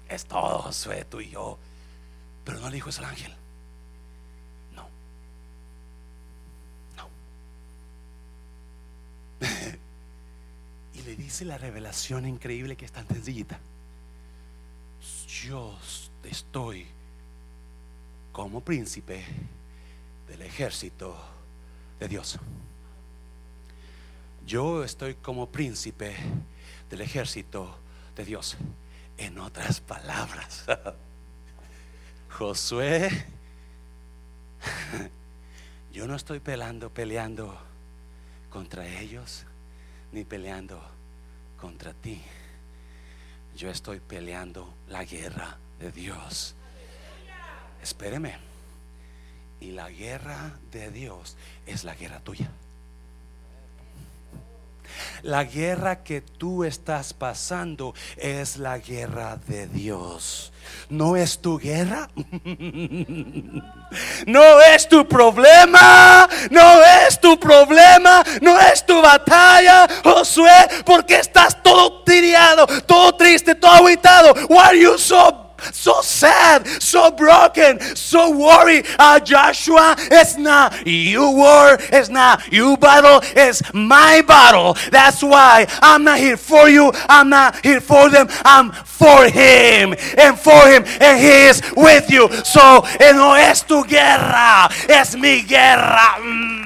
Es 0.10 0.26
todo, 0.26 0.64
Josué, 0.64 1.06
tú 1.06 1.22
y 1.22 1.30
yo. 1.30 1.60
Pero 2.44 2.60
no 2.60 2.70
le 2.70 2.76
dijo 2.76 2.90
eso 2.90 3.04
al 3.04 3.10
ángel. 3.10 3.32
No. 4.76 4.90
No. 6.98 7.08
y 10.94 11.02
le 11.02 11.16
dice 11.16 11.46
la 11.46 11.58
revelación 11.58 12.26
increíble 12.28 12.76
que 12.76 12.86
es 12.86 12.92
tan 12.92 13.08
sencillita. 13.08 13.60
Yo 15.28 15.78
estoy 16.24 16.88
como 18.32 18.62
príncipe 18.62 19.26
del 20.28 20.42
ejército 20.44 21.16
de 22.00 22.08
Dios. 22.08 22.40
Yo 24.46 24.84
estoy 24.84 25.16
como 25.16 25.50
príncipe 25.50 26.16
del 26.90 27.02
ejército 27.02 27.78
de 28.16 28.26
Dios. 28.26 28.58
En 29.18 29.38
otras 29.40 29.82
palabras, 29.82 30.66
Josué, 32.30 33.26
yo 35.94 36.08
no 36.08 36.16
estoy 36.16 36.40
peleando, 36.40 36.90
peleando 36.90 37.71
contra 38.52 38.86
ellos, 38.88 39.46
ni 40.12 40.24
peleando 40.24 40.80
contra 41.60 41.94
ti. 41.94 42.22
Yo 43.58 43.72
estoy 43.72 44.00
peleando 44.00 44.72
la 44.88 45.04
guerra 45.04 45.58
de 45.80 45.92
Dios 45.92 46.56
espéreme. 47.82 48.36
Y 49.60 49.72
la 49.72 49.90
guerra 49.90 50.58
de 50.72 50.90
Dios 50.90 51.38
es 51.66 51.84
la 51.84 51.96
guerra 51.96 52.20
tuya. 52.20 52.50
La 55.24 55.44
guerra 55.44 56.04
que 56.04 56.22
tú 56.22 56.64
estás 56.64 57.14
pasando 57.14 57.94
es 58.18 58.58
la 58.58 58.78
guerra 58.78 59.38
de 59.48 59.68
Dios. 59.68 60.52
¿No 60.90 61.16
es 61.16 61.40
tu 61.40 61.60
guerra? 61.60 62.10
No 64.26 64.62
es 64.62 64.88
tu 64.88 65.06
problema. 65.06 66.28
No 66.50 66.82
es 67.06 67.20
tu 67.20 67.38
problema. 67.38 68.24
No 68.42 68.58
es 68.58 68.86
tu 68.86 69.02
batalla, 69.02 69.86
Josué. 70.04 70.70
Porque 70.86 71.16
estás 71.16 71.62
todo 71.62 72.04
tiriado, 72.04 72.66
todo 72.86 73.14
triste, 73.16 73.56
todo 73.56 73.72
aguitado. 73.72 74.34
Why 74.48 74.60
are 74.60 74.80
you 74.80 74.98
so 74.98 75.41
so 75.72 76.02
sad, 76.02 76.68
so 76.82 77.12
broken, 77.12 77.80
so 77.96 78.32
worried. 78.36 78.86
Uh, 79.00 79.20
Joshua, 79.20 79.96
it's 79.98 80.38
not 80.38 80.86
you 80.86 81.32
war, 81.32 81.78
it's 81.80 82.10
not 82.10 82.52
you 82.52 82.78
battle, 82.78 83.20
it's 83.36 83.62
my 83.74 84.22
battle. 84.28 84.76
That's 84.92 85.24
why 85.24 85.68
I'm 85.82 86.04
not 86.04 86.20
here 86.20 86.38
for 86.38 86.70
you, 86.70 86.92
I'm 87.10 87.30
not 87.30 87.64
here 87.64 87.82
for 87.82 88.10
them, 88.10 88.28
I'm 88.44 88.72
for 88.72 89.26
him 89.26 89.96
and 90.18 90.38
for 90.38 90.68
him, 90.68 90.84
and 91.00 91.20
he 91.20 91.48
is 91.50 91.62
with 91.76 92.10
you. 92.10 92.30
So, 92.44 92.86
no 93.00 93.34
es 93.34 93.64
tu 93.64 93.86
guerra, 93.86 94.70
es 94.90 95.16
mi 95.16 95.42
guerra. 95.44 96.18
Mm. 96.20 96.61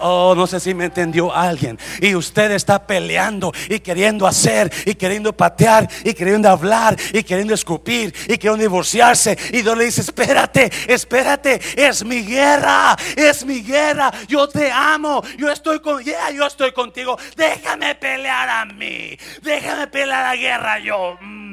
Oh, 0.00 0.34
no 0.36 0.46
sé 0.46 0.60
si 0.60 0.74
me 0.74 0.86
entendió 0.86 1.34
alguien. 1.34 1.78
Y 2.00 2.14
usted 2.14 2.50
está 2.52 2.86
peleando 2.86 3.52
y 3.68 3.80
queriendo 3.80 4.26
hacer 4.26 4.72
y 4.84 4.94
queriendo 4.94 5.32
patear 5.32 5.88
y 6.04 6.14
queriendo 6.14 6.48
hablar 6.48 6.96
y 7.12 7.22
queriendo 7.22 7.54
escupir 7.54 8.14
y 8.24 8.38
queriendo 8.38 8.62
divorciarse. 8.62 9.36
Y 9.52 9.62
Dios 9.62 9.76
le 9.76 9.84
dice, 9.84 10.00
espérate, 10.02 10.70
espérate, 10.86 11.60
es 11.76 12.04
mi 12.04 12.22
guerra, 12.22 12.96
es 13.16 13.44
mi 13.44 13.62
guerra. 13.62 14.12
Yo 14.28 14.48
te 14.48 14.70
amo, 14.70 15.22
yo 15.36 15.50
estoy 15.50 15.80
con, 15.80 16.02
yeah, 16.02 16.30
yo 16.30 16.46
estoy 16.46 16.72
contigo. 16.72 17.18
Déjame 17.36 17.94
pelear 17.94 18.48
a 18.48 18.64
mí, 18.64 19.16
déjame 19.42 19.86
pelear 19.88 20.34
la 20.34 20.36
guerra 20.36 20.78
yo. 20.78 21.16
Mm. 21.20 21.47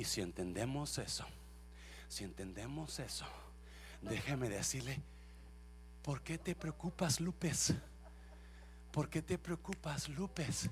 Y 0.00 0.04
si 0.06 0.22
entendemos 0.22 0.96
eso, 0.96 1.26
si 2.08 2.24
entendemos 2.24 2.98
eso, 3.00 3.26
déjeme 4.00 4.48
decirle, 4.48 4.98
¿por 6.02 6.22
qué 6.22 6.38
te 6.38 6.54
preocupas, 6.54 7.20
Lupes? 7.20 7.74
¿Por 8.92 9.10
qué 9.10 9.20
te 9.20 9.36
preocupas, 9.36 10.08
Lupes? 10.08 10.70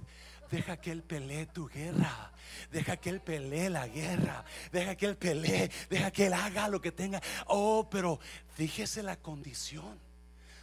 Deja 0.51 0.79
que 0.79 0.93
Él 0.93 1.03
pelee 1.03 1.45
tu 1.45 1.69
guerra. 1.69 2.33
Deja 2.73 2.97
que 2.97 3.11
Él 3.11 3.21
pelee 3.21 3.69
la 3.69 3.87
guerra. 3.87 4.47
Deja 4.73 4.97
que 4.97 5.05
Él 5.05 5.19
pelee. 5.19 5.71
Deja 5.91 6.11
que 6.11 6.29
Él 6.29 6.33
haga 6.33 6.67
lo 6.69 6.81
que 6.81 6.91
tenga. 6.91 7.21
Oh, 7.49 7.87
pero 7.91 8.19
fíjese 8.55 9.03
la 9.03 9.17
condición. 9.17 9.99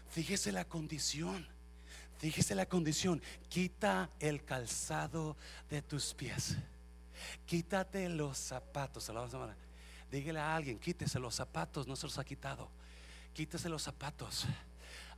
Fíjese 0.10 0.52
la 0.52 0.66
condición. 0.66 1.48
Fíjese 2.18 2.56
la 2.56 2.66
condición. 2.66 3.22
Quita 3.48 4.10
el 4.20 4.44
calzado 4.44 5.38
de 5.70 5.84
tus 5.84 6.16
pies. 6.16 6.58
Quítate 7.46 8.10
los 8.10 8.38
zapatos. 8.38 9.12
Dígale 10.12 10.40
a 10.40 10.56
alguien, 10.56 10.80
quítese 10.80 11.20
los 11.20 11.36
zapatos, 11.36 11.88
no 11.88 11.96
se 11.96 12.06
los 12.06 12.18
ha 12.18 12.24
quitado. 12.24 12.70
Quítese 13.34 13.70
los 13.70 13.84
zapatos. 13.84 14.46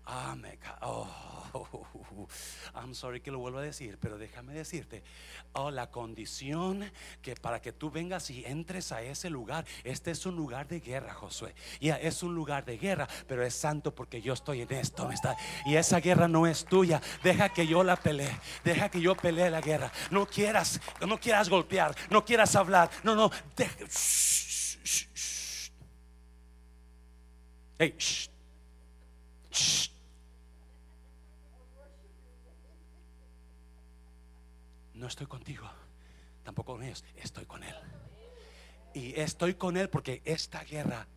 Ah, 0.10 0.38
oh, 0.84 1.08
I'm 2.76 2.94
sorry 2.94 3.20
que 3.20 3.30
lo 3.30 3.40
vuelvo 3.40 3.60
a 3.60 3.62
decir, 3.62 3.98
pero 4.00 4.18
déjame 4.18 4.54
decirte, 4.54 5.04
oh, 5.52 5.70
la 5.70 5.92
condición 5.92 6.90
que 7.22 7.36
para 7.36 7.62
que 7.62 7.74
tú 7.74 7.92
vengas 7.92 8.30
y 8.30 8.46
entres 8.46 8.94
a 8.94 9.02
ese 9.02 9.30
lugar, 9.30 9.66
este 9.84 10.12
es 10.12 10.26
un 10.26 10.38
lugar 10.38 10.68
de 10.70 10.80
guerra, 10.80 11.14
Josué. 11.14 11.54
Ya 11.82 11.98
es 11.98 12.24
un 12.24 12.34
lugar 12.36 12.64
de 12.64 12.78
guerra, 12.78 13.08
pero 13.28 13.44
es 13.44 13.54
santo 13.54 13.94
porque 13.94 14.22
yo 14.22 14.34
estoy 14.34 14.62
en 14.62 14.72
esto, 14.72 15.12
está. 15.12 15.36
Y 15.66 15.76
esa 15.76 16.00
guerra 16.00 16.30
no 16.30 16.48
es 16.48 16.64
tuya. 16.64 17.02
Deja 17.22 17.50
que 17.50 17.68
yo 17.68 17.84
la 17.84 17.98
pelee, 17.98 18.40
deja 18.64 18.90
que 18.90 19.02
yo 19.02 19.16
pelee 19.16 19.50
la 19.50 19.60
guerra. 19.60 19.92
No 20.10 20.26
quieras, 20.26 20.80
no 21.06 21.20
quieras 21.20 21.50
golpear, 21.50 21.94
no 22.10 22.24
quieras 22.24 22.56
hablar. 22.56 22.90
No, 23.04 23.14
no, 23.14 23.30
Hey, 27.80 27.94
shh. 28.00 28.30
Shh. 29.52 29.97
No 34.98 35.08
estoy 35.08 35.28
contigo, 35.28 35.70
tampoco 36.44 36.74
con 36.74 36.84
ellos, 36.84 37.04
estoy 37.16 37.46
con 37.46 37.64
Él. 37.64 37.76
Y 38.94 39.20
estoy 39.20 39.54
con 39.54 39.78
Él 39.78 39.90
porque 39.90 40.22
esta 40.26 40.64
guerra 40.64 41.08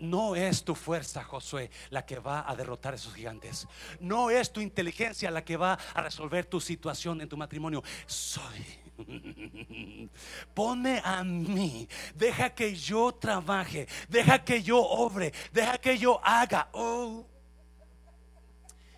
no 0.00 0.36
es 0.36 0.64
tu 0.64 0.74
fuerza, 0.74 1.24
Josué, 1.24 1.70
la 1.90 2.04
que 2.06 2.18
va 2.18 2.48
a 2.48 2.54
derrotar 2.54 2.92
a 2.92 2.96
esos 2.96 3.14
gigantes. 3.14 3.66
No 4.00 4.30
es 4.30 4.52
tu 4.52 4.60
inteligencia 4.60 5.30
la 5.30 5.44
que 5.44 5.56
va 5.56 5.78
a 5.94 6.02
resolver 6.02 6.46
tu 6.46 6.60
situación 6.60 7.20
en 7.20 7.28
tu 7.28 7.36
matrimonio. 7.36 7.82
Soy. 8.06 8.64
Ponme 10.54 11.00
a 11.04 11.22
mí. 11.24 11.88
Deja 12.14 12.54
que 12.54 12.74
yo 12.74 13.12
trabaje. 13.12 13.88
Deja 14.08 14.44
que 14.44 14.62
yo 14.62 14.80
obre. 14.80 15.32
Deja 15.52 15.78
que 15.78 15.98
yo 15.98 16.20
haga. 16.24 16.68
Oh. 16.72 17.26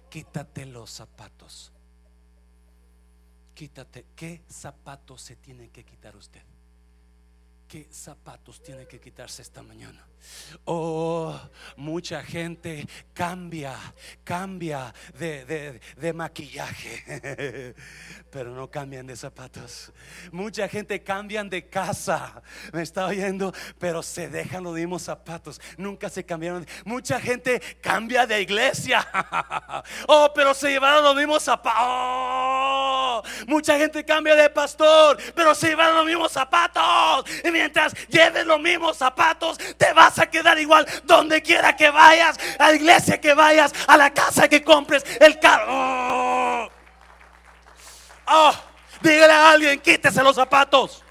Quítate 0.08 0.66
los 0.66 0.90
zapatos 0.90 1.72
quítate. 3.60 4.06
¿Qué 4.16 4.40
zapatos 4.48 5.20
se 5.20 5.36
tiene 5.36 5.68
que 5.68 5.84
quitar 5.84 6.16
usted? 6.16 6.40
¿Qué 7.70 7.86
zapatos 7.88 8.60
tiene 8.60 8.84
que 8.88 8.98
quitarse 8.98 9.42
esta 9.42 9.62
mañana? 9.62 10.04
Oh, 10.64 11.38
mucha 11.76 12.22
gente 12.22 12.86
cambia, 13.14 13.76
cambia 14.24 14.92
de, 15.16 16.12
maquillaje, 16.12 17.74
pero 18.30 18.50
no 18.50 18.68
cambian 18.68 19.06
de 19.06 19.16
zapatos. 19.16 19.92
Mucha 20.32 20.68
gente 20.68 21.00
cambian 21.02 21.48
de 21.48 21.68
casa, 21.68 22.42
me 22.72 22.82
está 22.82 23.06
oyendo, 23.06 23.54
pero 23.78 24.02
se 24.02 24.28
dejan 24.28 24.64
los 24.64 24.74
mismos 24.74 25.02
zapatos. 25.02 25.60
Nunca 25.76 26.10
se 26.10 26.24
cambiaron. 26.24 26.66
Mucha 26.84 27.20
gente 27.20 27.60
cambia 27.80 28.26
de 28.26 28.42
iglesia. 28.42 29.06
Oh, 30.06 30.30
pero 30.34 30.54
se 30.54 30.70
llevaron 30.70 31.04
los 31.04 31.14
mismos 31.14 31.42
zapatos. 31.42 31.80
Oh, 31.80 33.22
mucha 33.46 33.78
gente 33.78 34.04
cambia 34.04 34.34
de 34.34 34.50
pastor, 34.50 35.18
pero 35.34 35.54
se 35.54 35.68
llevaron 35.68 35.96
los 35.96 36.06
mismos 36.06 36.32
zapatos. 36.32 37.24
Mientras 37.60 37.92
lleves 38.08 38.46
los 38.46 38.58
mismos 38.58 38.96
zapatos, 38.96 39.58
te 39.76 39.92
vas 39.92 40.18
a 40.18 40.30
quedar 40.30 40.58
igual 40.58 40.86
donde 41.04 41.42
quiera 41.42 41.76
que 41.76 41.90
vayas, 41.90 42.38
a 42.58 42.70
la 42.70 42.76
iglesia 42.76 43.20
que 43.20 43.34
vayas, 43.34 43.72
a 43.86 43.96
la 43.96 44.12
casa 44.12 44.48
que 44.48 44.64
compres, 44.64 45.04
el 45.20 45.38
carro. 45.38 46.70
Oh, 48.26 48.54
dígale 49.02 49.32
a 49.32 49.50
alguien, 49.50 49.80
quítese 49.80 50.22
los 50.22 50.36
zapatos. 50.36 51.04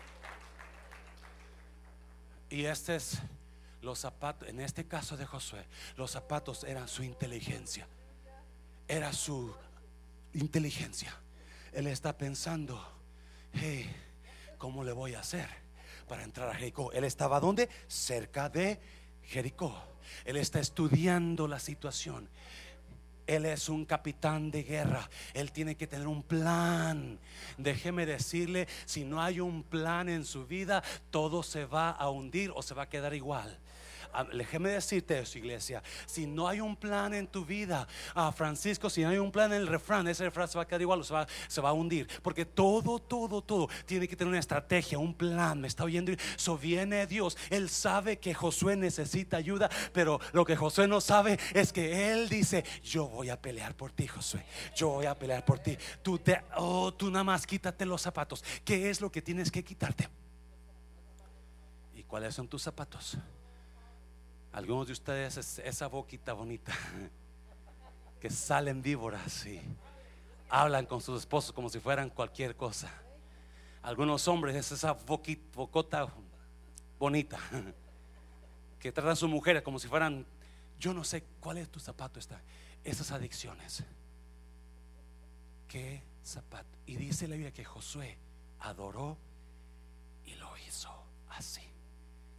Y 2.50 2.66
este 2.66 2.96
es 2.96 3.20
los 3.82 4.00
zapatos, 4.00 4.50
en 4.50 4.60
este 4.60 4.88
caso 4.88 5.16
de 5.16 5.26
Josué, 5.26 5.64
los 5.98 6.10
zapatos 6.10 6.64
eran 6.64 6.88
su 6.88 7.04
inteligencia. 7.04 7.88
Era 8.88 9.14
su 9.14 9.56
inteligencia. 10.34 11.16
Él 11.74 11.86
está 11.86 12.18
pensando, 12.18 12.84
hey, 13.54 13.88
¿cómo 14.58 14.84
le 14.84 14.94
voy 14.94 15.14
a 15.14 15.20
hacer 15.20 15.69
para 16.10 16.24
entrar 16.24 16.50
a 16.50 16.56
Jericó? 16.56 16.92
Él 16.92 17.06
estaba 17.06 17.40
donde? 17.40 17.70
Cerca 17.88 18.50
de 18.50 18.82
Jericó. 19.24 19.74
Él 20.26 20.36
está 20.36 20.60
estudiando 20.60 21.48
la 21.48 21.60
situación. 21.60 22.28
Él 23.28 23.46
es 23.46 23.70
un 23.70 23.86
capitán 23.86 24.50
de 24.50 24.64
guerra. 24.64 25.08
Él 25.36 25.52
tiene 25.52 25.76
que 25.76 25.86
tener 25.86 26.08
un 26.08 26.24
plan. 26.24 27.20
Déjeme 27.58 28.08
decirle, 28.08 28.68
si 28.86 29.06
no 29.06 29.22
hay 29.22 29.40
un 29.40 29.62
plan 29.62 30.10
en 30.10 30.26
su 30.26 30.48
vida, 30.48 30.84
todo 31.12 31.44
se 31.44 31.66
va 31.66 31.92
a 31.92 32.10
hundir 32.10 32.52
o 32.56 32.64
se 32.64 32.74
va 32.74 32.84
a 32.84 32.90
quedar 32.90 33.14
igual. 33.14 33.60
Ah, 34.12 34.24
déjeme 34.24 34.70
decirte 34.70 35.20
eso, 35.20 35.38
iglesia. 35.38 35.84
Si 36.08 36.26
no 36.26 36.48
hay 36.48 36.62
un 36.62 36.76
plan 36.76 37.14
en 37.14 37.28
tu 37.28 37.46
vida, 37.46 37.88
ah, 38.16 38.32
Francisco, 38.32 38.90
si 38.90 39.04
no 39.04 39.10
hay 39.10 39.18
un 39.18 39.32
plan 39.32 39.54
en 39.54 39.62
el 39.62 39.68
refrán, 39.68 40.08
ese 40.08 40.24
refrán 40.24 40.48
se 40.48 40.58
va 40.58 40.64
a 40.64 40.68
quedar 40.68 40.82
igual, 40.82 41.04
se 41.04 41.14
va, 41.62 41.70
a 41.70 41.74
hundir. 41.74 42.08
Porque 42.24 42.46
todo, 42.46 43.00
todo, 43.00 43.44
todo 43.44 43.70
tiene 43.86 44.08
que 44.08 44.16
tener 44.16 44.30
una 44.30 44.40
estrategia, 44.40 44.98
un 44.98 45.14
plan. 45.14 45.62
Me 45.62 45.68
está 45.68 45.84
oyendo. 45.84 46.12
Eso 46.12 46.58
viene 46.58 47.06
Dios. 47.06 47.38
Él 47.52 47.70
sabe 47.70 48.18
que 48.18 48.34
Josué 48.34 48.76
necesita 48.76 49.38
ayuda, 49.38 49.70
pero 49.94 50.20
lo 50.34 50.44
que 50.44 50.56
Josué 50.56 50.88
no 50.88 51.02
sabe 51.02 51.38
es 51.54 51.72
que 51.72 52.12
él 52.12 52.30
dice: 52.30 52.64
Yo 52.84 53.08
voy 53.08 53.30
a 53.30 53.40
pelear 53.40 53.76
por 53.76 53.92
ti, 53.92 54.08
Josué. 54.08 54.44
Yo 54.76 54.90
voy 54.90 55.06
a 55.06 55.18
pelear 55.18 55.46
por 55.46 55.60
ti. 55.60 55.78
Tú, 56.02 56.18
te, 56.18 56.42
oh, 56.58 56.92
tú 56.94 57.12
nada 57.12 57.24
más 57.24 57.46
quítate 57.46 57.86
los 57.86 58.02
zapatos. 58.02 58.44
¿Qué 58.66 58.90
es 58.90 59.02
lo 59.02 59.12
que 59.12 59.22
tienes 59.22 59.52
que 59.52 59.64
quitarte? 59.64 60.10
¿Y 61.94 62.04
cuáles 62.04 62.34
son 62.34 62.48
tus 62.48 62.64
zapatos? 62.64 63.18
Algunos 64.52 64.88
de 64.88 64.94
ustedes 64.94 65.60
esa 65.60 65.88
boquita 65.88 66.34
bonita 66.34 66.74
que 68.20 68.30
salen 68.30 68.82
víboras 68.82 69.46
y 69.46 69.62
hablan 70.50 70.86
con 70.86 71.02
sus 71.02 71.20
esposos 71.20 71.52
como 71.52 71.70
si 71.70 71.80
fueran 71.80 72.10
cualquier 72.10 72.56
cosa. 72.56 72.92
Algunos 73.84 74.28
hombres 74.28 74.56
es 74.56 74.72
esa 74.72 74.94
boquita, 74.94 75.44
bocota 75.56 76.12
bonita 76.98 77.40
que 78.80 78.92
tratan 78.92 79.14
a 79.14 79.16
sus 79.16 79.30
mujeres 79.30 79.62
como 79.62 79.80
si 79.80 79.88
fueran, 79.88 80.26
yo 80.80 80.94
no 80.94 81.04
sé 81.04 81.24
cuál 81.40 81.60
es 81.60 81.70
tu 81.70 81.80
zapato 81.80 82.20
está, 82.20 82.42
esas 82.84 83.12
adicciones. 83.12 83.84
¿Qué 85.68 86.02
zapato? 86.26 86.78
Y 86.88 86.96
dice 86.96 87.28
la 87.28 87.36
Biblia 87.36 87.54
que 87.54 87.64
Josué 87.64 88.18
adoró 88.60 89.18
y 90.26 90.34
lo 90.36 90.58
hizo 90.58 90.92
así. 91.30 91.62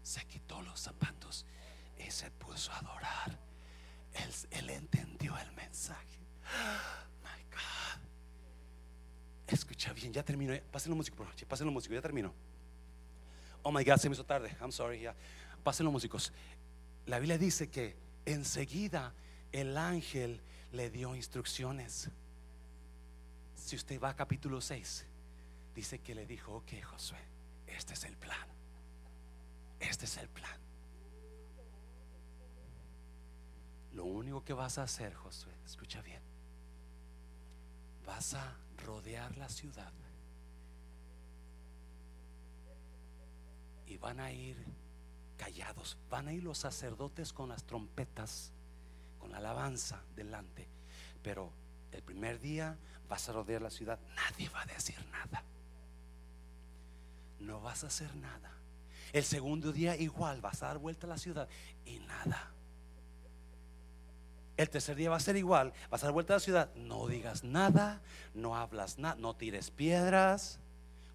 Se 0.03 0.25
quitó 0.27 0.61
los 0.63 0.81
zapatos 0.81 1.47
y 2.07 2.11
se 2.11 2.31
puso 2.31 2.73
a 2.73 2.79
adorar. 2.79 3.39
Él, 4.51 4.71
entendió 4.71 5.37
el 5.39 5.53
mensaje. 5.53 6.19
My 7.23 7.43
God. 7.51 8.01
Escucha 9.47 9.93
bien, 9.93 10.13
ya 10.13 10.23
termino. 10.23 10.55
Pásenlo 10.71 10.97
músico, 10.97 11.17
por 11.17 11.27
favor. 11.27 11.47
Pásenlo 11.47 11.73
músico, 11.73 11.95
ya 11.95 12.03
termino. 12.03 12.33
Oh 13.63 13.71
my 13.71 13.85
God, 13.85 13.99
se 13.99 14.09
me 14.09 14.15
hizo 14.15 14.25
tarde. 14.25 14.57
I'm 14.61 14.73
sorry. 14.73 15.01
Ya. 15.01 15.15
Pásenlo 15.63 15.91
músicos. 15.93 16.33
La 17.07 17.19
Biblia 17.19 17.37
dice 17.37 17.69
que 17.69 17.97
enseguida 18.25 19.13
el 19.53 19.77
ángel 19.77 20.41
le 20.73 20.91
dio 20.91 21.15
instrucciones. 21.15 22.09
Si 23.55 23.77
usted 23.77 24.01
va 24.01 24.11
a 24.11 24.17
capítulo 24.17 24.61
6, 24.61 25.07
dice 25.75 25.99
que 25.99 26.15
le 26.15 26.27
dijo, 26.27 26.55
ok 26.55 26.83
Josué, 26.83 27.19
este 27.67 27.95
es 27.95 28.05
el 28.05 28.17
plan. 28.17 28.49
Este 29.79 30.05
es 30.07 30.17
el 30.17 30.29
plan. 30.29 30.70
Lo 33.93 34.05
único 34.05 34.45
que 34.45 34.53
vas 34.53 34.79
a 34.79 34.85
hacer, 34.85 35.15
Josué, 35.15 35.53
escucha 35.65 36.01
bien, 36.03 36.23
vas 38.07 38.35
a 38.35 38.57
rodear 38.85 39.37
la 39.37 39.49
ciudad 39.49 39.93
y 43.87 43.97
van 43.97 44.21
a 44.21 44.33
ir 44.33 44.57
callados, 45.37 45.99
van 46.09 46.29
a 46.29 46.33
ir 46.33 46.45
los 46.45 46.59
sacerdotes 46.59 47.33
con 47.33 47.49
las 47.49 47.65
trompetas, 47.65 48.53
con 49.19 49.33
la 49.33 49.39
alabanza 49.39 50.03
delante, 50.15 50.69
pero 51.23 51.53
el 51.91 52.03
primer 52.03 52.39
día 52.39 52.79
vas 53.09 53.29
a 53.29 53.33
rodear 53.33 53.63
la 53.63 53.71
ciudad, 53.71 53.99
nadie 54.15 54.49
va 54.51 54.63
a 54.63 54.67
decir 54.67 55.05
nada, 55.11 55.43
no 57.41 57.61
vas 57.61 57.83
a 57.83 57.89
hacer 57.89 58.15
nada. 58.17 58.53
El 59.13 59.25
segundo 59.25 59.73
día 59.73 59.97
igual 59.97 60.41
vas 60.41 60.63
a 60.63 60.69
dar 60.69 60.79
vuelta 60.79 61.07
a 61.07 61.11
la 61.11 61.19
ciudad 61.19 61.49
y 61.85 61.99
nada. 61.99 62.53
El 64.61 64.69
tercer 64.69 64.95
día 64.95 65.09
va 65.09 65.17
a 65.17 65.21
ser 65.21 65.37
igual. 65.37 65.73
Vas 65.89 66.03
a 66.03 66.09
dar 66.09 66.13
vuelta 66.13 66.35
a 66.35 66.37
la 66.37 66.41
ciudad. 66.41 66.75
No 66.75 67.07
digas 67.07 67.45
nada. 67.45 68.03
No 68.35 68.55
hablas 68.55 68.99
nada. 68.99 69.15
No 69.15 69.35
tires 69.35 69.71
piedras. 69.71 70.59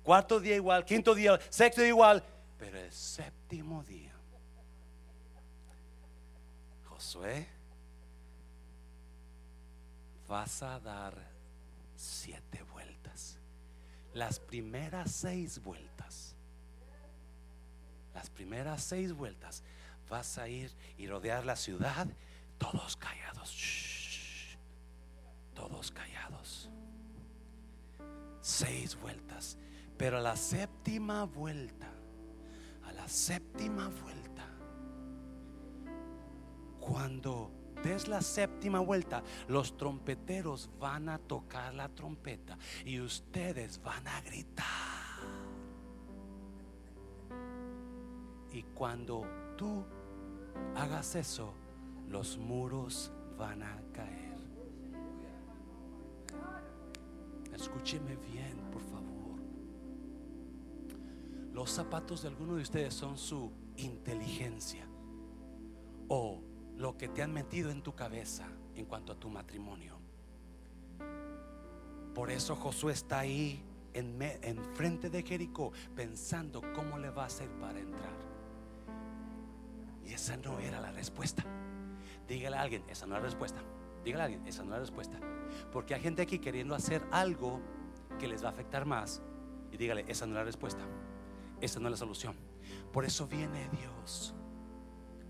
Cuarto 0.02 0.40
día 0.40 0.56
igual. 0.56 0.84
Quinto 0.84 1.14
día. 1.14 1.40
Sexto 1.52 1.86
igual. 1.86 2.24
Pero 2.58 2.80
el 2.80 2.92
séptimo 2.92 3.84
día. 3.84 4.16
Josué. 6.86 7.48
Vas 10.28 10.64
a 10.64 10.80
dar 10.80 11.16
siete 11.96 12.64
vueltas. 12.64 13.38
Las 14.16 14.40
primeras 14.40 15.12
seis 15.12 15.62
vueltas. 15.62 16.34
Las 18.12 18.28
primeras 18.32 18.84
seis 18.84 19.14
vueltas. 19.14 19.62
Vas 20.10 20.40
a 20.40 20.48
ir 20.48 20.72
y 20.98 21.06
rodear 21.06 21.46
la 21.46 21.56
ciudad 21.56 22.08
Todos 22.58 22.96
callados. 22.98 24.58
Todos 25.54 25.92
callados. 25.92 26.70
Seis 28.42 28.96
vueltas. 29.00 29.58
Pero 29.98 30.18
a 30.18 30.22
la 30.22 30.36
séptima 30.36 31.24
vuelta, 31.24 31.88
a 32.84 32.92
la 32.92 33.08
séptima 33.08 33.88
vuelta, 33.88 34.46
cuando 36.80 37.52
des 37.82 38.08
la 38.08 38.22
séptima 38.22 38.80
vuelta, 38.80 39.24
los 39.48 39.78
trompeteros 39.78 40.70
van 40.80 41.08
a 41.08 41.18
tocar 41.18 41.74
la 41.74 41.88
trompeta 41.88 42.58
y 42.84 43.00
ustedes 43.00 43.82
van 43.82 44.08
a 44.08 44.22
gritar. 44.22 44.66
Y 48.52 48.64
cuando 48.74 49.26
tú 49.58 49.86
hagas 50.76 51.16
eso, 51.16 51.54
los 52.10 52.38
muros 52.38 53.12
van 53.38 53.64
a 53.64 53.82
caer. 53.94 54.36
Escúcheme 57.54 58.16
bien, 58.18 58.58
por 58.72 58.82
favor. 58.82 59.40
Los 61.54 61.72
zapatos 61.72 62.22
de 62.22 62.28
algunos 62.28 62.58
de 62.58 62.64
ustedes 62.64 62.94
son 62.94 63.18
su 63.18 63.52
inteligencia 63.78 64.86
o 66.08 66.42
lo 66.76 66.98
que 66.98 67.08
te 67.08 67.24
han 67.24 67.34
metido 67.34 67.72
en 67.72 67.82
tu 67.82 67.96
cabeza 67.96 68.48
en 68.76 68.86
cuanto 68.86 69.14
a 69.14 69.16
tu 69.16 69.30
matrimonio. 69.30 69.98
Por 72.14 72.30
eso 72.30 72.56
Josué 72.56 72.94
está 72.94 73.20
ahí 73.20 73.62
en, 73.94 74.22
en 74.22 74.64
frente 74.76 75.10
de 75.10 75.24
Jericó 75.24 75.72
pensando 75.96 76.62
cómo 76.74 76.98
le 76.98 77.10
va 77.10 77.24
a 77.24 77.28
hacer 77.28 77.50
para 77.60 77.80
entrar. 77.80 78.16
Y 80.06 80.14
esa 80.14 80.38
no 80.38 80.60
era 80.60 80.80
la 80.80 80.92
respuesta. 80.92 81.44
Dígale 82.28 82.58
a 82.58 82.62
alguien, 82.62 82.84
esa 82.88 83.06
no 83.06 83.16
es 83.16 83.22
la 83.22 83.26
respuesta. 83.26 83.62
Dígale 84.04 84.22
a 84.22 84.26
alguien, 84.26 84.48
esa 84.48 84.64
no 84.64 84.70
es 84.70 84.72
la 84.74 84.80
respuesta. 84.80 85.20
Porque 85.72 85.96
hay 85.96 86.02
gente 86.02 86.22
aquí 86.22 86.40
queriendo 86.40 86.76
hacer 86.76 87.04
algo 87.12 87.62
que 88.20 88.28
les 88.28 88.44
va 88.44 88.50
a 88.50 88.52
afectar 88.52 88.86
más. 88.86 89.22
Y 89.72 89.78
dígale, 89.78 90.06
esa 90.08 90.26
no 90.26 90.34
es 90.34 90.38
la 90.38 90.44
respuesta. 90.44 90.84
Esa 91.62 91.80
no 91.80 91.88
es 91.88 91.92
la 91.92 91.98
solución. 91.98 92.36
Por 92.92 93.06
eso 93.06 93.28
viene 93.28 93.70
Dios 93.70 94.36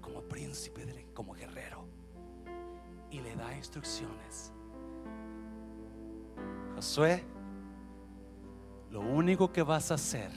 como 0.01 0.21
príncipe, 0.21 1.07
como 1.13 1.33
guerrero. 1.33 1.87
Y 3.09 3.21
le 3.21 3.35
da 3.35 3.55
instrucciones. 3.55 4.51
Josué, 6.75 7.23
lo 8.91 9.01
único 9.01 9.51
que 9.51 9.63
vas 9.63 9.91
a 9.91 9.95
hacer 9.95 10.31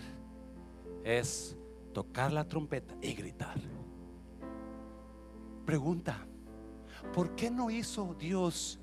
es 1.04 1.56
tocar 1.92 2.32
la 2.32 2.46
trompeta 2.46 2.94
y 3.02 3.14
gritar. 3.14 3.58
Pregunta, 5.66 6.27
¿por 7.12 7.34
qué 7.34 7.50
no 7.50 7.70
hizo 7.70 8.14
Dios 8.18 8.78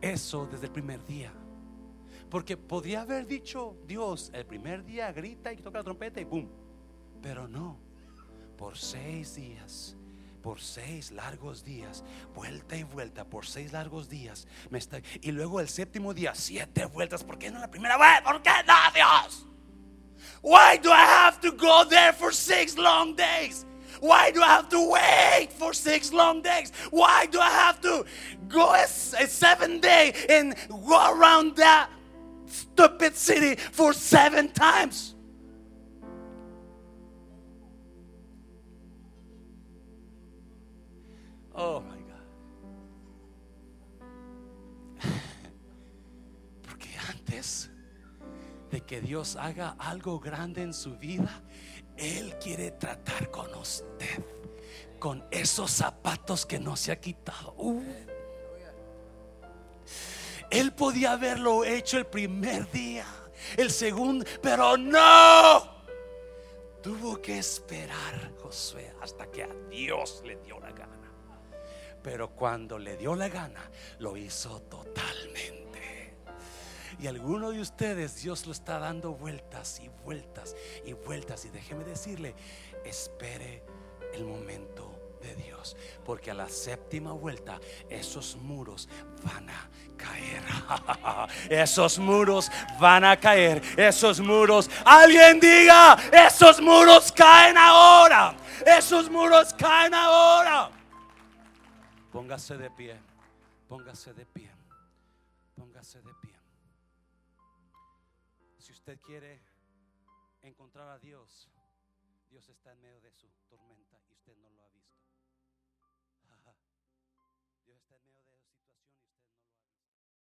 eso 0.00 0.46
desde 0.46 0.66
el 0.66 0.72
primer 0.72 1.04
día? 1.04 1.32
Porque 2.30 2.56
podría 2.56 3.02
haber 3.02 3.26
dicho 3.26 3.76
Dios, 3.86 4.30
el 4.32 4.46
primer 4.46 4.84
día 4.84 5.12
grita 5.12 5.52
y 5.52 5.56
toca 5.56 5.78
la 5.78 5.84
trompeta 5.84 6.20
y 6.20 6.24
boom. 6.24 6.48
Pero 7.20 7.48
no, 7.48 7.78
por 8.56 8.78
seis 8.78 9.34
días, 9.34 9.96
por 10.42 10.60
seis 10.60 11.10
largos 11.10 11.64
días, 11.64 12.04
vuelta 12.34 12.76
y 12.76 12.84
vuelta, 12.84 13.24
por 13.24 13.46
seis 13.46 13.72
largos 13.72 14.08
días. 14.08 14.46
Me 14.70 14.78
está, 14.78 15.00
y 15.20 15.32
luego 15.32 15.60
el 15.60 15.68
séptimo 15.68 16.14
día, 16.14 16.34
siete 16.34 16.86
vueltas. 16.86 17.24
¿Por 17.24 17.38
qué 17.38 17.50
no 17.50 17.58
la 17.58 17.70
primera 17.70 17.98
vez? 17.98 18.22
¿Por 18.22 18.40
qué 18.42 18.50
no, 18.66 18.74
Dios? 18.94 19.46
Why 20.42 20.78
do 20.78 20.90
I 20.90 21.04
have 21.04 21.40
to 21.40 21.52
go 21.52 21.84
there 21.88 22.12
for 22.12 22.32
six 22.32 22.76
long 22.76 23.14
days? 23.14 23.66
Why 24.00 24.30
do 24.30 24.42
I 24.42 24.46
have 24.46 24.68
to 24.70 24.90
wait 24.90 25.52
for 25.52 25.74
six 25.74 26.12
long 26.12 26.40
days? 26.42 26.72
Why 26.90 27.26
do 27.26 27.38
I 27.38 27.50
have 27.50 27.80
to 27.82 28.04
go 28.48 28.72
a, 28.72 28.84
a 28.84 28.86
seven 28.86 29.80
day 29.80 30.14
and 30.28 30.54
go 30.68 31.14
around 31.14 31.56
that 31.56 31.90
stupid 32.46 33.14
city 33.14 33.56
for 33.56 33.92
seven 33.92 34.48
times? 34.52 35.14
Oh 41.54 41.80
my 41.80 41.96
God. 41.96 42.26
Porque 46.62 46.88
antes 47.10 47.70
de 48.70 48.80
que 48.80 49.02
Dios 49.02 49.36
haga 49.36 49.76
algo 49.78 50.18
grande 50.20 50.62
en 50.62 50.72
su 50.72 50.96
vida, 50.96 51.42
Él 52.00 52.34
quiere 52.38 52.70
tratar 52.72 53.30
con 53.30 53.54
usted, 53.54 54.24
con 54.98 55.22
esos 55.30 55.70
zapatos 55.70 56.46
que 56.46 56.58
no 56.58 56.74
se 56.74 56.92
ha 56.92 57.00
quitado. 57.00 57.54
Uh. 57.58 57.82
Él 60.50 60.72
podía 60.72 61.12
haberlo 61.12 61.62
hecho 61.64 61.98
el 61.98 62.06
primer 62.06 62.70
día, 62.72 63.06
el 63.56 63.70
segundo, 63.70 64.24
pero 64.42 64.78
no. 64.78 65.80
Tuvo 66.82 67.20
que 67.20 67.38
esperar 67.38 68.32
Josué 68.40 68.94
hasta 69.02 69.30
que 69.30 69.42
a 69.42 69.54
Dios 69.68 70.22
le 70.24 70.36
dio 70.36 70.58
la 70.58 70.72
gana. 70.72 71.12
Pero 72.02 72.30
cuando 72.30 72.78
le 72.78 72.96
dio 72.96 73.14
la 73.14 73.28
gana, 73.28 73.70
lo 73.98 74.16
hizo 74.16 74.62
totalmente. 74.62 75.69
Y 76.98 77.06
alguno 77.06 77.50
de 77.50 77.60
ustedes, 77.60 78.22
Dios 78.22 78.46
lo 78.46 78.52
está 78.52 78.78
dando 78.78 79.12
vueltas 79.12 79.80
y 79.80 79.88
vueltas 80.04 80.56
y 80.84 80.92
vueltas. 80.92 81.44
Y 81.44 81.50
déjeme 81.50 81.84
decirle, 81.84 82.34
espere 82.84 83.62
el 84.14 84.24
momento 84.24 84.90
de 85.22 85.34
Dios. 85.36 85.76
Porque 86.04 86.30
a 86.30 86.34
la 86.34 86.48
séptima 86.48 87.12
vuelta, 87.12 87.60
esos 87.88 88.36
muros 88.36 88.88
van 89.22 89.48
a 89.50 89.68
caer. 89.96 90.42
esos 91.50 91.98
muros 91.98 92.50
van 92.78 93.04
a 93.04 93.18
caer. 93.18 93.62
Esos 93.76 94.20
muros, 94.20 94.70
alguien 94.84 95.38
diga, 95.40 95.96
esos 96.12 96.60
muros 96.60 97.12
caen 97.12 97.56
ahora. 97.56 98.34
Esos 98.66 99.10
muros 99.10 99.54
caen 99.54 99.94
ahora. 99.94 100.70
Póngase 102.12 102.56
de 102.56 102.70
pie, 102.70 102.96
póngase 103.68 104.12
de 104.12 104.26
pie, 104.26 104.50
usted 108.80 108.98
quiere 109.02 109.42
encontrar 110.40 110.88
a 110.88 110.98
Dios, 110.98 111.49